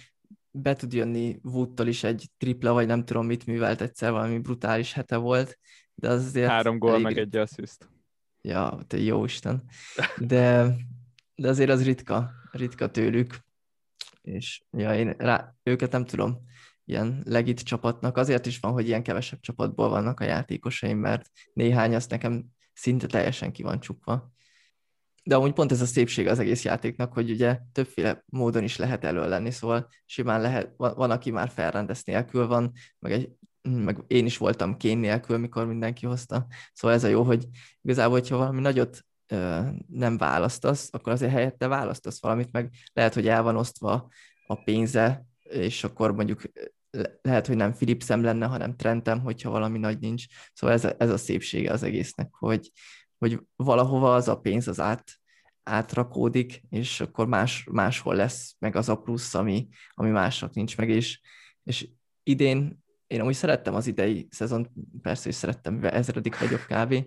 be 0.56 0.76
tud 0.76 0.94
jönni 0.94 1.40
Woodtól 1.44 1.88
is 1.88 2.04
egy 2.04 2.30
tripla, 2.38 2.74
vagy 2.74 2.88
nem 2.88 3.06
tudom 3.06 3.26
mit 3.26 3.46
művelt 3.46 3.82
egyszer, 3.82 4.12
valami 4.12 4.40
brutális 4.40 4.94
hete 4.94 5.18
volt, 5.18 5.60
de 5.96 6.10
az 6.10 6.26
azért... 6.26 6.50
Három 6.50 6.78
gól, 6.78 6.92
elég... 6.92 7.04
meg 7.04 7.18
egy 7.18 7.36
assziszt. 7.36 7.90
Ja, 8.42 8.80
te 8.88 8.98
jó 8.98 9.24
Isten. 9.24 9.64
De, 10.18 10.76
de 11.36 11.50
azért 11.50 11.70
az 11.70 11.84
ritka, 11.84 12.32
ritka 12.52 12.92
tőlük. 12.92 13.40
És 14.22 14.64
ja, 14.72 14.96
én 14.96 15.14
rá, 15.18 15.56
őket 15.64 15.92
nem 15.92 16.06
tudom 16.06 16.38
ilyen 16.86 17.22
legit 17.26 17.62
csapatnak. 17.62 18.18
Azért 18.18 18.46
is 18.46 18.60
van, 18.60 18.72
hogy 18.72 18.88
ilyen 18.88 19.04
kevesebb 19.04 19.40
csapatból 19.40 19.90
vannak 19.90 20.20
a 20.20 20.24
játékosaim, 20.24 20.98
mert 20.98 21.32
néhány 21.54 21.96
azt 21.96 22.10
nekem 22.10 22.46
szinte 22.74 23.08
teljesen 23.08 23.52
ki 23.52 23.64
van 23.64 23.80
csukva. 23.80 24.33
De 25.24 25.36
amúgy 25.36 25.54
pont 25.54 25.72
ez 25.72 25.82
a 25.82 25.86
szépség 25.86 26.28
az 26.28 26.40
egész 26.40 26.64
játéknak, 26.64 27.14
hogy 27.14 27.32
ugye 27.32 27.60
többféle 27.72 28.24
módon 28.26 28.64
is 28.64 28.78
lehet 28.78 29.04
elő 29.04 29.30
lenni, 29.30 29.52
szóval 29.52 29.88
simán 30.06 30.42
lehet, 30.42 30.74
van, 30.78 30.94
van 30.96 31.12
aki 31.12 31.32
már 31.32 31.50
felrendesz 31.50 32.04
nélkül 32.04 32.48
van, 32.48 32.72
meg, 33.00 33.12
egy, 33.12 33.30
meg 33.62 33.98
én 34.08 34.26
is 34.26 34.38
voltam 34.38 34.78
kén 34.78 34.98
nélkül, 34.98 35.38
mikor 35.38 35.66
mindenki 35.66 36.06
hozta. 36.06 36.48
Szóval 36.74 36.98
ez 36.98 37.04
a 37.04 37.08
jó, 37.08 37.24
hogy 37.24 37.48
igazából, 37.82 38.20
hogyha 38.20 38.38
valami 38.38 38.62
nagyot 38.62 39.02
ö, 39.28 39.60
nem 39.88 40.18
választasz, 40.18 40.90
akkor 40.92 41.12
azért 41.12 41.32
helyette 41.32 41.68
választasz 41.68 42.22
valamit, 42.22 42.52
meg 42.52 42.70
lehet, 42.94 43.14
hogy 43.14 43.28
el 43.28 43.44
van 43.44 43.56
osztva 43.56 44.10
a 44.48 44.64
pénze, 44.64 45.26
és 45.44 45.84
akkor 45.84 46.14
mondjuk 46.14 46.42
lehet, 47.22 47.48
hogy 47.48 47.56
nem 47.56 47.74
Philipsem 47.74 48.24
lenne, 48.24 48.46
hanem 48.46 48.76
Trentem, 48.76 49.20
hogyha 49.20 49.50
valami 49.50 49.78
nagy 49.78 50.00
nincs. 50.00 50.26
Szóval 50.54 50.76
ez 50.76 50.86
a, 50.86 50.96
ez 50.98 51.10
a 51.10 51.18
szépsége 51.18 51.72
az 51.72 51.84
egésznek, 51.84 52.34
hogy, 52.34 52.72
hogy 53.30 53.40
valahova 53.56 54.16
az 54.16 54.28
a 54.28 54.40
pénz 54.40 54.68
az 54.68 54.80
át, 54.80 55.12
átrakódik, 55.64 56.62
és 56.70 57.02
akkor 57.02 57.28
más, 57.28 57.68
máshol 57.72 58.16
lesz 58.16 58.56
meg 58.60 58.76
az 58.76 58.90
a 58.90 58.96
plusz, 58.96 59.34
ami, 59.34 59.68
ami 59.94 60.10
másnak 60.10 60.54
nincs 60.54 60.78
meg, 60.78 60.90
és, 60.90 61.22
és 61.64 61.90
idén 62.24 62.84
én 63.14 63.20
amúgy 63.20 63.34
szerettem 63.34 63.76
az 63.76 63.88
idei 63.88 64.28
szezon, 64.32 64.70
persze 65.02 65.30
is 65.30 65.36
szerettem, 65.36 65.74
mivel 65.74 65.92
ezredik 65.92 66.40
vagyok 66.40 66.66
kb. 66.68 67.06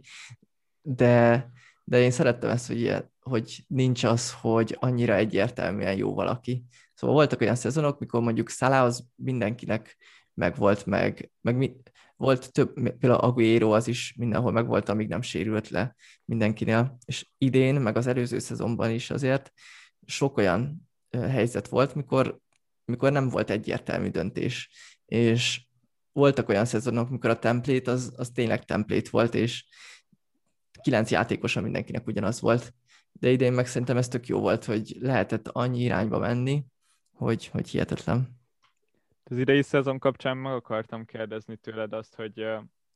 De, 0.82 1.50
de 1.84 2.00
én 2.00 2.10
szerettem 2.10 2.50
ezt, 2.50 2.66
hogy, 2.66 2.80
ilyen, 2.80 3.12
hogy 3.20 3.64
nincs 3.66 4.04
az, 4.04 4.32
hogy 4.32 4.76
annyira 4.80 5.14
egyértelműen 5.14 5.96
jó 5.96 6.14
valaki. 6.14 6.64
Szóval 6.94 7.16
voltak 7.16 7.40
olyan 7.40 7.54
szezonok, 7.54 7.98
mikor 7.98 8.20
mondjuk 8.20 8.48
Salah 8.48 8.82
az 8.82 9.06
mindenkinek 9.14 9.96
megvolt, 10.34 10.86
meg, 10.86 11.30
meg 11.40 11.56
mi, 11.56 11.76
volt 12.16 12.52
több, 12.52 12.72
például 12.74 13.20
Aguero 13.20 13.70
az 13.70 13.88
is 13.88 14.14
mindenhol 14.16 14.52
megvolt, 14.52 14.88
amíg 14.88 15.08
nem 15.08 15.22
sérült 15.22 15.68
le 15.68 15.96
mindenkinél, 16.24 16.98
és 17.04 17.28
idén, 17.38 17.74
meg 17.74 17.96
az 17.96 18.06
előző 18.06 18.38
szezonban 18.38 18.90
is 18.90 19.10
azért 19.10 19.52
sok 20.06 20.36
olyan 20.36 20.88
helyzet 21.10 21.68
volt, 21.68 21.94
mikor, 21.94 22.38
mikor 22.84 23.12
nem 23.12 23.28
volt 23.28 23.50
egyértelmű 23.50 24.08
döntés, 24.08 24.70
és 25.04 25.66
voltak 26.12 26.48
olyan 26.48 26.64
szezonok, 26.64 27.10
mikor 27.10 27.30
a 27.30 27.38
templét 27.38 27.88
az, 27.88 28.12
az 28.16 28.30
tényleg 28.30 28.64
templét 28.64 29.08
volt, 29.08 29.34
és 29.34 29.64
kilenc 30.82 31.10
játékosa 31.10 31.60
mindenkinek 31.60 32.06
ugyanaz 32.06 32.40
volt, 32.40 32.74
de 33.12 33.30
idén 33.30 33.52
meg 33.52 33.66
szerintem 33.66 33.96
ez 33.96 34.08
tök 34.08 34.26
jó 34.26 34.40
volt, 34.40 34.64
hogy 34.64 34.96
lehetett 35.00 35.48
annyi 35.48 35.82
irányba 35.82 36.18
menni, 36.18 36.64
hogy, 37.12 37.46
hogy 37.46 37.68
hihetetlen. 37.68 38.35
Az 39.30 39.38
idei 39.38 39.62
szezon 39.62 39.98
kapcsán 39.98 40.36
meg 40.36 40.52
akartam 40.52 41.04
kérdezni 41.04 41.56
tőled 41.56 41.92
azt, 41.92 42.14
hogy, 42.14 42.46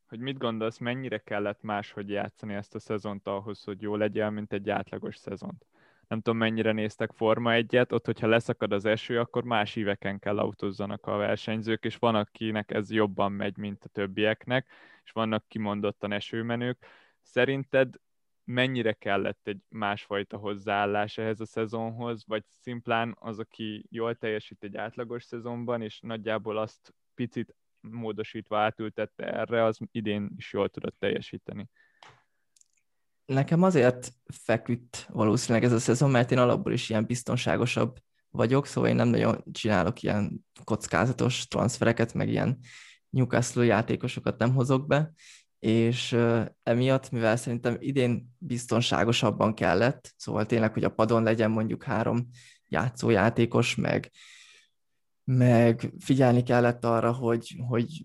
hogy 0.07 0.19
mit 0.19 0.37
gondolsz, 0.37 0.77
mennyire 0.77 1.17
kellett 1.17 1.61
máshogy 1.61 2.09
játszani 2.09 2.53
ezt 2.53 2.75
a 2.75 2.79
szezont 2.79 3.27
ahhoz, 3.27 3.63
hogy 3.63 3.81
jó 3.81 3.95
legyél, 3.95 4.29
mint 4.29 4.53
egy 4.53 4.69
átlagos 4.69 5.15
szezont? 5.15 5.65
Nem 6.07 6.21
tudom, 6.21 6.39
mennyire 6.39 6.71
néztek 6.71 7.11
Forma 7.11 7.53
egyet, 7.53 7.91
ott, 7.91 8.05
hogyha 8.05 8.27
leszakad 8.27 8.71
az 8.71 8.85
eső, 8.85 9.19
akkor 9.19 9.43
más 9.43 9.75
éveken 9.75 10.19
kell 10.19 10.39
autózzanak 10.39 11.05
a 11.05 11.17
versenyzők, 11.17 11.85
és 11.85 11.95
van, 11.95 12.15
akinek 12.15 12.71
ez 12.71 12.91
jobban 12.91 13.31
megy, 13.31 13.57
mint 13.57 13.83
a 13.83 13.89
többieknek, 13.89 14.67
és 15.03 15.11
vannak 15.11 15.47
kimondottan 15.47 16.11
esőmenők. 16.11 16.85
Szerinted 17.21 17.95
mennyire 18.51 18.93
kellett 18.93 19.47
egy 19.47 19.61
másfajta 19.69 20.37
hozzáállás 20.37 21.17
ehhez 21.17 21.39
a 21.39 21.45
szezonhoz, 21.45 22.23
vagy 22.27 22.43
szimplán 22.61 23.15
az, 23.19 23.39
aki 23.39 23.85
jól 23.89 24.15
teljesít 24.15 24.63
egy 24.63 24.77
átlagos 24.77 25.23
szezonban, 25.23 25.81
és 25.81 25.99
nagyjából 25.99 26.57
azt 26.57 26.93
picit 27.15 27.55
módosítva 27.79 28.57
átültette 28.57 29.33
erre, 29.33 29.63
az 29.63 29.79
idén 29.91 30.29
is 30.37 30.53
jól 30.53 30.69
tudott 30.69 30.95
teljesíteni. 30.99 31.69
Nekem 33.25 33.63
azért 33.63 34.11
feküdt 34.33 35.07
valószínűleg 35.09 35.63
ez 35.63 35.71
a 35.71 35.79
szezon, 35.79 36.09
mert 36.09 36.31
én 36.31 36.37
alapból 36.37 36.73
is 36.73 36.89
ilyen 36.89 37.05
biztonságosabb 37.05 37.97
vagyok, 38.29 38.65
szóval 38.65 38.89
én 38.89 38.95
nem 38.95 39.07
nagyon 39.07 39.43
csinálok 39.51 40.01
ilyen 40.01 40.45
kockázatos 40.63 41.47
transfereket, 41.47 42.13
meg 42.13 42.29
ilyen 42.29 42.59
Newcastle 43.09 43.65
játékosokat 43.65 44.37
nem 44.37 44.53
hozok 44.53 44.87
be, 44.87 45.11
és 45.61 46.17
emiatt, 46.63 47.11
mivel 47.11 47.35
szerintem 47.35 47.75
idén 47.79 48.35
biztonságosabban 48.37 49.53
kellett, 49.53 50.13
szóval 50.17 50.45
tényleg, 50.45 50.73
hogy 50.73 50.83
a 50.83 50.89
padon 50.89 51.23
legyen 51.23 51.51
mondjuk 51.51 51.83
három 51.83 52.29
játszójátékos, 52.67 53.75
meg, 53.75 54.11
meg 55.23 55.93
figyelni 55.99 56.43
kellett 56.43 56.85
arra, 56.85 57.13
hogy, 57.13 57.55
hogy 57.67 58.01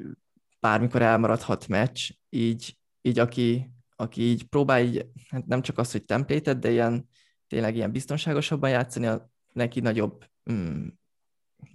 bármikor 0.60 1.02
elmaradhat 1.02 1.68
meccs, 1.68 2.10
így, 2.28 2.78
így 3.02 3.18
aki, 3.18 3.70
aki 3.96 4.22
így 4.22 4.44
próbál 4.44 4.82
így, 4.82 5.06
hát 5.28 5.46
nem 5.46 5.62
csak 5.62 5.78
az, 5.78 5.92
hogy 5.92 6.04
templétet, 6.04 6.58
de 6.58 6.70
ilyen, 6.70 7.08
tényleg 7.46 7.76
ilyen 7.76 7.92
biztonságosabban 7.92 8.70
játszani, 8.70 9.06
a, 9.06 9.30
neki 9.52 9.80
nagyobb, 9.80 10.24
mm, 10.52 10.86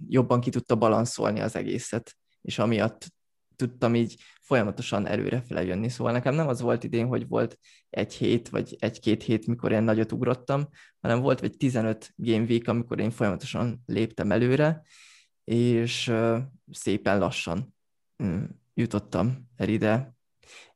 jobban 0.08 0.40
ki 0.40 0.50
tudta 0.50 0.74
balanszolni 0.74 1.40
az 1.40 1.56
egészet, 1.56 2.16
és 2.42 2.58
amiatt 2.58 3.12
tudtam 3.68 3.94
így 3.94 4.16
folyamatosan 4.40 5.06
előrefele 5.06 5.64
jönni. 5.64 5.88
Szóval 5.88 6.12
nekem 6.12 6.34
nem 6.34 6.48
az 6.48 6.60
volt 6.60 6.84
idén, 6.84 7.06
hogy 7.06 7.28
volt 7.28 7.58
egy 7.90 8.14
hét, 8.14 8.48
vagy 8.48 8.76
egy-két 8.78 9.22
hét, 9.22 9.46
mikor 9.46 9.72
én 9.72 9.82
nagyot 9.82 10.12
ugrottam, 10.12 10.68
hanem 11.00 11.20
volt 11.20 11.40
vagy 11.40 11.56
15 11.56 12.12
game 12.16 12.44
week, 12.44 12.68
amikor 12.68 13.00
én 13.00 13.10
folyamatosan 13.10 13.82
léptem 13.86 14.32
előre, 14.32 14.82
és 15.44 16.12
szépen 16.70 17.18
lassan 17.18 17.74
mm, 18.22 18.44
jutottam 18.74 19.48
el 19.56 19.68
ide, 19.68 20.14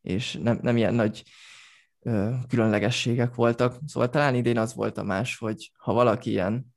és 0.00 0.38
nem, 0.42 0.58
nem 0.62 0.76
ilyen 0.76 0.94
nagy 0.94 1.22
különlegességek 2.48 3.34
voltak. 3.34 3.78
Szóval 3.86 4.10
talán 4.10 4.34
idén 4.34 4.58
az 4.58 4.74
volt 4.74 4.98
a 4.98 5.02
más, 5.02 5.38
hogy 5.38 5.70
ha 5.78 5.92
valaki 5.92 6.30
ilyen 6.30 6.74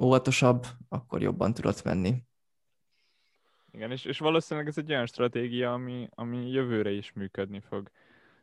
óvatosabb, 0.00 0.66
akkor 0.88 1.22
jobban 1.22 1.54
tudott 1.54 1.84
menni. 1.84 2.22
Igen, 3.70 3.90
és, 3.90 4.04
és 4.04 4.18
valószínűleg 4.18 4.68
ez 4.68 4.78
egy 4.78 4.90
olyan 4.90 5.06
stratégia, 5.06 5.72
ami, 5.72 6.08
ami 6.14 6.50
jövőre 6.50 6.90
is 6.90 7.12
működni 7.12 7.60
fog. 7.60 7.90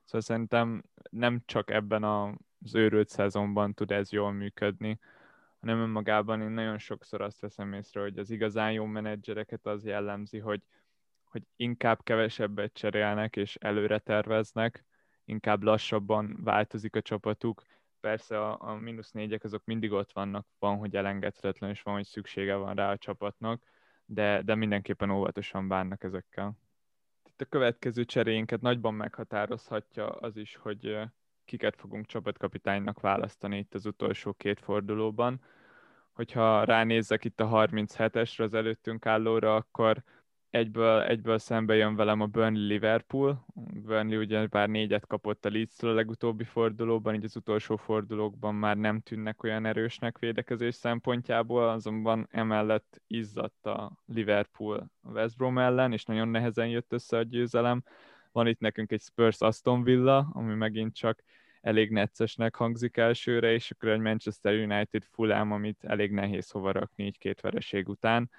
Szóval 0.04 0.22
szerintem 0.22 0.84
nem 1.10 1.42
csak 1.46 1.70
ebben 1.70 2.04
az 2.04 2.76
őrült 2.76 3.10
szezonban 3.10 3.74
tud 3.74 3.92
ez 3.92 4.12
jól 4.12 4.32
működni, 4.32 5.00
hanem 5.60 5.80
önmagában 5.80 6.42
én 6.42 6.50
nagyon 6.50 6.78
sokszor 6.78 7.22
azt 7.22 7.40
veszem 7.40 7.74
észre, 7.74 8.02
hogy 8.02 8.18
az 8.18 8.30
igazán 8.30 8.72
jó 8.72 8.86
menedzsereket 8.86 9.66
az 9.66 9.86
jellemzi, 9.86 10.38
hogy, 10.40 10.62
hogy 11.24 11.44
inkább 11.56 12.04
kevesebbet 12.04 12.74
cserélnek 12.74 13.36
és 13.36 13.56
előre 13.56 14.00
terveznek, 14.00 14.86
inkább 15.26 15.64
lassabban 15.64 16.38
változik 16.44 16.96
a 16.96 17.02
csapatuk. 17.02 17.64
Persze 18.00 18.42
a, 18.42 18.70
a 18.70 18.76
mínusz 18.76 19.12
négyek 19.12 19.44
azok 19.44 19.66
mindig 19.66 19.92
ott 19.92 20.12
vannak, 20.12 20.48
van, 20.60 20.78
hogy 20.78 20.96
elengedhetetlen, 20.96 21.70
és 21.70 21.82
van, 21.82 21.94
hogy 21.94 22.06
szüksége 22.06 22.56
van 22.56 22.76
rá 22.76 22.92
a 22.92 22.98
csapatnak, 22.98 23.64
de, 24.06 24.42
de 24.42 24.56
mindenképpen 24.56 25.10
óvatosan 25.10 25.68
bánnak 25.68 26.04
ezekkel. 26.04 26.58
Itt 27.24 27.42
a 27.42 27.46
következő 27.46 28.06
cseréinket 28.06 28.62
nagyban 28.62 28.94
meghatározhatja 28.94 30.08
az 30.08 30.38
is, 30.38 30.56
hogy 30.56 30.98
kiket 31.46 31.76
fogunk 31.76 32.06
csapatkapitánynak 32.06 33.00
választani 33.00 33.58
itt 33.58 33.74
az 33.74 33.86
utolsó 33.86 34.34
két 34.34 34.60
fordulóban. 34.60 35.42
Hogyha 36.14 36.64
ránézzek 36.64 37.26
itt 37.26 37.40
a 37.40 37.50
37-esre, 37.50 38.44
az 38.44 38.54
előttünk 38.54 39.06
állóra, 39.06 39.56
akkor 39.56 40.04
egyből, 40.50 41.02
egyből 41.02 41.38
szembe 41.38 41.76
jön 41.76 41.96
velem 41.96 42.22
a 42.22 42.26
Burnley 42.26 42.68
Liverpool. 42.68 43.46
Burnley 43.74 44.20
ugye 44.20 44.48
bár 44.48 44.70
négyet 44.70 45.08
kapott 45.08 45.46
a 45.46 45.50
leeds 45.50 45.84
a 45.84 45.94
legutóbbi 45.94 46.44
fordulóban, 46.44 47.14
így 47.16 47.24
az 47.24 47.36
utolsó 47.36 47.76
fordulókban 47.76 48.56
már 48.56 48.78
nem 48.78 49.00
tűnnek 49.00 49.44
olyan 49.44 49.66
erősnek 49.66 50.20
védekezés 50.20 50.76
szempontjából, 50.76 51.70
azonban 51.70 52.28
emellett 52.32 53.02
izzadt 53.08 53.66
a 53.66 53.92
Liverpool 54.06 54.92
a 55.02 55.12
West 55.12 55.38
Brom 55.38 55.58
ellen, 55.58 55.92
és 55.92 56.04
nagyon 56.04 56.28
nehezen 56.28 56.68
jött 56.68 56.94
össze 56.94 57.18
a 57.18 57.24
győzelem. 57.24 57.84
Van 58.32 58.48
itt 58.48 58.60
nekünk 58.60 58.92
egy 58.92 59.02
Spurs 59.02 59.42
Aston 59.42 59.84
Villa, 59.84 60.30
ami 60.34 60.54
megint 60.54 60.96
csak 60.96 61.24
elég 61.62 61.92
neccesnek 61.92 62.56
hangzik 62.56 62.98
elsőre, 62.98 63.52
és 63.52 63.72
akkor 63.72 63.90
egy 63.90 64.00
Manchester 64.00 64.54
United 64.54 65.04
Fulham, 65.04 65.52
amit 65.52 65.84
elég 65.84 66.12
nehéz 66.12 66.50
hova 66.50 66.72
rakni 66.72 67.06
így 67.06 67.18
két 67.18 67.42
vereség 67.42 67.90
után 67.90 68.30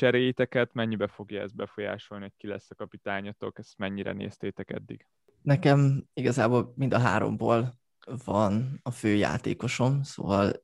cseréiteket, 0.00 0.72
mennyibe 0.72 1.06
fogja 1.06 1.42
ez 1.42 1.52
befolyásolni, 1.52 2.22
hogy 2.22 2.32
ki 2.36 2.46
lesz 2.46 2.70
a 2.70 2.74
kapitányotok, 2.74 3.58
ezt 3.58 3.78
mennyire 3.78 4.12
néztétek 4.12 4.70
eddig? 4.70 5.06
Nekem 5.42 6.06
igazából 6.12 6.72
mind 6.76 6.94
a 6.94 6.98
háromból 6.98 7.78
van 8.24 8.80
a 8.82 8.90
fő 8.90 9.14
játékosom, 9.14 10.02
szóval 10.02 10.62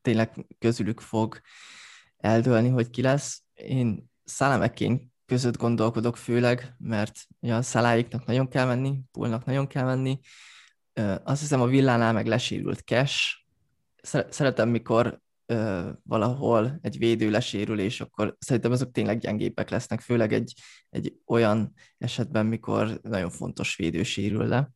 tényleg 0.00 0.46
közülük 0.58 1.00
fog 1.00 1.40
eldőlni, 2.16 2.68
hogy 2.68 2.90
ki 2.90 3.02
lesz. 3.02 3.42
Én 3.54 4.10
Szálemekén 4.24 5.12
között 5.26 5.56
gondolkodok 5.56 6.16
főleg, 6.16 6.74
mert 6.78 7.26
a 7.40 7.62
Szaláiknak 7.62 8.24
nagyon 8.24 8.48
kell 8.48 8.66
menni, 8.66 9.00
Pulnak 9.10 9.44
nagyon 9.44 9.66
kell 9.66 9.84
menni. 9.84 10.18
Azt 11.24 11.40
hiszem 11.40 11.60
a 11.60 11.66
villánál 11.66 12.12
meg 12.12 12.26
lesérült 12.26 12.80
Cash. 12.80 13.36
Szeretem, 14.28 14.68
mikor 14.68 15.20
ö, 15.46 15.90
valahol 16.02 16.78
egy 16.82 16.98
védő 16.98 17.30
lesérül, 17.30 17.78
és 17.78 18.00
akkor 18.00 18.36
szerintem 18.38 18.72
azok 18.72 18.92
tényleg 18.92 19.18
gyengébbek 19.18 19.70
lesznek, 19.70 20.00
főleg 20.00 20.32
egy, 20.32 20.54
egy 20.90 21.14
olyan 21.26 21.72
esetben, 21.98 22.46
mikor 22.46 23.00
nagyon 23.02 23.30
fontos 23.30 23.76
védő 23.76 24.02
sérül 24.02 24.46
le. 24.46 24.70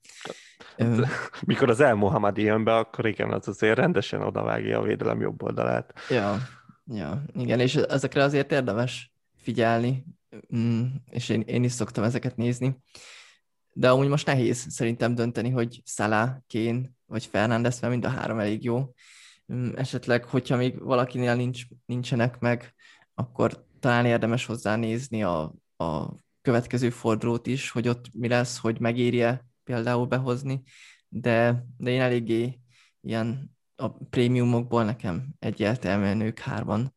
Hát, 0.76 1.06
mikor 1.46 1.70
az 1.70 1.80
El 1.80 1.94
Mohamed 1.94 2.36
jön 2.36 2.64
be, 2.64 2.76
akkor 2.76 3.06
igen, 3.06 3.32
az 3.32 3.48
azért 3.48 3.78
rendesen 3.78 4.22
odavágja 4.22 4.78
a 4.78 4.82
védelem 4.82 5.20
jobb 5.20 5.42
oldalát. 5.42 5.92
Ja, 6.10 6.38
ja, 6.84 7.24
igen, 7.34 7.60
és 7.60 7.74
ezekre 7.74 8.22
azért 8.22 8.52
érdemes 8.52 9.12
figyelni, 9.36 10.04
mm, 10.56 10.84
és 11.10 11.28
én, 11.28 11.40
én 11.40 11.64
is 11.64 11.72
szoktam 11.72 12.04
ezeket 12.04 12.36
nézni. 12.36 12.78
De 13.72 13.90
amúgy 13.90 14.08
most 14.08 14.26
nehéz 14.26 14.66
szerintem 14.68 15.14
dönteni, 15.14 15.50
hogy 15.50 15.82
Salah, 15.84 16.30
Kane 16.48 16.80
vagy 17.06 17.26
Fernández, 17.26 17.80
mert 17.80 17.92
mind 17.92 18.04
a 18.04 18.08
három 18.08 18.38
elég 18.38 18.64
jó. 18.64 18.94
Mm, 19.52 19.70
esetleg, 19.76 20.24
hogyha 20.24 20.56
még 20.56 20.82
valakinél 20.82 21.34
nincs, 21.34 21.62
nincsenek 21.86 22.38
meg, 22.38 22.74
akkor 23.14 23.66
talán 23.80 24.06
érdemes 24.06 24.44
hozzá 24.46 24.76
nézni 24.76 25.22
a, 25.22 25.54
a 25.76 26.14
következő 26.40 26.90
fordulót 26.90 27.46
is, 27.46 27.70
hogy 27.70 27.88
ott 27.88 28.14
mi 28.14 28.28
lesz, 28.28 28.58
hogy 28.58 28.80
megérje 28.80 29.46
például 29.64 30.06
behozni, 30.06 30.62
de, 31.08 31.64
de 31.76 31.90
én 31.90 32.00
eléggé 32.00 32.60
ilyen 33.00 33.56
a 33.76 33.88
prémiumokból 33.88 34.84
nekem 34.84 35.34
egyértelműen 35.38 36.20
ők 36.20 36.38
hárman 36.38 36.94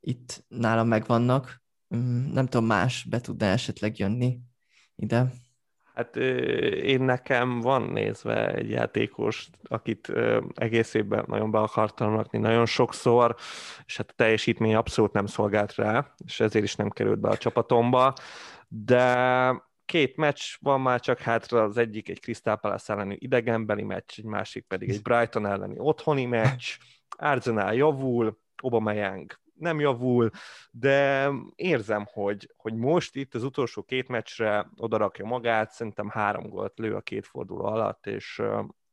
itt 0.00 0.44
nálam 0.48 0.88
megvannak. 0.88 1.62
Mm, 1.96 2.32
nem 2.32 2.46
tudom, 2.46 2.66
más 2.66 3.04
be 3.04 3.20
tudna 3.20 3.46
esetleg 3.46 3.98
jönni 3.98 4.40
ide. 4.96 5.32
Hát 5.94 6.16
én 6.16 7.00
nekem 7.02 7.60
van 7.60 7.82
nézve 7.82 8.54
egy 8.54 8.70
játékos, 8.70 9.48
akit 9.62 10.12
egész 10.54 10.94
évben 10.94 11.24
nagyon 11.26 11.50
be 11.50 11.58
akartam 11.58 12.14
rakni, 12.14 12.38
nagyon 12.38 12.66
sokszor, 12.66 13.34
és 13.86 13.96
hát 13.96 14.10
a 14.10 14.14
teljesítmény 14.16 14.74
abszolút 14.74 15.12
nem 15.12 15.26
szolgált 15.26 15.74
rá, 15.74 16.14
és 16.24 16.40
ezért 16.40 16.64
is 16.64 16.74
nem 16.74 16.90
került 16.90 17.20
be 17.20 17.28
a 17.28 17.36
csapatomba, 17.36 18.14
de 18.68 19.64
két 19.84 20.16
meccs 20.16 20.40
van 20.60 20.80
már 20.80 21.00
csak 21.00 21.18
hátra, 21.18 21.62
az 21.62 21.76
egyik 21.76 22.08
egy 22.08 22.20
Crystal 22.20 22.56
Palace 22.56 22.92
elleni 22.92 23.16
idegenbeli 23.20 23.82
meccs, 23.82 24.12
egy 24.16 24.24
másik 24.24 24.66
pedig 24.66 24.90
egy 24.90 25.02
Brighton 25.02 25.46
elleni 25.46 25.74
otthoni 25.78 26.24
meccs, 26.24 26.64
Arsenal 27.16 27.74
javul, 27.74 28.38
Aubameyang 28.62 29.42
nem 29.54 29.80
javul, 29.80 30.30
de 30.70 31.30
érzem, 31.54 32.06
hogy, 32.12 32.52
hogy 32.56 32.74
most 32.74 33.16
itt 33.16 33.34
az 33.34 33.42
utolsó 33.42 33.82
két 33.82 34.08
meccsre 34.08 34.70
odarakja 34.76 35.24
magát, 35.24 35.70
szerintem 35.70 36.08
három 36.08 36.48
gólt 36.48 36.78
lő 36.78 36.94
a 36.94 37.00
két 37.00 37.26
forduló 37.26 37.64
alatt, 37.64 38.06
és, 38.06 38.42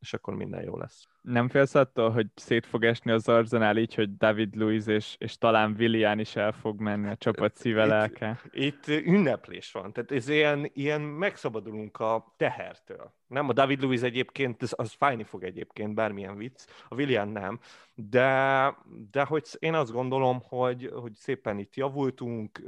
és 0.02 0.14
akkor 0.14 0.36
minden 0.36 0.64
jó 0.64 0.78
lesz. 0.78 1.08
Nem 1.22 1.49
félsz 1.49 1.76
attól, 1.76 2.12
hogy 2.12 2.28
szét 2.36 2.66
fog 2.66 2.84
esni 2.84 3.12
az 3.12 3.28
Arzenál 3.28 3.78
így, 3.78 3.95
hogy 3.95 4.18
David 4.18 4.56
Luiz 4.56 4.88
és, 4.88 5.16
és 5.18 5.38
talán 5.38 5.76
Willian 5.78 6.20
is 6.20 6.36
el 6.36 6.52
fog 6.52 6.80
menni 6.80 7.10
a 7.10 7.16
csapat 7.16 7.56
szíve 7.56 7.86
lelke? 7.86 8.41
Itt, 8.52 8.88
itt 8.88 9.06
ünneplés 9.06 9.72
van, 9.72 9.93
tehát 9.93 10.12
ez 10.12 10.30
ilyen, 10.30 10.70
ilyen 10.74 11.02
megszabadulunk 11.02 11.99
a 11.99 12.34
tehertől. 12.38 13.14
Nem, 13.28 13.49
a 13.49 13.54
David 13.54 13.82
Luiz 13.82 14.04
egyébként, 14.04 14.62
az, 14.62 14.74
az 14.78 14.91
fájni 14.91 15.24
fog 15.24 15.43
egyébként, 15.43 15.93
bármilyen 15.93 16.38
vicc, 16.38 16.66
a 16.88 16.95
Willian 16.95 17.28
nem, 17.28 17.60
de, 17.93 18.76
de 19.12 19.24
hogy 19.24 19.45
én 19.60 19.74
azt 19.74 19.91
gondolom, 19.91 20.41
hogy, 20.43 20.91
hogy 20.93 21.14
szépen 21.14 21.60
itt 21.60 21.76
javultunk, 21.76 22.62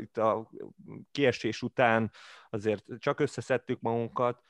itt 0.00 0.18
a 0.18 0.50
kiesés 1.10 1.62
után 1.62 2.10
azért 2.50 2.84
csak 2.98 3.20
összeszedtük 3.20 3.80
magunkat, 3.80 4.42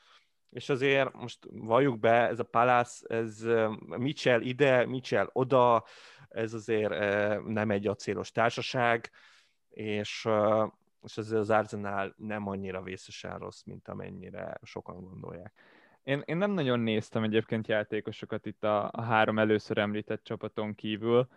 és 0.49 0.69
azért 0.69 1.13
most 1.13 1.47
valljuk 1.51 1.99
be, 1.99 2.27
ez 2.27 2.39
a 2.39 2.43
Palace, 2.43 3.15
ez 3.15 3.45
Mitchell 3.79 4.41
ide, 4.41 4.85
Mitchell 4.85 5.29
oda, 5.33 5.83
ez 6.29 6.53
azért 6.53 6.89
nem 7.45 7.71
egy 7.71 7.87
acélos 7.87 8.31
társaság, 8.31 9.11
és, 9.69 10.27
és 11.03 11.17
azért 11.17 11.39
az 11.39 11.49
Arsenal 11.49 12.13
nem 12.17 12.47
annyira 12.47 12.81
vészesen 12.81 13.37
rossz, 13.37 13.63
mint 13.63 13.87
amennyire 13.87 14.59
sokan 14.63 15.03
gondolják. 15.03 15.53
Én, 16.03 16.21
én 16.25 16.37
nem 16.37 16.51
nagyon 16.51 16.79
néztem 16.79 17.23
egyébként 17.23 17.67
játékosokat 17.67 18.45
itt 18.45 18.63
a, 18.63 18.89
a 18.91 19.01
három 19.01 19.39
először 19.39 19.77
említett 19.77 20.23
csapaton 20.23 20.75
kívül. 20.75 21.27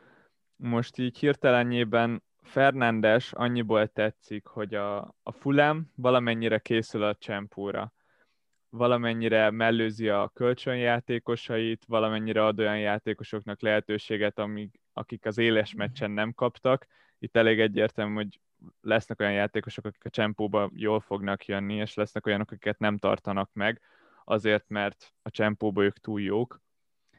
Most 0.57 0.99
így 0.99 1.19
hirtelenjében 1.19 2.23
Fernándes 2.43 3.33
annyiból 3.33 3.89
tetszik, 3.89 4.47
hogy 4.47 4.75
a, 4.75 4.99
a 5.23 5.33
Fulham 5.33 5.93
valamennyire 5.95 6.59
készül 6.59 7.03
a 7.03 7.15
csempóra 7.15 7.93
valamennyire 8.73 9.51
mellőzi 9.51 10.09
a 10.09 10.31
kölcsönjátékosait, 10.35 11.85
valamennyire 11.87 12.45
ad 12.45 12.59
olyan 12.59 12.79
játékosoknak 12.79 13.61
lehetőséget, 13.61 14.39
amik, 14.39 14.81
akik 14.93 15.27
az 15.27 15.39
éles 15.39 15.71
mhm. 15.71 15.79
meccsen 15.79 16.11
nem 16.11 16.33
kaptak. 16.33 16.87
Itt 17.19 17.37
elég 17.37 17.61
egyértelmű, 17.61 18.15
hogy 18.15 18.41
lesznek 18.81 19.21
olyan 19.21 19.33
játékosok, 19.33 19.85
akik 19.85 20.05
a 20.05 20.11
csempóba 20.11 20.71
jól 20.75 21.01
fognak 21.01 21.47
jönni, 21.47 21.75
és 21.75 21.95
lesznek 21.95 22.27
olyanok, 22.27 22.51
akiket 22.51 22.79
nem 22.79 22.99
tartanak 22.99 23.51
meg, 23.53 23.81
azért, 24.25 24.69
mert 24.69 25.15
a 25.23 25.31
csempóba 25.31 25.83
ők 25.83 25.99
túl 25.99 26.21
jók. 26.21 26.61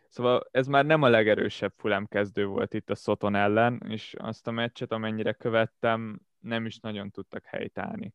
Szóval 0.08 0.48
ez 0.52 0.68
már 0.68 0.86
nem 0.86 1.02
a 1.02 1.10
legerősebb 1.10 1.74
Fulham 1.78 2.08
kezdő 2.08 2.46
volt 2.46 2.74
itt 2.74 2.90
a 2.90 2.96
Soton 2.96 3.36
ellen, 3.36 3.82
és 3.88 4.16
azt 4.18 4.48
a 4.48 4.52
meccset, 4.52 4.92
amennyire 4.92 5.34
követtem, 5.34 6.20
nem 6.40 6.66
is 6.66 6.80
nagyon 6.80 7.12
tudtak 7.12 7.46
helytállni 7.46 8.14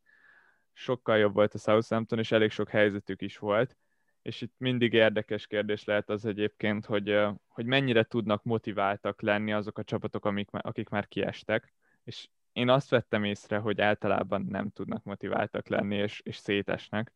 sokkal 0.79 1.17
jobb 1.19 1.35
volt 1.35 1.55
a 1.55 1.59
Southampton, 1.59 2.19
és 2.19 2.33
elég 2.33 2.51
sok 2.51 2.69
helyzetük 2.69 3.23
is 3.23 3.39
volt, 3.39 3.77
és 4.23 4.41
itt 4.41 4.55
mindig 4.57 4.93
érdekes 4.93 5.47
kérdés 5.47 5.85
lehet 5.85 6.11
az 6.11 6.25
egyébként, 6.25 6.85
hogy, 6.85 7.21
hogy 7.49 7.67
mennyire 7.67 8.03
tudnak 8.03 8.45
motiváltak 8.45 9.23
lenni 9.23 9.53
azok 9.53 9.79
a 9.79 9.85
csapatok, 9.85 10.25
amik, 10.25 10.49
akik 10.51 10.89
már 10.89 11.09
kiestek, 11.09 11.73
és 12.05 12.29
én 12.53 12.69
azt 12.69 12.91
vettem 12.91 13.25
észre, 13.25 13.59
hogy 13.59 13.81
általában 13.81 14.47
nem 14.49 14.71
tudnak 14.71 15.05
motiváltak 15.05 15.69
lenni, 15.69 15.97
és, 15.97 16.21
és 16.25 16.37
szétesnek. 16.37 17.13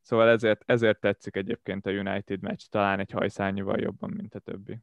Szóval 0.00 0.28
ezért, 0.28 0.62
ezért 0.66 1.00
tetszik 1.00 1.36
egyébként 1.36 1.86
a 1.86 1.90
United 1.90 2.40
meccs, 2.40 2.62
talán 2.70 3.00
egy 3.00 3.10
hajszányival 3.10 3.80
jobban, 3.80 4.10
mint 4.10 4.34
a 4.34 4.38
többi. 4.38 4.78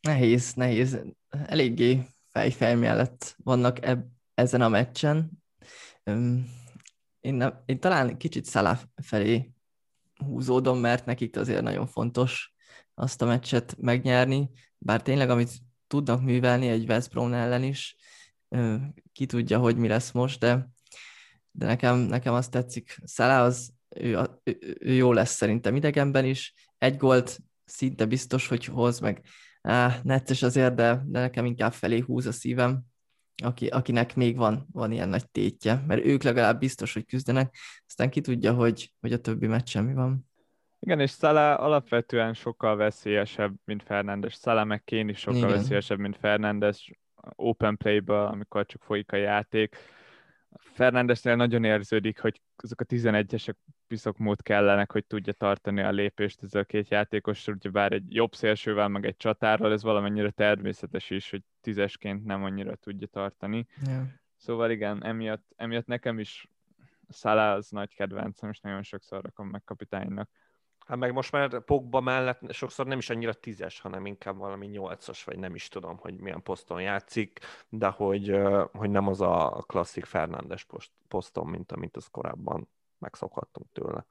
Nehéz, 0.00 0.54
nehéz. 0.54 1.00
Eléggé 1.28 2.02
fejfej 2.26 2.74
mellett 2.74 3.36
vannak 3.44 3.84
eb- 3.84 4.06
ezen 4.34 4.60
a 4.60 4.68
meccsen 4.68 5.30
én, 7.20 7.34
nem, 7.34 7.62
én 7.66 7.80
talán 7.80 8.16
kicsit 8.16 8.46
Salah 8.46 8.78
felé 9.02 9.52
húzódom, 10.14 10.78
mert 10.78 11.06
nekik 11.06 11.36
azért 11.36 11.62
nagyon 11.62 11.86
fontos 11.86 12.54
azt 12.94 13.22
a 13.22 13.26
meccset 13.26 13.76
megnyerni, 13.78 14.50
bár 14.78 15.02
tényleg, 15.02 15.30
amit 15.30 15.50
tudnak 15.86 16.22
művelni 16.22 16.68
egy 16.68 16.88
West 16.88 17.10
Brom 17.10 17.32
ellen 17.32 17.62
is, 17.62 17.96
ki 19.12 19.26
tudja, 19.26 19.58
hogy 19.58 19.76
mi 19.76 19.88
lesz 19.88 20.10
most, 20.10 20.40
de, 20.40 20.68
de 21.50 21.66
nekem, 21.66 21.96
nekem 21.96 22.34
azt 22.34 22.50
tetszik. 22.50 22.98
Salah 23.04 23.42
az, 23.42 23.72
ő, 23.88 24.18
ő, 24.42 24.76
ő 24.80 24.92
jó 24.92 25.12
lesz 25.12 25.34
szerintem 25.34 25.76
idegenben 25.76 26.24
is, 26.24 26.54
egy 26.78 26.96
gólt 26.96 27.38
szinte 27.64 28.06
biztos, 28.06 28.48
hogy 28.48 28.64
hoz, 28.64 29.00
meg. 29.00 29.22
Áh, 29.62 30.02
necces 30.02 30.42
azért, 30.42 30.74
de, 30.74 31.02
de 31.06 31.20
nekem 31.20 31.44
inkább 31.44 31.72
felé 31.72 31.98
húz 31.98 32.26
a 32.26 32.32
szívem 32.32 32.89
aki, 33.42 33.66
akinek 33.66 34.16
még 34.16 34.36
van, 34.36 34.66
van 34.72 34.92
ilyen 34.92 35.08
nagy 35.08 35.30
tétje, 35.30 35.84
mert 35.86 36.04
ők 36.04 36.22
legalább 36.22 36.58
biztos, 36.58 36.92
hogy 36.92 37.06
küzdenek, 37.06 37.56
aztán 37.86 38.10
ki 38.10 38.20
tudja, 38.20 38.52
hogy, 38.52 38.92
hogy 39.00 39.12
a 39.12 39.20
többi 39.20 39.46
meccs 39.46 39.78
mi 39.78 39.94
van. 39.94 40.28
Igen, 40.80 41.00
és 41.00 41.10
Salah 41.10 41.60
alapvetően 41.60 42.34
sokkal 42.34 42.76
veszélyesebb, 42.76 43.54
mint 43.64 43.82
Fernandes. 43.82 44.34
Salah 44.34 44.64
meg 44.64 44.82
Kane 44.84 45.10
is 45.10 45.18
sokkal 45.18 45.38
Igen. 45.38 45.50
veszélyesebb, 45.50 45.98
mint 45.98 46.16
Fernandes 46.16 46.90
open 47.36 47.76
play-ba, 47.76 48.28
amikor 48.28 48.66
csak 48.66 48.82
folyik 48.82 49.12
a 49.12 49.16
játék 49.16 49.76
Fernandesnél 50.80 51.36
nagyon 51.36 51.64
érződik, 51.64 52.20
hogy 52.20 52.40
azok 52.56 52.80
a 52.80 52.84
11-esek 52.84 53.54
piszok 53.86 54.18
mód 54.18 54.42
kellenek, 54.42 54.92
hogy 54.92 55.06
tudja 55.06 55.32
tartani 55.32 55.80
a 55.80 55.90
lépést 55.90 56.42
ezzel 56.42 56.60
a 56.60 56.64
két 56.64 56.88
játékossal, 56.88 57.54
ugye 57.54 57.70
bár 57.70 57.92
egy 57.92 58.14
jobb 58.14 58.34
szélsővel, 58.34 58.88
meg 58.88 59.06
egy 59.06 59.16
csatárral, 59.16 59.72
ez 59.72 59.82
valamennyire 59.82 60.30
természetes 60.30 61.10
is, 61.10 61.30
hogy 61.30 61.42
tízesként 61.60 62.24
nem 62.24 62.44
annyira 62.44 62.74
tudja 62.74 63.06
tartani. 63.06 63.66
Yeah. 63.86 64.02
Szóval 64.36 64.70
igen, 64.70 65.04
emiatt, 65.04 65.44
emiatt 65.56 65.86
nekem 65.86 66.18
is 66.18 66.48
Salah 67.08 67.54
az 67.54 67.70
nagy 67.70 67.94
kedvencem, 67.94 68.50
és 68.50 68.60
nagyon 68.60 68.82
sokszor 68.82 69.22
rakom 69.22 69.48
meg 69.48 69.64
kapitánynak. 69.64 70.30
Hát 70.90 70.98
meg 70.98 71.12
most 71.12 71.32
már 71.32 71.60
Pogba 71.60 72.00
mellett 72.00 72.52
sokszor 72.52 72.86
nem 72.86 72.98
is 72.98 73.10
annyira 73.10 73.32
tízes, 73.32 73.80
hanem 73.80 74.06
inkább 74.06 74.36
valami 74.36 74.66
nyolcas, 74.66 75.24
vagy 75.24 75.38
nem 75.38 75.54
is 75.54 75.68
tudom, 75.68 75.96
hogy 75.96 76.16
milyen 76.16 76.42
poszton 76.42 76.82
játszik, 76.82 77.38
de 77.68 77.88
hogy, 77.88 78.40
hogy 78.72 78.90
nem 78.90 79.06
az 79.06 79.20
a 79.20 79.64
klasszik 79.66 80.04
Fernándes 80.04 80.66
poszton, 81.08 81.46
mint 81.46 81.72
amit 81.72 81.96
az 81.96 82.06
korábban 82.10 82.68
megszokhattunk 82.98 83.66
tőle. 83.72 84.06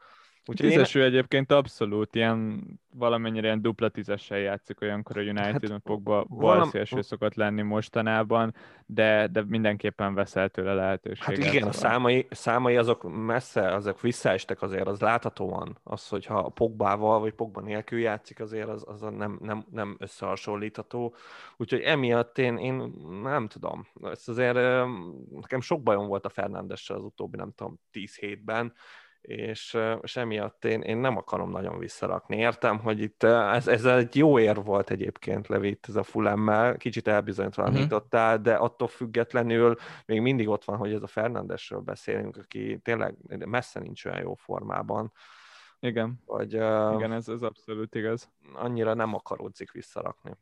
Úgyhogy 0.49 0.69
Tízeső 0.69 0.99
én... 0.99 1.05
egyébként 1.05 1.51
abszolút 1.51 2.15
ilyen 2.15 2.63
valamennyire 2.93 3.45
ilyen 3.45 3.61
dupla 3.61 3.89
tízessel 3.89 4.37
játszik 4.37 4.81
olyankor 4.81 5.17
a 5.17 5.21
United, 5.21 5.69
hát, 5.71 5.81
Pogba 5.83 6.23
balszélső 6.29 7.01
szokott 7.01 7.33
lenni 7.35 7.61
mostanában, 7.61 8.55
de, 8.85 9.27
de 9.27 9.43
mindenképpen 9.47 10.13
veszel 10.13 10.49
tőle 10.49 10.73
lehetőséget. 10.73 11.25
Hát 11.25 11.37
igen, 11.37 11.51
szóval. 11.53 11.69
a 11.69 11.71
számai, 11.71 12.27
számai 12.29 12.77
azok 12.77 13.25
messze, 13.25 13.73
azok 13.73 14.01
visszaestek 14.01 14.61
azért, 14.61 14.87
az 14.87 14.99
láthatóan. 14.99 15.77
Az, 15.83 16.07
hogyha 16.07 16.49
Pogbával 16.49 17.19
vagy 17.19 17.33
Pogba 17.33 17.61
nélkül 17.61 17.99
játszik, 17.99 18.39
azért 18.39 18.67
az, 18.67 18.83
az 18.87 19.01
nem, 19.01 19.39
nem, 19.41 19.65
nem 19.71 19.95
összehasonlítható. 19.99 21.15
Úgyhogy 21.57 21.81
emiatt 21.81 22.37
én, 22.37 22.57
én 22.57 22.93
nem 23.23 23.47
tudom. 23.47 23.87
Ez 24.03 24.27
azért 24.27 24.55
nekem 25.29 25.61
sok 25.61 25.83
bajom 25.83 26.07
volt 26.07 26.25
a 26.25 26.29
Fernándessel 26.29 26.95
az 26.95 27.03
utóbbi, 27.03 27.37
nem 27.37 27.51
tudom, 27.55 27.79
10 27.91 28.15
hétben, 28.15 28.73
és, 29.21 29.77
és 30.01 30.15
emiatt 30.15 30.65
én, 30.65 30.81
én 30.81 30.97
nem 30.97 31.17
akarom 31.17 31.51
nagyon 31.51 31.77
visszarakni. 31.77 32.37
Értem, 32.37 32.79
hogy 32.79 32.99
itt 32.99 33.23
ez, 33.23 33.67
ez 33.67 33.85
egy 33.85 34.15
jó 34.15 34.39
ér 34.39 34.63
volt 34.63 34.89
egyébként 34.89 35.47
Levit 35.47 35.85
ez 35.89 35.95
a 35.95 36.03
fulemmel, 36.03 36.77
kicsit 36.77 37.07
elbizonytalanítottál, 37.07 38.29
uh-huh. 38.29 38.43
de 38.43 38.53
attól 38.53 38.87
függetlenül 38.87 39.75
még 40.05 40.21
mindig 40.21 40.47
ott 40.47 40.63
van, 40.63 40.77
hogy 40.77 40.93
ez 40.93 41.01
a 41.01 41.07
Fernandesről 41.07 41.79
beszélünk, 41.79 42.37
aki 42.37 42.79
tényleg 42.83 43.15
messze 43.45 43.79
nincs 43.79 44.05
olyan 44.05 44.21
jó 44.21 44.33
formában. 44.33 45.11
Igen, 45.79 46.21
vagy, 46.25 46.53
Igen 46.53 47.11
ez, 47.11 47.27
ez 47.27 47.41
abszolút 47.41 47.95
igaz. 47.95 48.29
Annyira 48.53 48.93
nem 48.93 49.13
akaródzik 49.13 49.71
visszarakni. 49.71 50.37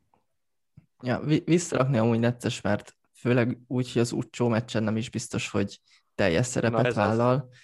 Ja, 1.02 1.20
visszarakni 1.44 1.98
amúgy 1.98 2.18
necces, 2.18 2.60
mert 2.60 2.96
főleg 3.14 3.58
úgy, 3.66 3.92
hogy 3.92 4.02
az 4.02 4.12
úcsó 4.12 4.48
meccsen 4.48 4.82
nem 4.82 4.96
is 4.96 5.10
biztos, 5.10 5.50
hogy 5.50 5.80
teljes 6.14 6.46
szerepet 6.46 6.94
vállal. 6.94 7.34
Az 7.34 7.58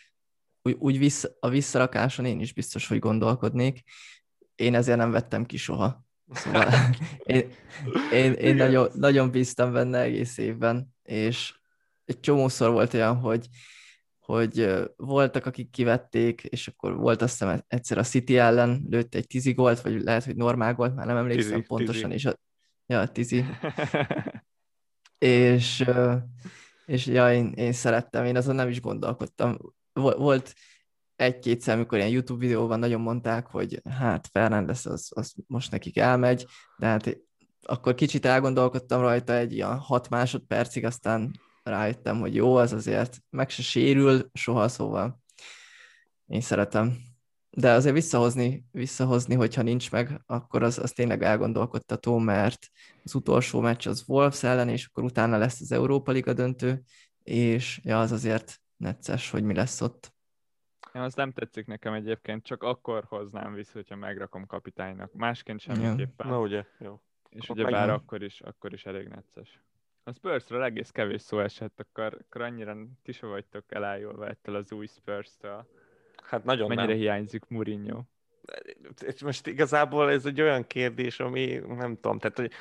úgy, 0.65 0.77
úgy 0.79 0.99
vissz, 0.99 1.25
a 1.41 1.49
visszarakáson 1.49 2.25
én 2.25 2.41
is 2.41 2.53
biztos, 2.53 2.87
hogy 2.87 2.99
gondolkodnék. 2.99 3.83
Én 4.55 4.75
ezért 4.75 4.99
nem 4.99 5.11
vettem 5.11 5.45
ki 5.45 5.57
soha. 5.57 6.05
Szóval 6.33 6.69
én, 7.23 7.49
én, 8.13 8.33
én 8.33 8.55
nagyon, 8.55 8.89
nagyon 8.95 9.31
bíztam 9.31 9.73
benne 9.73 10.01
egész 10.01 10.39
évben, 10.39 10.95
és 11.03 11.55
egy 12.05 12.21
csomószor 12.21 12.71
volt 12.71 12.95
olyan, 12.95 13.17
hogy, 13.17 13.49
hogy 14.19 14.73
voltak, 14.97 15.47
akik 15.47 15.71
kivették, 15.71 16.43
és 16.43 16.69
akkor 16.69 16.97
volt 16.97 17.23
azt 17.23 17.39
hiszem 17.39 17.65
egyszer 17.67 17.99
a 17.99 18.03
City 18.03 18.39
ellen 18.39 18.87
lőtt 18.89 19.15
egy 19.15 19.27
tizi 19.27 19.53
gólt, 19.53 19.81
vagy 19.81 20.03
lehet, 20.03 20.25
hogy 20.25 20.37
normál 20.37 20.75
gólt, 20.75 20.95
már 20.95 21.07
nem 21.07 21.17
emlékszem 21.17 21.53
tizi, 21.53 21.67
pontosan, 21.67 22.11
tizi. 22.11 22.15
és 22.15 22.25
a, 22.25 22.39
ja, 22.87 23.07
tizi. 23.07 23.45
és, 25.19 25.85
és 26.87 27.07
ja, 27.07 27.33
én, 27.33 27.53
én 27.53 27.73
szerettem, 27.73 28.25
én 28.25 28.37
azon 28.37 28.55
nem 28.55 28.69
is 28.69 28.81
gondolkodtam 28.81 29.59
volt 29.95 30.55
egy-kétszer, 31.17 31.75
amikor 31.75 31.99
ilyen 31.99 32.11
YouTube 32.11 32.41
videóban 32.41 32.79
nagyon 32.79 33.01
mondták, 33.01 33.47
hogy 33.47 33.83
hát 33.91 34.29
Fernandez 34.33 34.87
az, 34.87 35.09
az 35.15 35.35
most 35.47 35.71
nekik 35.71 35.99
elmegy, 35.99 36.47
de 36.79 36.87
hát 36.87 37.19
akkor 37.63 37.95
kicsit 37.95 38.25
elgondolkodtam 38.25 39.01
rajta 39.01 39.35
egy 39.35 39.53
ilyen 39.53 39.79
hat 39.79 40.09
másodpercig, 40.09 40.85
aztán 40.85 41.41
rájöttem, 41.63 42.21
hogy 42.21 42.35
jó, 42.35 42.57
az 42.57 42.73
azért 42.73 43.19
meg 43.31 43.51
se 43.51 43.63
sérül 43.63 44.31
soha, 44.33 44.69
szóval 44.69 45.23
én 46.27 46.41
szeretem. 46.41 46.97
De 47.51 47.73
azért 47.73 47.95
visszahozni, 47.95 48.65
visszahozni, 48.71 49.35
hogyha 49.35 49.63
nincs 49.63 49.91
meg, 49.91 50.23
akkor 50.27 50.63
az, 50.63 50.79
az 50.79 50.93
tényleg 50.93 51.23
elgondolkodtató, 51.23 52.19
mert 52.19 52.67
az 53.05 53.15
utolsó 53.15 53.61
meccs 53.61 53.87
az 53.87 54.05
Wolves 54.07 54.43
ellen, 54.43 54.69
és 54.69 54.87
akkor 54.87 55.05
utána 55.05 55.39
lesz 55.39 55.61
az 55.61 55.73
Európa 55.73 56.13
Liga 56.13 56.33
döntő, 56.33 56.83
és 57.23 57.81
ja, 57.85 58.01
az 58.01 58.13
azért 58.13 58.61
necces, 58.77 59.31
hogy 59.31 59.43
mi 59.43 59.55
lesz 59.55 59.81
ott. 59.81 60.13
Én 60.93 61.03
az 61.03 61.15
nem 61.15 61.33
tetszik 61.33 61.67
nekem 61.67 61.93
egyébként, 61.93 62.45
csak 62.45 62.63
akkor 62.63 63.05
hoznám 63.09 63.55
vissza, 63.55 63.73
hogyha 63.73 63.97
megrakom 63.97 64.47
kapitánynak. 64.47 65.13
Másként 65.13 65.61
semmiképpen. 65.61 66.29
Na 66.29 66.41
ugye, 66.41 66.65
jó. 66.79 67.01
És 67.29 67.49
ugye 67.49 67.65
bár 67.65 67.91
akkor 67.91 68.23
is, 68.23 68.41
akkor 68.41 68.73
is 68.73 68.87
elég 68.87 69.09
necces. 69.09 69.61
A 70.05 70.13
Spursről 70.13 70.63
egész 70.63 70.91
kevés 70.91 71.23
szó 71.23 71.41
esett, 71.41 71.81
akkor, 71.81 72.19
akkor 72.21 72.41
annyira 72.41 72.77
ti 73.03 73.13
se 73.13 73.27
vagytok 73.27 73.65
elájulva 73.69 74.29
ettől 74.29 74.55
az 74.55 74.73
új 74.73 74.87
Spurs-től. 74.87 75.67
Hát 76.23 76.45
nagyon 76.45 76.69
Mennyire 76.69 76.87
nem. 76.87 76.97
hiányzik 76.97 77.45
Mourinho? 77.49 78.03
Most 79.23 79.47
igazából 79.47 80.11
ez 80.11 80.27
egy 80.27 80.41
olyan 80.41 80.67
kérdés, 80.67 81.21
ami 81.21 81.55
nem 81.55 81.95
tudom, 81.95 82.19
tehát 82.19 82.37
hogy 82.37 82.53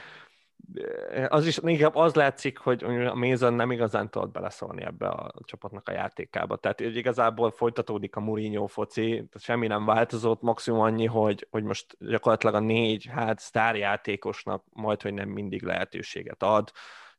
az 1.27 1.47
is 1.47 1.57
inkább 1.57 1.95
az 1.95 2.13
látszik, 2.13 2.57
hogy 2.57 2.83
a 2.83 3.15
Mason 3.15 3.53
nem 3.53 3.71
igazán 3.71 4.09
tudott 4.09 4.31
beleszólni 4.31 4.83
ebbe 4.83 5.07
a 5.07 5.33
csapatnak 5.45 5.89
a 5.89 5.91
játékába. 5.91 6.55
Tehát 6.55 6.79
hogy 6.79 6.95
igazából 6.95 7.51
folytatódik 7.51 8.15
a 8.15 8.19
Mourinho 8.19 8.67
foci, 8.67 9.09
tehát 9.09 9.39
semmi 9.39 9.67
nem 9.67 9.85
változott, 9.85 10.41
maximum 10.41 10.79
annyi, 10.79 11.05
hogy, 11.05 11.47
hogy 11.51 11.63
most 11.63 11.97
gyakorlatilag 11.99 12.55
a 12.55 12.59
négy 12.59 13.05
hát 13.05 13.39
sztárjátékosnak 13.39 14.63
majd, 14.73 15.01
hogy 15.01 15.13
nem 15.13 15.29
mindig 15.29 15.63
lehetőséget 15.63 16.43
ad, 16.43 16.71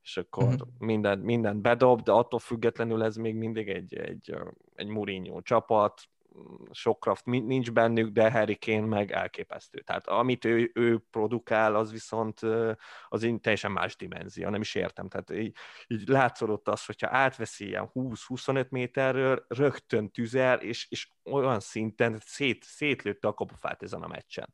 és 0.02 0.16
akkor 0.16 0.44
uh-huh. 0.44 0.68
minden, 0.78 1.18
mindent 1.18 1.60
bedob, 1.60 2.02
de 2.02 2.12
attól 2.12 2.38
függetlenül 2.38 3.02
ez 3.02 3.16
még 3.16 3.34
mindig 3.34 3.68
egy, 3.68 3.94
egy, 3.94 4.36
egy 4.74 4.86
Mourinho 4.86 5.42
csapat, 5.42 6.02
Sokraft 6.70 7.24
nincs 7.24 7.72
bennük, 7.72 8.12
de 8.12 8.30
Harry 8.30 8.58
Kane 8.58 8.86
meg 8.86 9.12
elképesztő. 9.12 9.80
Tehát 9.80 10.06
amit 10.06 10.44
ő, 10.44 10.70
ő 10.74 11.04
produkál, 11.10 11.74
az 11.74 11.92
viszont 11.92 12.40
az 13.08 13.22
így 13.22 13.40
teljesen 13.40 13.72
más 13.72 13.96
dimenzió, 13.96 14.48
nem 14.48 14.60
is 14.60 14.74
értem. 14.74 15.08
Tehát 15.08 15.30
így, 15.30 15.56
így 15.86 16.08
látszódott 16.08 16.68
az, 16.68 16.84
hogyha 16.84 17.08
átveszi 17.10 17.66
ilyen 17.66 17.90
20-25 17.94 18.68
méterről, 18.68 19.44
rögtön 19.48 20.10
tüzel, 20.10 20.58
és, 20.58 20.86
és 20.90 21.08
olyan 21.24 21.60
szinten 21.60 22.18
szét, 22.24 22.64
szétlőtte 22.64 23.28
a 23.28 23.34
kapufát 23.34 23.82
ezen 23.82 24.02
a 24.02 24.08
meccsen. 24.08 24.52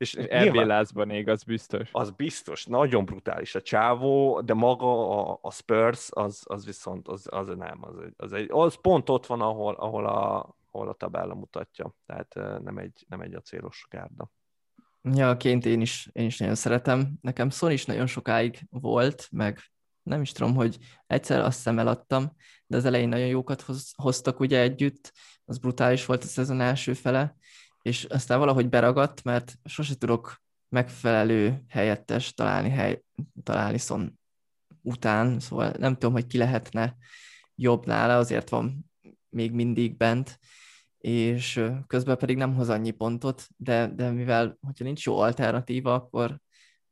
És 0.00 0.14
RB 0.14 0.54
lázban 0.54 1.10
ég, 1.10 1.28
az 1.28 1.42
biztos. 1.42 1.88
Az 1.92 2.10
biztos, 2.10 2.66
nagyon 2.66 3.04
brutális 3.04 3.54
a 3.54 3.62
csávó, 3.62 4.40
de 4.40 4.54
maga 4.54 5.18
a, 5.18 5.38
a 5.42 5.50
Spurs, 5.50 6.08
az, 6.10 6.42
az 6.44 6.64
viszont, 6.64 7.08
az, 7.08 7.26
az 7.30 7.46
nem, 7.46 7.78
az, 7.80 7.94
az, 8.16 8.32
egy, 8.32 8.48
az 8.50 8.80
pont 8.80 9.08
ott 9.08 9.26
van, 9.26 9.40
ahol, 9.40 9.74
ahol 9.74 10.06
a, 10.06 10.56
ahol 10.70 10.88
a 10.88 10.94
tabella 10.94 11.34
mutatja, 11.34 11.94
tehát 12.06 12.62
nem 12.62 12.78
egy, 12.78 13.04
nem 13.08 13.20
egy 13.20 13.34
acélos 13.34 13.86
gárda. 13.90 14.30
Ja, 15.02 15.36
ként 15.36 15.66
én 15.66 15.80
is, 15.80 16.08
én 16.12 16.26
is 16.26 16.38
nagyon 16.38 16.54
szeretem. 16.54 17.18
Nekem 17.20 17.50
Son 17.50 17.70
is 17.70 17.84
nagyon 17.84 18.06
sokáig 18.06 18.66
volt, 18.70 19.28
meg 19.30 19.60
nem 20.02 20.20
is 20.20 20.32
tudom, 20.32 20.54
hogy 20.54 20.78
egyszer 21.06 21.40
azt 21.40 21.56
hiszem 21.56 21.78
eladtam, 21.78 22.36
de 22.66 22.76
az 22.76 22.84
elején 22.84 23.08
nagyon 23.08 23.26
jókat 23.26 23.60
hoz, 23.60 23.92
hoztak 23.96 24.40
ugye 24.40 24.60
együtt, 24.60 25.12
az 25.44 25.58
brutális 25.58 26.06
volt 26.06 26.24
a 26.24 26.26
szezon 26.26 26.60
első 26.60 26.92
fele, 26.92 27.36
és 27.82 28.04
aztán 28.04 28.38
valahogy 28.38 28.68
beragadt, 28.68 29.24
mert 29.24 29.54
sose 29.64 29.96
tudok 29.96 30.42
megfelelő 30.68 31.64
helyettes 31.68 32.34
találni, 32.34 32.68
hely, 32.68 33.02
találni 33.42 33.78
Son 33.78 34.18
után, 34.82 35.40
szóval 35.40 35.72
nem 35.78 35.92
tudom, 35.92 36.12
hogy 36.12 36.26
ki 36.26 36.38
lehetne 36.38 36.96
jobb 37.54 37.86
nála, 37.86 38.16
azért 38.16 38.48
van 38.48 38.89
még 39.30 39.52
mindig 39.52 39.96
bent, 39.96 40.38
és 40.98 41.64
közben 41.86 42.18
pedig 42.18 42.36
nem 42.36 42.54
hoz 42.54 42.68
annyi 42.68 42.90
pontot, 42.90 43.48
de, 43.56 43.86
de 43.86 44.10
mivel, 44.10 44.58
hogyha 44.66 44.84
nincs 44.84 45.04
jó 45.04 45.18
alternatíva, 45.18 45.94
akkor, 45.94 46.40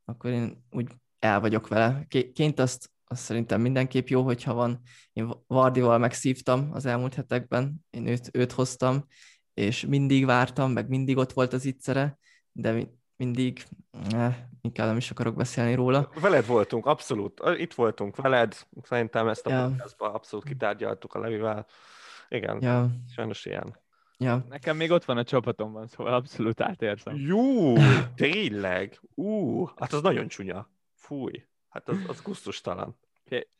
akkor 0.04 0.30
én 0.30 0.64
úgy 0.70 0.88
el 1.18 1.40
vagyok 1.40 1.68
vele. 1.68 2.06
Ként 2.32 2.58
azt, 2.58 2.90
azt 3.04 3.22
szerintem 3.22 3.60
mindenképp 3.60 4.06
jó, 4.06 4.22
hogyha 4.22 4.54
van. 4.54 4.80
Én 5.12 5.30
Vardival 5.46 5.98
megszívtam 5.98 6.70
az 6.72 6.86
elmúlt 6.86 7.14
hetekben, 7.14 7.86
én 7.90 8.06
őt, 8.06 8.28
őt 8.32 8.52
hoztam, 8.52 9.06
és 9.54 9.86
mindig 9.86 10.24
vártam, 10.24 10.72
meg 10.72 10.88
mindig 10.88 11.16
ott 11.16 11.32
volt 11.32 11.52
az 11.52 11.64
ittszere, 11.64 12.18
de 12.52 12.88
mindig, 13.16 13.64
eh, 14.12 14.36
inkább 14.60 14.86
nem 14.86 14.96
is 14.96 15.10
akarok 15.10 15.36
beszélni 15.36 15.74
róla. 15.74 16.10
Veled 16.20 16.46
voltunk, 16.46 16.86
abszolút. 16.86 17.40
Itt 17.56 17.74
voltunk 17.74 18.16
veled, 18.16 18.66
szerintem 18.82 19.28
ezt 19.28 19.46
a 19.46 19.50
ja. 19.50 19.66
podcastban 19.68 20.14
abszolút 20.14 20.44
kitárgyaltuk 20.44 21.14
a 21.14 21.18
Levivel. 21.18 21.66
Igen, 22.28 22.62
ja. 22.62 22.90
sajnos 23.14 23.44
ilyen. 23.44 23.76
Ja. 24.18 24.44
Nekem 24.48 24.76
még 24.76 24.90
ott 24.90 25.04
van 25.04 25.16
a 25.16 25.24
csapatomban, 25.24 25.86
szóval 25.86 26.14
abszolút 26.14 26.60
átérzem. 26.60 27.16
Jó, 27.16 27.74
tényleg? 28.14 29.00
Ú, 29.14 29.64
hát 29.76 29.92
az 29.92 30.02
nagyon 30.02 30.28
csúnya. 30.28 30.70
Fúj, 30.94 31.46
hát 31.68 31.88
az, 31.88 31.96
az 32.08 32.22
gusztustalan. 32.22 32.98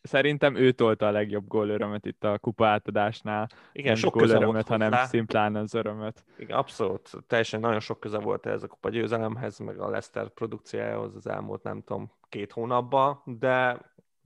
Szerintem 0.02 0.54
ő 0.54 0.72
tolta 0.72 1.06
a 1.06 1.10
legjobb 1.10 1.46
gólörömet 1.46 2.06
itt 2.06 2.24
a 2.24 2.38
kupa 2.38 2.66
átadásnál. 2.66 3.48
Igen, 3.72 3.94
sok 3.94 4.16
köze 4.16 4.44
volt 4.44 4.68
hanem 4.68 4.90
hozzá. 4.90 5.04
szimplán 5.04 5.56
az 5.56 5.74
örömet. 5.74 6.24
Igen, 6.38 6.56
abszolút. 6.56 7.10
Teljesen 7.26 7.60
nagyon 7.60 7.80
sok 7.80 8.00
köze 8.00 8.18
volt 8.18 8.46
ez 8.46 8.62
a 8.62 8.66
kupa 8.66 8.88
győzelemhez, 8.88 9.58
meg 9.58 9.78
a 9.78 9.88
Leicester 9.88 10.28
produkciájához 10.28 11.14
az 11.14 11.26
elmúlt, 11.26 11.62
nem 11.62 11.82
tudom, 11.82 12.12
két 12.28 12.52
hónapban, 12.52 13.22
de 13.24 13.80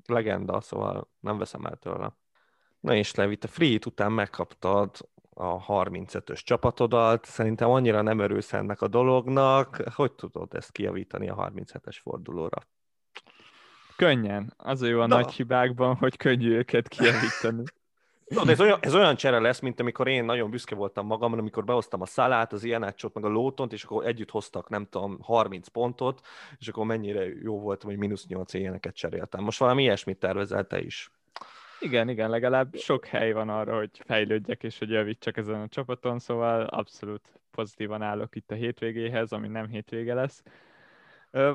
legenda, 0.07 0.61
szóval 0.61 1.11
nem 1.21 1.39
veszem 1.39 1.65
el 1.65 1.77
tőle. 1.77 2.17
Na 2.83 2.95
és 2.95 3.15
Levi, 3.15 3.37
te 3.37 3.49
free 3.49 3.79
után 3.87 4.13
megkaptad 4.13 4.91
a 5.35 5.65
35-ös 5.65 6.45
csapatodat, 6.45 7.25
szerintem 7.25 7.71
annyira 7.71 8.03
nem 8.03 8.19
örülsz 8.19 8.53
ennek 8.53 8.81
a 8.81 8.89
dolognak, 8.89 9.83
hogy 9.95 10.13
tudod 10.13 10.55
ezt 10.55 10.73
kijavítani 10.73 11.29
a 11.29 11.35
37-es 11.35 11.97
fordulóra? 12.03 12.59
Könnyen. 13.97 14.55
Az 14.57 14.83
a 14.83 14.87
jó 14.87 15.01
a 15.01 15.07
Na. 15.07 15.15
nagy 15.15 15.33
hibákban, 15.33 15.95
hogy 15.95 16.17
könnyű 16.17 16.55
őket 16.55 16.89
kijavítani. 16.89 17.63
No, 18.27 18.45
de 18.45 18.53
ez 18.53 18.61
olyan, 18.61 18.79
ez 18.81 18.95
olyan 18.95 19.17
csere 19.17 19.39
lesz, 19.39 19.61
mint 19.61 19.81
amikor 19.81 20.09
én 20.09 20.25
nagyon 20.25 20.51
büszke 20.51 20.75
voltam 20.75 21.07
magamra, 21.07 21.39
amikor 21.39 21.65
behoztam 21.65 22.01
a 22.01 22.07
szalát, 22.07 22.53
az 22.53 22.65
ilyenácsot, 22.65 23.15
meg 23.15 23.25
a 23.25 23.29
lótont, 23.29 23.73
és 23.73 23.85
akkor 23.85 24.07
együtt 24.07 24.31
hoztak, 24.31 24.69
nem 24.69 24.87
tudom, 24.91 25.19
30 25.23 25.69
pontot, 25.69 26.21
és 26.59 26.69
akkor 26.69 26.87
mennyire 26.87 27.27
jó 27.43 27.61
voltam, 27.61 27.91
hogy 27.91 27.99
mínusz 27.99 28.27
8 28.27 28.55
ilyeneket 28.55 28.95
cseréltem. 28.95 29.45
Most 29.45 29.59
valami 29.59 29.83
ilyesmit 29.83 30.19
tervezel 30.19 30.67
te 30.67 30.81
is. 30.81 31.11
Igen, 31.83 32.09
igen, 32.09 32.31
legalább 32.31 32.77
sok 32.77 33.07
hely 33.07 33.33
van 33.33 33.49
arra, 33.49 33.77
hogy 33.77 33.91
fejlődjek 34.05 34.63
és 34.63 34.79
hogy 34.79 34.91
javítsak 34.91 35.37
ezen 35.37 35.61
a 35.61 35.69
csapaton, 35.69 36.19
szóval 36.19 36.63
abszolút 36.65 37.41
pozitívan 37.51 38.03
állok 38.03 38.37
itt 38.37 38.51
a 38.51 38.55
hétvégéhez, 38.55 39.33
ami 39.33 39.49
nem 39.49 39.69
hétvége 39.69 40.15
lesz. 40.15 40.43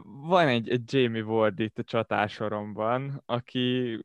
Van 0.04 0.48
egy, 0.48 0.70
egy 0.70 0.94
Jamie 0.94 1.24
Ward 1.24 1.60
itt 1.60 1.78
a 1.78 1.84
csatásoromban, 1.84 3.24
aki, 3.26 4.00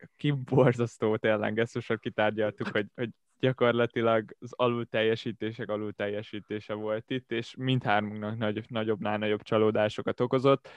aki 0.00 0.30
borzasztó 0.30 1.16
tényleg, 1.16 1.58
ezt 1.58 1.74
most 1.74 1.98
kitárgyaltuk, 1.98 2.68
hogy, 2.68 2.86
hogy 2.94 3.10
gyakorlatilag 3.40 4.36
az 4.38 4.52
alul 4.56 4.86
teljesítések 4.86 5.68
alul 5.68 5.92
teljesítése 5.92 6.74
volt 6.74 7.10
itt, 7.10 7.32
és 7.32 7.54
mindhármunknak 7.58 8.36
nagy, 8.36 8.64
nagyobbnál 8.68 9.18
nagyobb 9.18 9.42
csalódásokat 9.42 10.20
okozott 10.20 10.68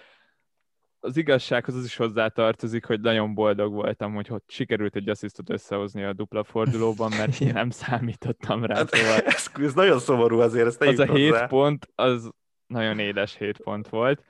az 1.03 1.17
igazsághoz 1.17 1.75
az 1.75 1.83
is 1.83 1.95
hozzátartozik, 1.95 2.85
hogy 2.85 3.01
nagyon 3.01 3.33
boldog 3.33 3.73
voltam, 3.73 4.13
hogy 4.13 4.27
hogy 4.27 4.41
sikerült 4.47 4.95
egy 4.95 5.09
asszisztot 5.09 5.49
összehozni 5.49 6.03
a 6.03 6.13
dupla 6.13 6.43
fordulóban, 6.43 7.11
mert 7.17 7.41
én 7.41 7.53
nem 7.53 7.69
számítottam 7.69 8.65
rá. 8.65 8.75
Hát, 8.75 8.89
szóval 8.89 9.19
ez, 9.35 9.51
ez 9.55 9.73
nagyon 9.73 9.99
szomorú 9.99 10.39
azért, 10.39 10.67
ezt 10.67 10.81
Az 10.81 10.99
a 10.99 11.13
hét 11.13 11.45
pont, 11.47 11.87
az 11.95 12.29
nagyon 12.67 12.99
édes 12.99 13.35
hét 13.35 13.57
pont 13.57 13.89
volt. 13.89 14.23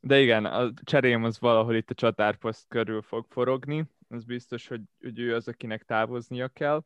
De 0.00 0.20
igen, 0.20 0.44
a 0.44 0.72
cserém 0.84 1.24
az 1.24 1.40
valahol 1.40 1.74
itt 1.74 1.90
a 1.90 1.94
csatárposzt 1.94 2.64
körül 2.68 3.02
fog 3.02 3.26
forogni. 3.28 3.84
Az 4.08 4.24
biztos, 4.24 4.68
hogy, 4.68 4.80
hogy 5.00 5.18
ő 5.18 5.34
az, 5.34 5.48
akinek 5.48 5.82
távoznia 5.82 6.48
kell 6.48 6.82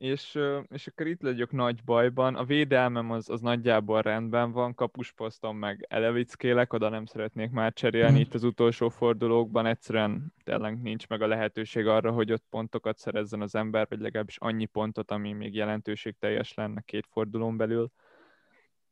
és, 0.00 0.38
és 0.68 0.86
akkor 0.86 1.06
itt 1.06 1.22
legyek 1.22 1.50
nagy 1.50 1.84
bajban. 1.84 2.34
A 2.34 2.44
védelmem 2.44 3.10
az, 3.10 3.28
az 3.28 3.40
nagyjából 3.40 4.02
rendben 4.02 4.52
van, 4.52 4.74
kapusposztom 4.74 5.56
meg 5.56 5.86
elevickélek, 5.88 6.72
oda 6.72 6.88
nem 6.88 7.06
szeretnék 7.06 7.50
már 7.50 7.72
cserélni 7.72 8.18
mm. 8.18 8.20
itt 8.20 8.34
az 8.34 8.44
utolsó 8.44 8.88
fordulókban, 8.88 9.66
egyszerűen 9.66 10.34
tényleg 10.44 10.80
nincs 10.82 11.08
meg 11.08 11.22
a 11.22 11.26
lehetőség 11.26 11.86
arra, 11.86 12.10
hogy 12.10 12.32
ott 12.32 12.44
pontokat 12.50 12.98
szerezzen 12.98 13.40
az 13.40 13.54
ember, 13.54 13.86
vagy 13.88 14.00
legalábbis 14.00 14.36
annyi 14.38 14.66
pontot, 14.66 15.10
ami 15.10 15.32
még 15.32 15.54
jelentőség 15.54 16.16
teljes 16.18 16.54
lenne 16.54 16.80
két 16.80 17.06
fordulón 17.10 17.56
belül. 17.56 17.90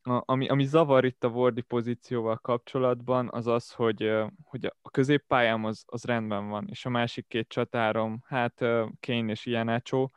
A, 0.01 0.21
ami, 0.25 0.47
ami 0.47 0.65
zavar 0.65 1.05
itt 1.05 1.23
a 1.23 1.27
Wardi 1.27 1.61
pozícióval 1.61 2.37
kapcsolatban, 2.37 3.29
az 3.31 3.47
az, 3.47 3.71
hogy, 3.71 4.13
hogy 4.43 4.65
a 4.81 4.89
középpályám 4.89 5.65
az, 5.65 5.83
az 5.85 6.03
rendben 6.03 6.49
van, 6.49 6.67
és 6.69 6.85
a 6.85 6.89
másik 6.89 7.27
két 7.27 7.47
csatárom, 7.47 8.23
hát 8.27 8.57
Kane 8.99 9.31
és 9.31 9.45
Ianacho, 9.45 10.09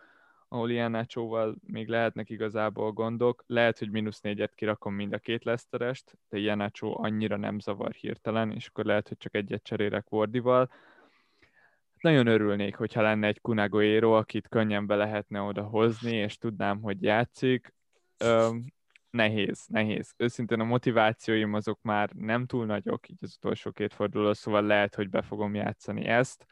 ahol 0.53 0.71
ilyen 0.71 0.91
Nacho-val 0.91 1.55
még 1.67 1.89
lehetnek 1.89 2.31
igazából 2.31 2.93
gondok. 2.93 3.45
Lehet, 3.47 3.79
hogy 3.79 3.91
mínusz 3.91 4.21
négyet 4.21 4.55
kirakom 4.55 4.95
mind 4.95 5.13
a 5.13 5.19
két 5.19 5.45
leszterest, 5.45 6.19
de 6.29 6.39
ilyen 6.39 6.57
Nacho 6.57 7.03
annyira 7.03 7.37
nem 7.37 7.59
zavar 7.59 7.93
hirtelen, 7.93 8.51
és 8.51 8.67
akkor 8.67 8.85
lehet, 8.85 9.09
hogy 9.09 9.17
csak 9.17 9.35
egyet 9.35 9.63
cserélek 9.63 10.13
Wardival. 10.13 10.71
Nagyon 12.01 12.27
örülnék, 12.27 12.77
hogyha 12.77 13.03
lenne 13.03 13.27
egy 13.27 13.41
Kunagoero, 13.41 14.17
akit 14.17 14.49
könnyen 14.49 14.87
be 14.87 14.95
lehetne 14.95 15.41
oda 15.41 15.63
hozni, 15.63 16.17
és 16.17 16.39
tudnám, 16.39 16.81
hogy 16.81 17.03
játszik. 17.03 17.75
Öm, 18.19 18.65
nehéz, 19.11 19.67
nehéz. 19.67 20.15
Őszintén 20.17 20.61
a 20.61 20.65
motivációim 20.65 21.55
azok 21.55 21.79
már 21.83 22.11
nem 22.11 22.47
túl 22.47 22.67
nagyok, 22.67 23.09
így 23.09 23.19
az 23.21 23.35
utolsó 23.37 23.71
két 23.71 23.95
forduló, 23.95 24.33
szóval 24.33 24.63
lehet, 24.63 24.95
hogy 24.95 25.09
be 25.09 25.23
fogom 25.23 25.55
játszani 25.55 26.05
ezt 26.05 26.47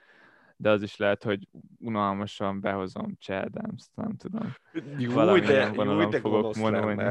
de 0.61 0.71
az 0.71 0.83
is 0.83 0.97
lehet, 0.97 1.23
hogy 1.23 1.49
unalmasan 1.79 2.61
behozom 2.61 3.17
Cseldemst, 3.19 3.87
nem 3.95 4.17
tudom. 4.17 4.55
Jó, 4.99 5.39
de, 5.39 5.71
jó, 5.75 6.09
de 6.09 6.21
fogok 6.21 6.57
mondani. 6.57 7.03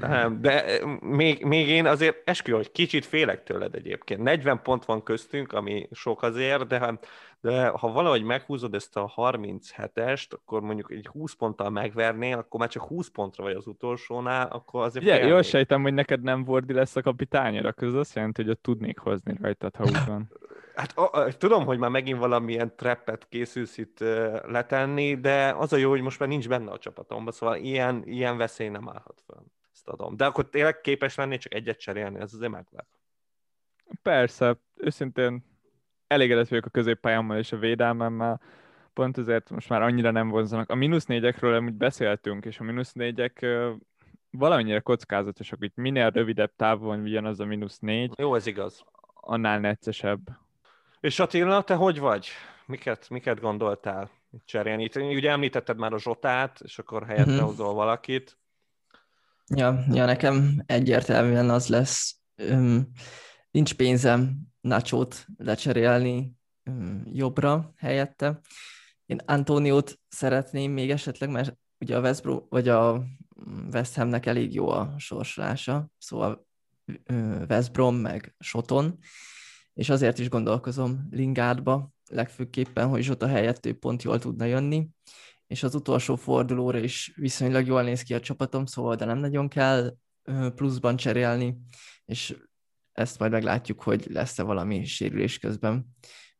Nem, 0.00 0.40
de 0.40 0.64
eh, 0.64 0.98
még, 1.00 1.44
még 1.44 1.68
én 1.68 1.86
azért 1.86 2.28
eskü, 2.28 2.52
hogy 2.52 2.72
kicsit 2.72 3.04
félek 3.04 3.42
tőled 3.42 3.74
egyébként. 3.74 4.22
40 4.22 4.62
pont 4.62 4.84
van 4.84 5.02
köztünk, 5.02 5.52
ami 5.52 5.88
sok 5.92 6.22
azért, 6.22 6.66
de, 6.66 6.98
de 7.40 7.68
ha 7.68 7.92
valahogy 7.92 8.22
meghúzod 8.22 8.74
ezt 8.74 8.96
a 8.96 9.12
37-est, 9.16 10.30
akkor 10.30 10.60
mondjuk 10.60 10.92
egy 10.92 11.06
20 11.06 11.34
ponttal 11.34 11.70
megvernél, 11.70 12.38
akkor 12.38 12.60
már 12.60 12.68
csak 12.68 12.82
20 12.82 13.08
pontra 13.08 13.44
vagy 13.44 13.54
az 13.54 13.66
utolsónál, 13.66 14.46
akkor 14.46 14.84
azért 14.84 15.04
Ugye, 15.04 15.26
jól 15.26 15.42
sejtem, 15.42 15.82
hogy 15.82 15.94
neked 15.94 16.22
nem 16.22 16.44
Vordi 16.44 16.72
lesz 16.72 16.96
a 16.96 17.02
kapitányra, 17.02 17.74
az 17.76 17.94
azt 17.94 18.14
jelenti, 18.14 18.42
hogy 18.42 18.50
ott 18.50 18.62
tudnék 18.62 18.98
hozni 18.98 19.34
rajtad, 19.40 19.76
ha 19.76 19.84
úgy 19.84 20.04
van. 20.06 20.28
Hát 20.78 20.98
a, 20.98 21.10
a, 21.12 21.32
tudom, 21.32 21.64
hogy 21.64 21.78
már 21.78 21.90
megint 21.90 22.18
valamilyen 22.18 22.76
treppet 22.76 23.28
készülsz 23.28 23.78
itt 23.78 24.00
uh, 24.00 24.50
letenni, 24.50 25.20
de 25.20 25.54
az 25.56 25.72
a 25.72 25.76
jó, 25.76 25.90
hogy 25.90 26.00
most 26.00 26.18
már 26.18 26.28
nincs 26.28 26.48
benne 26.48 26.70
a 26.70 26.78
csapatomban, 26.78 27.32
szóval 27.32 27.56
ilyen, 27.56 28.02
ilyen 28.06 28.36
veszély 28.36 28.68
nem 28.68 28.88
állhat 28.88 29.22
fel. 29.26 29.44
Ezt 29.72 29.88
adom. 29.88 30.16
De 30.16 30.26
akkor 30.26 30.48
tényleg 30.48 30.80
képes 30.80 31.14
lenni 31.14 31.38
csak 31.38 31.54
egyet 31.54 31.78
cserélni, 31.78 32.20
ez 32.20 32.34
azért 32.34 32.52
megvár. 32.52 32.84
Persze, 34.02 34.56
őszintén 34.74 35.44
elégedett 36.06 36.48
vagyok 36.48 36.66
a 36.66 36.70
középpályámmal 36.70 37.38
és 37.38 37.52
a 37.52 37.56
védelmemmel, 37.56 38.40
pont 38.92 39.18
ezért 39.18 39.50
most 39.50 39.68
már 39.68 39.82
annyira 39.82 40.10
nem 40.10 40.28
vonzanak. 40.28 40.70
A 40.70 40.74
mínusz 40.74 41.06
négyekről 41.06 41.54
amúgy 41.54 41.74
beszéltünk, 41.74 42.44
és 42.44 42.60
a 42.60 42.64
mínusz 42.64 42.92
négyek 42.92 43.46
valamennyire 44.30 44.80
kockázatosak, 44.80 45.58
hogy 45.58 45.72
minél 45.74 46.10
rövidebb 46.10 46.52
távon 46.56 47.02
vigyen 47.02 47.24
az 47.24 47.40
a 47.40 47.44
mínusz 47.44 47.78
négy. 47.78 48.12
Jó, 48.18 48.34
ez 48.34 48.46
igaz. 48.46 48.84
Annál 49.14 49.60
neccesebb. 49.60 50.46
És 51.00 51.18
Attila, 51.18 51.62
te 51.62 51.74
hogy 51.74 51.98
vagy? 51.98 52.28
Miket, 52.66 53.08
miket 53.10 53.40
gondoltál 53.40 54.10
cserélni? 54.44 54.82
Itt, 54.84 54.96
ugye 54.96 55.30
említetted 55.30 55.76
már 55.76 55.92
a 55.92 55.98
Zsotát, 55.98 56.60
és 56.60 56.78
akkor 56.78 57.06
helyette 57.06 57.30
uh-huh. 57.30 57.46
hozol 57.46 57.74
valakit. 57.74 58.38
Ja, 59.54 59.84
ja, 59.90 60.04
nekem 60.04 60.62
egyértelműen 60.66 61.50
az 61.50 61.68
lesz. 61.68 62.20
Um, 62.36 62.90
nincs 63.50 63.74
pénzem 63.74 64.36
Nacsót 64.60 65.26
lecserélni 65.36 66.32
um, 66.64 67.02
jobbra 67.12 67.72
helyette. 67.76 68.40
Én 69.06 69.20
Antóniót 69.24 69.98
szeretném 70.08 70.72
még 70.72 70.90
esetleg, 70.90 71.30
mert 71.30 71.56
ugye 71.78 71.96
a 71.96 72.00
West, 72.00 72.22
Bro- 72.22 72.46
vagy 72.48 72.68
a 72.68 73.02
West 73.72 73.94
Hamnek 73.94 74.26
elég 74.26 74.54
jó 74.54 74.68
a 74.68 74.94
sorsolása, 74.96 75.90
szóval 75.98 76.46
West 77.48 77.72
Brom 77.72 77.96
meg 77.96 78.34
Soton, 78.38 78.98
és 79.78 79.88
azért 79.88 80.18
is 80.18 80.28
gondolkozom 80.28 81.08
Lingardba, 81.10 81.90
legfőképpen, 82.10 82.88
hogy 82.88 83.02
Zsota 83.02 83.26
helyett 83.26 83.66
ő 83.66 83.78
pont 83.78 84.02
jól 84.02 84.18
tudna 84.18 84.44
jönni, 84.44 84.88
és 85.46 85.62
az 85.62 85.74
utolsó 85.74 86.16
fordulóra 86.16 86.78
is 86.78 87.12
viszonylag 87.16 87.66
jól 87.66 87.82
néz 87.82 88.02
ki 88.02 88.14
a 88.14 88.20
csapatom, 88.20 88.66
szóval 88.66 88.96
de 88.96 89.04
nem 89.04 89.18
nagyon 89.18 89.48
kell 89.48 89.96
pluszban 90.54 90.96
cserélni, 90.96 91.58
és 92.04 92.36
ezt 92.92 93.18
majd 93.18 93.30
meglátjuk, 93.30 93.82
hogy 93.82 94.06
lesz-e 94.10 94.42
valami 94.42 94.84
sérülés 94.84 95.38
közben. 95.38 95.86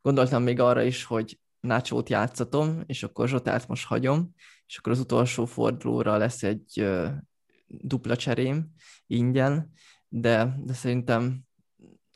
Gondoltam 0.01 0.43
még 0.43 0.59
arra 0.59 0.81
is, 0.81 1.03
hogy 1.03 1.39
Nácsót 1.59 2.09
játszatom, 2.09 2.83
és 2.85 3.03
akkor 3.03 3.27
Zsotát 3.27 3.67
most 3.67 3.85
hagyom, 3.85 4.33
és 4.65 4.77
akkor 4.77 4.91
az 4.91 4.99
utolsó 4.99 5.45
fordulóra 5.45 6.17
lesz 6.17 6.43
egy 6.43 6.89
dupla 7.67 8.15
cserém 8.15 8.69
ingyen, 9.07 9.71
de, 10.07 10.55
de 10.63 10.73
szerintem 10.73 11.47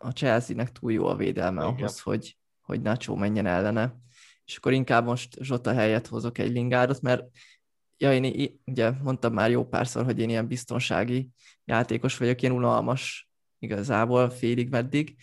a 0.04 0.12
Chelsea-nek 0.12 0.72
túl 0.72 0.92
jó 0.92 1.06
a 1.06 1.16
védelme 1.16 1.62
Igen. 1.64 1.76
ahhoz, 1.76 2.00
hogy, 2.00 2.38
hogy 2.62 2.82
Nacho 2.82 3.16
menjen 3.16 3.46
ellene. 3.46 3.96
És 4.46 4.58
akkor 4.58 4.74
inkább 4.74 5.06
most 5.06 5.38
Zsota 5.42 5.74
helyett 5.74 6.08
hozok 6.08 6.38
egy 6.38 6.52
Lingardot, 6.52 7.02
mert 7.02 7.24
ja, 7.98 8.14
én 8.14 8.60
ugye 8.66 8.92
mondtam 9.04 9.34
már 9.34 9.50
jó 9.50 9.66
párszor, 9.66 10.04
hogy 10.04 10.20
én 10.20 10.30
ilyen 10.30 10.48
biztonsági 10.48 11.30
játékos 11.66 12.18
vagyok, 12.18 12.42
ilyen 12.42 12.56
unalmas 12.56 13.30
igazából 13.60 14.30
félig 14.30 14.70
meddig, 14.70 15.16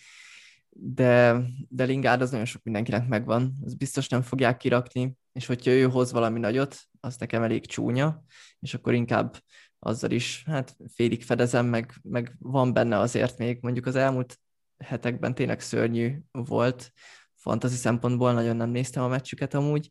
de, 0.69 1.41
de 1.69 1.83
Lingard 1.83 2.21
az 2.21 2.29
nagyon 2.29 2.45
sok 2.45 2.63
mindenkinek 2.63 3.07
megvan, 3.07 3.53
az 3.63 3.73
biztos 3.73 4.07
nem 4.07 4.21
fogják 4.21 4.57
kirakni, 4.57 5.13
és 5.31 5.45
hogyha 5.45 5.71
ő 5.71 5.83
hoz 5.83 6.11
valami 6.11 6.39
nagyot, 6.39 6.77
az 6.99 7.17
nekem 7.17 7.43
elég 7.43 7.65
csúnya, 7.65 8.23
és 8.59 8.73
akkor 8.73 8.93
inkább 8.93 9.37
azzal 9.79 10.11
is 10.11 10.43
hát 10.45 10.75
félig 10.93 11.23
fedezem, 11.23 11.65
meg, 11.65 11.93
meg 12.01 12.35
van 12.39 12.73
benne 12.73 12.97
azért 12.97 13.37
még. 13.37 13.57
Mondjuk 13.61 13.85
az 13.85 13.95
elmúlt 13.95 14.39
hetekben 14.83 15.33
tényleg 15.33 15.59
szörnyű 15.59 16.17
volt. 16.31 16.91
Fantasy 17.35 17.75
szempontból 17.75 18.33
nagyon 18.33 18.55
nem 18.55 18.69
néztem 18.69 19.03
a 19.03 19.07
meccsüket 19.07 19.53
amúgy, 19.53 19.89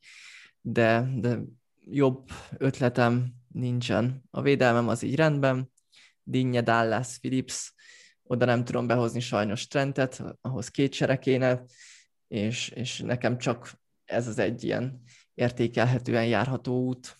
de, 0.61 1.09
de 1.17 1.39
jobb 1.85 2.29
ötletem 2.59 3.33
nincsen. 3.49 4.23
A 4.31 4.43
védelmem 4.43 4.89
az 4.89 5.03
így 5.03 5.17
rendben, 5.17 5.71
Dinnye, 6.23 6.61
Dallas, 6.61 7.19
Phillips, 7.19 7.75
oda 8.23 8.45
nem 8.45 8.65
tudom 8.65 8.87
behozni 8.87 9.21
sajnos 9.21 9.67
Trentet, 9.67 10.23
ahhoz 10.41 10.69
két 10.69 10.93
serekéne, 10.93 11.63
és, 12.29 12.69
és 12.69 12.99
nekem 12.99 13.39
csak 13.39 13.73
ez 14.05 14.29
az 14.29 14.39
egy 14.39 14.65
ilyen 14.65 15.03
értékelhetően 15.35 16.27
járható 16.27 16.85
út. 16.87 17.19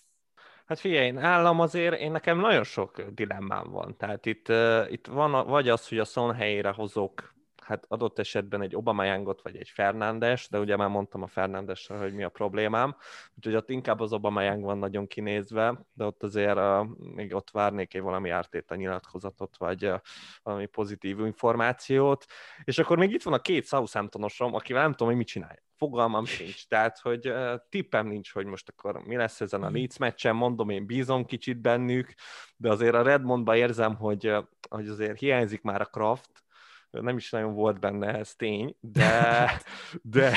Hát 0.67 0.79
figyelj, 0.79 1.07
én 1.07 1.19
állam 1.19 1.61
azért, 1.61 2.01
én 2.01 2.11
nekem 2.11 2.39
nagyon 2.39 2.65
sok 2.65 3.03
dilemmám 3.03 3.71
van. 3.71 3.97
Tehát 3.97 4.27
itt, 4.27 4.49
uh, 4.49 4.93
itt 4.93 5.07
van 5.07 5.47
vagy 5.47 5.69
az, 5.69 5.89
hogy 5.89 5.99
a 5.99 6.05
Son 6.05 6.35
helyére 6.35 6.71
hozok 6.71 7.35
hát 7.71 7.85
adott 7.89 8.19
esetben 8.19 8.63
egy 8.63 8.77
Obama 8.77 9.05
Youngot 9.05 9.43
vagy 9.43 9.57
egy 9.57 9.69
Fernándes, 9.69 10.49
de 10.49 10.59
ugye 10.59 10.77
már 10.77 10.89
mondtam 10.89 11.23
a 11.23 11.27
Fernándesre, 11.27 11.97
hogy 11.97 12.13
mi 12.13 12.23
a 12.23 12.29
problémám, 12.29 12.97
úgyhogy 13.37 13.55
ott 13.55 13.71
inkább 13.71 14.01
az 14.01 14.13
Obama 14.13 14.43
Young 14.43 14.65
van 14.65 14.79
nagyon 14.79 15.07
kinézve, 15.07 15.87
de 15.93 16.05
ott 16.05 16.23
azért 16.23 16.57
uh, 16.57 16.87
még 17.15 17.35
ott 17.35 17.51
várnék 17.51 17.95
egy 17.95 18.01
valami 18.01 18.31
ártéta 18.31 18.75
nyilatkozatot, 18.75 19.57
vagy 19.57 19.87
uh, 19.87 20.01
valami 20.43 20.67
pozitív 20.67 21.19
információt, 21.19 22.27
és 22.65 22.79
akkor 22.79 22.99
még 22.99 23.13
itt 23.13 23.23
van 23.23 23.35
a 23.35 23.41
két 23.41 23.67
Southamptonosom, 23.67 24.55
akivel 24.55 24.83
nem 24.83 24.91
tudom, 24.91 25.09
hogy 25.09 25.17
mit 25.17 25.27
csinálja 25.27 25.63
fogalmam 25.77 26.25
sincs. 26.25 26.69
Tehát, 26.69 26.99
hogy 26.99 27.33
tippem 27.69 28.07
nincs, 28.07 28.33
hogy 28.33 28.47
most 28.47 28.69
akkor 28.69 29.03
mi 29.05 29.17
lesz 29.17 29.41
ezen 29.41 29.63
a 29.63 29.67
mhm. 29.67 29.75
Leeds 29.75 29.97
meccsen, 29.97 30.37
mondom, 30.37 30.71
én 30.71 30.87
bízom 30.87 31.25
kicsit 31.25 31.61
bennük, 31.61 32.15
de 32.57 32.71
azért 32.71 32.95
a 32.95 33.03
Redmondba 33.03 33.57
érzem, 33.57 33.95
hogy, 33.95 34.33
hogy 34.69 34.89
azért 34.89 35.19
hiányzik 35.19 35.63
már 35.63 35.81
a 35.81 35.85
Kraft, 35.85 36.45
nem 36.91 37.17
is 37.17 37.31
nagyon 37.31 37.55
volt 37.55 37.81
benne 37.81 38.15
ez 38.15 38.35
tény, 38.35 38.77
de, 38.81 39.51
de, 40.03 40.37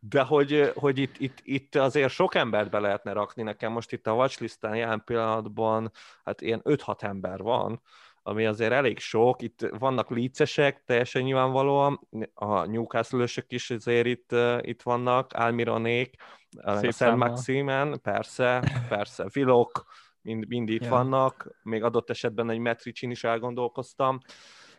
de 0.00 0.22
hogy, 0.22 0.72
hogy 0.74 0.98
itt, 0.98 1.18
itt, 1.18 1.38
itt, 1.42 1.74
azért 1.74 2.10
sok 2.12 2.34
embert 2.34 2.70
be 2.70 2.78
lehetne 2.78 3.12
rakni. 3.12 3.42
Nekem 3.42 3.72
most 3.72 3.92
itt 3.92 4.06
a 4.06 4.14
watchlistán 4.14 4.76
jelen 4.76 5.02
pillanatban 5.04 5.92
hát 6.24 6.40
ilyen 6.40 6.60
5-6 6.64 7.02
ember 7.02 7.38
van, 7.38 7.80
ami 8.22 8.46
azért 8.46 8.72
elég 8.72 8.98
sok. 8.98 9.42
Itt 9.42 9.66
vannak 9.78 10.10
lícesek, 10.10 10.82
teljesen 10.84 11.22
nyilvánvalóan, 11.22 12.08
a 12.34 12.64
newcastle 12.64 13.26
is 13.48 13.70
azért 13.70 14.06
itt, 14.06 14.34
itt 14.60 14.82
vannak, 14.82 15.32
Almironék, 15.32 16.16
a 16.56 16.92
Szent 16.92 17.16
Maximen, 17.16 18.00
persze, 18.02 18.62
persze, 18.88 19.26
Vilok, 19.32 19.86
mind, 20.22 20.48
mind 20.48 20.68
itt 20.68 20.84
ja. 20.84 20.90
vannak, 20.90 21.58
még 21.62 21.82
adott 21.82 22.10
esetben 22.10 22.50
egy 22.50 22.58
Metricsin 22.58 23.10
is 23.10 23.24
elgondolkoztam, 23.24 24.20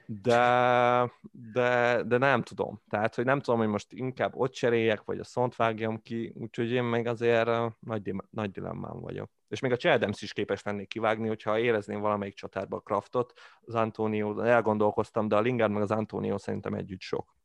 de, 0.05 1.11
de, 1.53 2.03
de 2.03 2.17
nem 2.17 2.41
tudom. 2.41 2.81
Tehát, 2.89 3.15
hogy 3.15 3.25
nem 3.25 3.39
tudom, 3.39 3.59
hogy 3.59 3.69
most 3.69 3.93
inkább 3.93 4.35
ott 4.35 4.51
cseréljek, 4.51 5.03
vagy 5.03 5.19
a 5.19 5.23
szont 5.23 5.55
vágjam 5.55 6.01
ki, 6.01 6.33
úgyhogy 6.35 6.71
én 6.71 6.83
még 6.83 7.07
azért 7.07 7.49
nagy, 7.79 8.13
nagy 8.29 8.51
dilemmám 8.51 8.99
vagyok. 8.99 9.29
És 9.47 9.59
még 9.59 9.71
a 9.71 9.77
Cseldemsz 9.77 10.21
is 10.21 10.33
képes 10.33 10.63
lennék 10.63 10.87
kivágni, 10.87 11.27
hogyha 11.27 11.59
érezném 11.59 11.99
valamelyik 11.99 12.35
csatárba 12.35 12.77
a 12.77 12.79
Kraftot, 12.79 13.33
az 13.61 13.75
Antonio, 13.75 14.39
elgondolkoztam, 14.39 15.27
de 15.27 15.35
a 15.35 15.41
Lingard 15.41 15.71
meg 15.71 15.81
az 15.81 15.91
Antonio 15.91 16.37
szerintem 16.37 16.73
együtt 16.73 17.01
sok. 17.01 17.35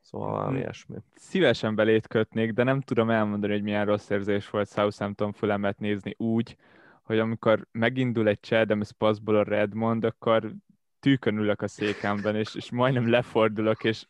Szóval 0.00 0.30
valami 0.30 0.50
hmm. 0.50 0.60
ilyesmi. 0.60 0.96
Szívesen 1.14 1.74
belét 1.74 2.06
kötnék, 2.06 2.52
de 2.52 2.62
nem 2.62 2.80
tudom 2.80 3.10
elmondani, 3.10 3.52
hogy 3.52 3.62
milyen 3.62 3.84
rossz 3.84 4.10
érzés 4.10 4.50
volt 4.50 4.68
Southampton 4.68 5.32
fülemet 5.32 5.78
nézni 5.78 6.14
úgy, 6.18 6.56
hogy 7.02 7.18
amikor 7.18 7.66
megindul 7.72 8.28
egy 8.28 8.40
Cseldemsz 8.40 8.90
passzból 8.90 9.36
a 9.36 9.42
Redmond, 9.42 10.04
akkor 10.04 10.52
tűkön 11.00 11.36
ülök 11.38 11.62
a 11.62 11.68
székemben, 11.68 12.36
és, 12.36 12.54
és 12.54 12.70
majdnem 12.70 13.10
lefordulok, 13.10 13.84
és 13.84 14.04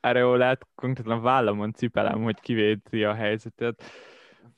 Areolát 0.00 0.66
konkrétan 0.74 1.22
vállamon 1.22 1.72
cipelem, 1.72 2.22
hogy 2.22 2.40
kivédi 2.40 3.04
a 3.04 3.14
helyzetet. 3.14 3.82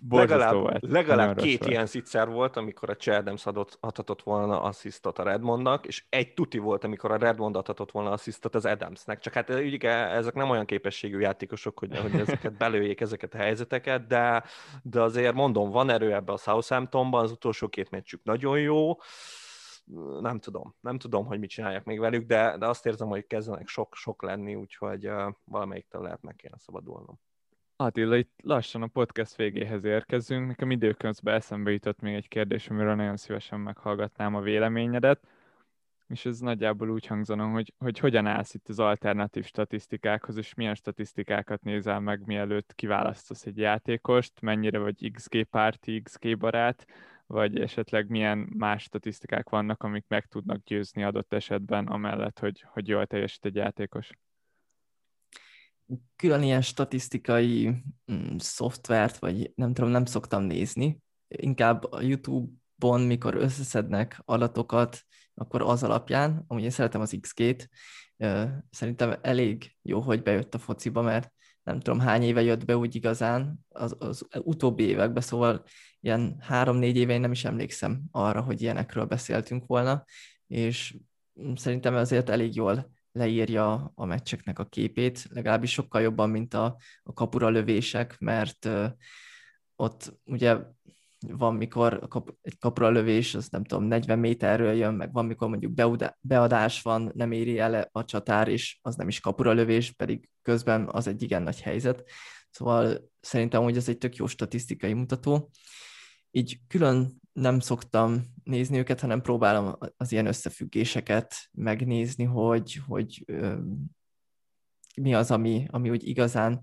legalább, 0.08 0.54
volt. 0.54 0.86
legalább 0.88 1.36
két 1.36 1.58
volt. 1.58 1.70
ilyen 1.70 1.86
szicser 1.86 2.28
volt, 2.28 2.56
amikor 2.56 2.90
a 2.90 2.96
Cseldemsz 2.96 3.46
adott, 3.46 3.78
adhatott 3.80 4.22
volna 4.22 4.62
asszisztot 4.62 5.18
a 5.18 5.22
Redmondnak, 5.22 5.86
és 5.86 6.04
egy 6.08 6.34
tuti 6.34 6.58
volt, 6.58 6.84
amikor 6.84 7.10
a 7.10 7.16
Redmond 7.16 7.56
adhatott 7.56 7.90
volna 7.90 8.10
asszisztot 8.10 8.54
az 8.54 8.64
Adamsnek. 8.66 9.20
Csak 9.20 9.32
hát 9.32 9.50
ugye 9.50 9.90
ezek 9.90 10.34
nem 10.34 10.50
olyan 10.50 10.64
képességű 10.64 11.18
játékosok, 11.18 11.78
hogy, 11.78 11.98
hogy 11.98 12.20
ezeket 12.20 12.56
belőjék, 12.56 13.00
ezeket 13.00 13.34
a 13.34 13.38
helyzeteket, 13.38 14.06
de, 14.06 14.44
de 14.82 15.00
azért 15.00 15.34
mondom, 15.34 15.70
van 15.70 15.90
erő 15.90 16.14
ebbe 16.14 16.32
a 16.32 16.36
Southamptonban, 16.36 17.22
az 17.22 17.30
utolsó 17.30 17.68
két 17.68 17.90
meccsük 17.90 18.20
nagyon 18.24 18.58
jó, 18.58 18.96
nem 20.20 20.38
tudom, 20.38 20.74
nem 20.80 20.98
tudom, 20.98 21.26
hogy 21.26 21.38
mit 21.38 21.50
csinálják 21.50 21.84
még 21.84 21.98
velük, 21.98 22.26
de, 22.26 22.56
de 22.58 22.66
azt 22.66 22.86
érzem, 22.86 23.08
hogy 23.08 23.26
kezdenek 23.26 23.68
sok-sok 23.68 24.22
lenni, 24.22 24.54
úgyhogy 24.54 25.08
uh, 25.08 25.32
valamelyiktől 25.44 26.02
lehet 26.02 26.22
meg 26.22 26.34
kéne 26.36 26.58
szabadulnom. 26.58 27.20
Attila, 27.76 28.16
itt 28.16 28.32
lassan 28.42 28.82
a 28.82 28.86
podcast 28.86 29.36
végéhez 29.36 29.84
érkezünk. 29.84 30.46
Nekem 30.46 30.70
időközben 30.70 31.34
eszembe 31.34 31.70
jutott 31.70 32.00
még 32.00 32.14
egy 32.14 32.28
kérdés, 32.28 32.68
amiről 32.68 32.94
nagyon 32.94 33.16
szívesen 33.16 33.60
meghallgatnám 33.60 34.34
a 34.34 34.40
véleményedet, 34.40 35.28
és 36.06 36.26
ez 36.26 36.38
nagyjából 36.38 36.90
úgy 36.90 37.06
hangzana, 37.06 37.48
hogy, 37.48 37.74
hogy 37.78 37.98
hogyan 37.98 38.26
állsz 38.26 38.54
itt 38.54 38.68
az 38.68 38.78
alternatív 38.78 39.44
statisztikákhoz, 39.44 40.36
és 40.36 40.54
milyen 40.54 40.74
statisztikákat 40.74 41.62
nézel 41.62 42.00
meg, 42.00 42.26
mielőtt 42.26 42.74
kiválasztasz 42.74 43.46
egy 43.46 43.58
játékost, 43.58 44.40
mennyire 44.40 44.78
vagy 44.78 45.10
XG 45.12 45.42
párti, 45.42 46.02
XG 46.02 46.38
barát, 46.38 46.86
vagy 47.26 47.60
esetleg 47.60 48.08
milyen 48.08 48.38
más 48.38 48.82
statisztikák 48.82 49.48
vannak, 49.48 49.82
amik 49.82 50.04
meg 50.08 50.26
tudnak 50.26 50.62
győzni 50.64 51.02
adott 51.02 51.32
esetben, 51.32 51.86
amellett, 51.86 52.38
hogy, 52.38 52.64
hogy 52.72 52.88
jól 52.88 53.06
teljesít 53.06 53.44
egy 53.44 53.54
játékos? 53.54 54.10
Külön 56.16 56.42
ilyen 56.42 56.62
statisztikai 56.62 57.68
mm, 58.12 58.36
szoftvert, 58.36 59.18
vagy 59.18 59.52
nem 59.54 59.72
tudom, 59.72 59.90
nem 59.90 60.04
szoktam 60.04 60.42
nézni. 60.42 61.00
Inkább 61.28 61.92
a 61.92 62.00
YouTube-on, 62.00 63.00
mikor 63.00 63.34
összeszednek 63.34 64.22
adatokat, 64.24 65.00
akkor 65.34 65.62
az 65.62 65.82
alapján, 65.82 66.44
amúgy 66.46 66.62
én 66.62 66.70
szeretem 66.70 67.00
az 67.00 67.16
XG-t, 67.20 67.68
szerintem 68.70 69.18
elég 69.22 69.76
jó, 69.82 70.00
hogy 70.00 70.22
bejött 70.22 70.54
a 70.54 70.58
fociba, 70.58 71.02
mert 71.02 71.32
nem 71.66 71.80
tudom 71.80 72.00
hány 72.00 72.22
éve 72.22 72.42
jött 72.42 72.64
be 72.64 72.76
úgy 72.76 72.94
igazán, 72.94 73.58
az, 73.68 73.96
az 73.98 74.26
utóbbi 74.38 74.82
években, 74.82 75.22
szóval 75.22 75.62
ilyen 76.00 76.36
három-négy 76.40 76.96
éve 76.96 77.12
én 77.12 77.20
nem 77.20 77.32
is 77.32 77.44
emlékszem 77.44 78.02
arra, 78.10 78.40
hogy 78.40 78.62
ilyenekről 78.62 79.04
beszéltünk 79.04 79.66
volna, 79.66 80.04
és 80.46 80.96
szerintem 81.54 81.94
azért 81.94 82.28
elég 82.28 82.54
jól 82.54 82.90
leírja 83.12 83.92
a 83.94 84.04
meccseknek 84.04 84.58
a 84.58 84.64
képét, 84.64 85.26
legalábbis 85.30 85.72
sokkal 85.72 86.00
jobban, 86.00 86.30
mint 86.30 86.54
a, 86.54 86.76
a 87.02 87.12
kapura 87.12 87.48
lövések, 87.48 88.18
mert 88.18 88.64
uh, 88.64 88.86
ott 89.76 90.20
ugye 90.24 90.56
van, 91.18 91.54
mikor 91.54 92.08
kap, 92.08 92.34
egy 92.42 92.58
kapura 92.58 92.90
lövés, 92.90 93.34
az 93.34 93.48
nem 93.48 93.64
tudom, 93.64 93.84
40 93.84 94.18
méterről 94.18 94.72
jön, 94.72 94.94
meg 94.94 95.12
van, 95.12 95.24
mikor 95.24 95.48
mondjuk 95.48 95.72
beadás 96.20 96.82
van, 96.82 97.12
nem 97.14 97.32
éri 97.32 97.58
el 97.58 97.88
a 97.92 98.04
csatár, 98.04 98.48
és 98.48 98.78
az 98.82 98.96
nem 98.96 99.08
is 99.08 99.20
kapura 99.20 99.52
lövés, 99.52 99.90
pedig 99.90 100.28
közben 100.42 100.88
az 100.90 101.06
egy 101.06 101.22
igen 101.22 101.42
nagy 101.42 101.60
helyzet. 101.60 102.04
Szóval 102.50 103.10
szerintem, 103.20 103.62
hogy 103.62 103.76
ez 103.76 103.88
egy 103.88 103.98
tök 103.98 104.16
jó 104.16 104.26
statisztikai 104.26 104.92
mutató. 104.92 105.50
Így 106.30 106.60
külön 106.68 107.20
nem 107.32 107.60
szoktam 107.60 108.22
nézni 108.44 108.78
őket, 108.78 109.00
hanem 109.00 109.20
próbálom 109.20 109.76
az 109.96 110.12
ilyen 110.12 110.26
összefüggéseket 110.26 111.34
megnézni, 111.52 112.24
hogy, 112.24 112.80
hogy 112.86 113.22
ö, 113.26 113.56
mi 114.96 115.14
az, 115.14 115.30
ami, 115.30 115.66
ami 115.70 115.90
úgy 115.90 116.08
igazán 116.08 116.62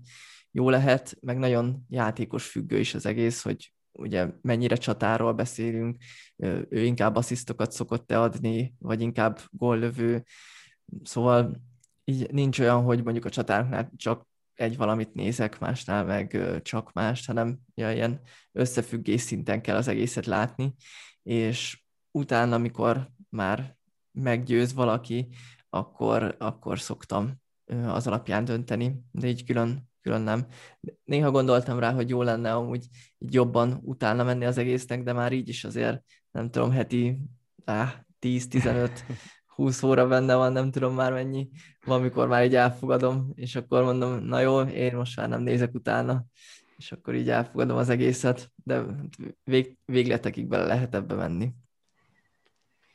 jó 0.50 0.70
lehet, 0.70 1.16
meg 1.20 1.38
nagyon 1.38 1.84
játékos 1.88 2.46
függő 2.46 2.78
is 2.78 2.94
az 2.94 3.06
egész, 3.06 3.42
hogy 3.42 3.73
ugye 3.98 4.28
mennyire 4.42 4.76
csatáról 4.76 5.32
beszélünk, 5.32 5.96
ő 6.68 6.84
inkább 6.84 7.16
asszisztokat 7.16 7.72
szokott-e 7.72 8.20
adni, 8.20 8.74
vagy 8.78 9.00
inkább 9.00 9.40
góllövő, 9.50 10.24
szóval 11.02 11.60
így 12.04 12.32
nincs 12.32 12.58
olyan, 12.58 12.82
hogy 12.82 13.02
mondjuk 13.02 13.24
a 13.24 13.30
csatároknál 13.30 13.90
csak 13.96 14.26
egy 14.54 14.76
valamit 14.76 15.14
nézek, 15.14 15.58
másnál 15.58 16.04
meg 16.04 16.60
csak 16.62 16.92
mást, 16.92 17.26
hanem 17.26 17.58
ja, 17.74 17.92
ilyen 17.92 18.20
összefüggés 18.52 19.20
szinten 19.20 19.62
kell 19.62 19.76
az 19.76 19.88
egészet 19.88 20.26
látni, 20.26 20.74
és 21.22 21.84
utána, 22.10 22.54
amikor 22.54 23.10
már 23.28 23.76
meggyőz 24.12 24.74
valaki, 24.74 25.28
akkor, 25.68 26.36
akkor 26.38 26.80
szoktam 26.80 27.32
az 27.86 28.06
alapján 28.06 28.44
dönteni, 28.44 29.00
de 29.10 29.26
így 29.26 29.44
külön 29.44 29.88
külön 30.04 30.20
nem. 30.20 30.46
Néha 31.04 31.30
gondoltam 31.30 31.78
rá, 31.78 31.92
hogy 31.92 32.08
jó 32.08 32.22
lenne 32.22 32.54
amúgy 32.54 32.88
így 33.18 33.34
jobban 33.34 33.80
utána 33.82 34.24
menni 34.24 34.44
az 34.44 34.58
egésznek, 34.58 35.02
de 35.02 35.12
már 35.12 35.32
így 35.32 35.48
is 35.48 35.64
azért, 35.64 36.02
nem 36.30 36.50
tudom, 36.50 36.70
heti 36.70 37.18
áh, 37.64 37.92
10-15 38.20 38.90
20 39.46 39.82
óra 39.82 40.06
benne 40.06 40.34
van, 40.34 40.52
nem 40.52 40.70
tudom 40.70 40.94
már 40.94 41.12
mennyi, 41.12 41.48
van, 41.84 41.98
amikor 41.98 42.28
már 42.28 42.44
így 42.44 42.54
elfogadom, 42.54 43.32
és 43.34 43.56
akkor 43.56 43.82
mondom, 43.82 44.24
na 44.24 44.40
jó, 44.40 44.60
én 44.60 44.96
most 44.96 45.16
már 45.16 45.28
nem 45.28 45.42
nézek 45.42 45.74
utána, 45.74 46.24
és 46.76 46.92
akkor 46.92 47.14
így 47.14 47.30
elfogadom 47.30 47.76
az 47.76 47.88
egészet, 47.88 48.52
de 48.56 48.84
vég, 49.44 49.78
végletekig 49.84 50.46
bele 50.46 50.64
lehet 50.64 50.94
ebbe 50.94 51.14
menni. 51.14 51.52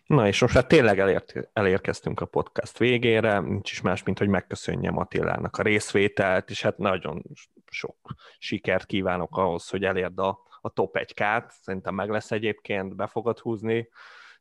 Na 0.10 0.28
és 0.28 0.42
most 0.42 0.54
már 0.54 0.66
tényleg 0.66 1.00
elért, 1.00 1.34
elérkeztünk 1.54 2.20
a 2.20 2.26
podcast 2.26 2.78
végére, 2.78 3.40
nincs 3.40 3.72
is 3.72 3.82
más, 3.82 4.04
mint 4.04 4.18
hogy 4.18 4.28
megköszönjem 4.28 4.98
Attilának 4.98 5.58
a 5.58 5.62
részvételt, 5.62 6.50
és 6.50 6.62
hát 6.62 6.78
nagyon 6.78 7.24
sok 7.72 7.96
sikert 8.38 8.86
kívánok 8.86 9.38
ahhoz, 9.38 9.70
hogy 9.70 9.84
elérd 9.84 10.20
a, 10.20 10.40
a 10.62 10.70
top 10.70 10.98
1K-t, 11.00 11.50
szerintem 11.50 11.96
meg 11.96 12.10
lesz 12.10 12.32
egyébként, 12.32 12.96
be 12.96 13.08
fogod 13.08 13.40
húzni 13.40 13.90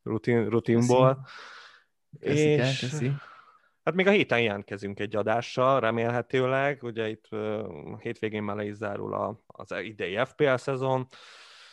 rutin, 0.03 0.49
rutinból. 0.49 1.27
Köszi. 2.21 2.57
Köszi, 2.57 2.71
és... 2.71 2.79
köszi. 2.79 3.13
Hát 3.85 3.95
még 3.95 4.07
a 4.07 4.11
héten 4.11 4.41
jelentkezünk 4.41 5.01
egy 5.01 5.17
adással, 5.17 5.81
remélhetőleg, 5.81 6.83
ugye 6.83 7.09
itt 7.09 7.29
hétvégén 7.99 8.43
már 8.43 8.57
le 8.57 8.65
is 8.65 8.75
zárul 8.75 9.15
a, 9.15 9.43
az 9.47 9.75
idei 9.83 10.19
FPL 10.25 10.55
szezon, 10.55 11.07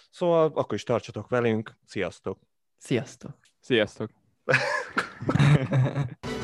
szóval 0.10 0.52
akkor 0.54 0.74
is 0.74 0.84
tartsatok 0.84 1.30
velünk, 1.30 1.78
sziasztok! 1.86 2.39
Sziasztok! 2.78 3.45
Sziasztok! 3.66 4.09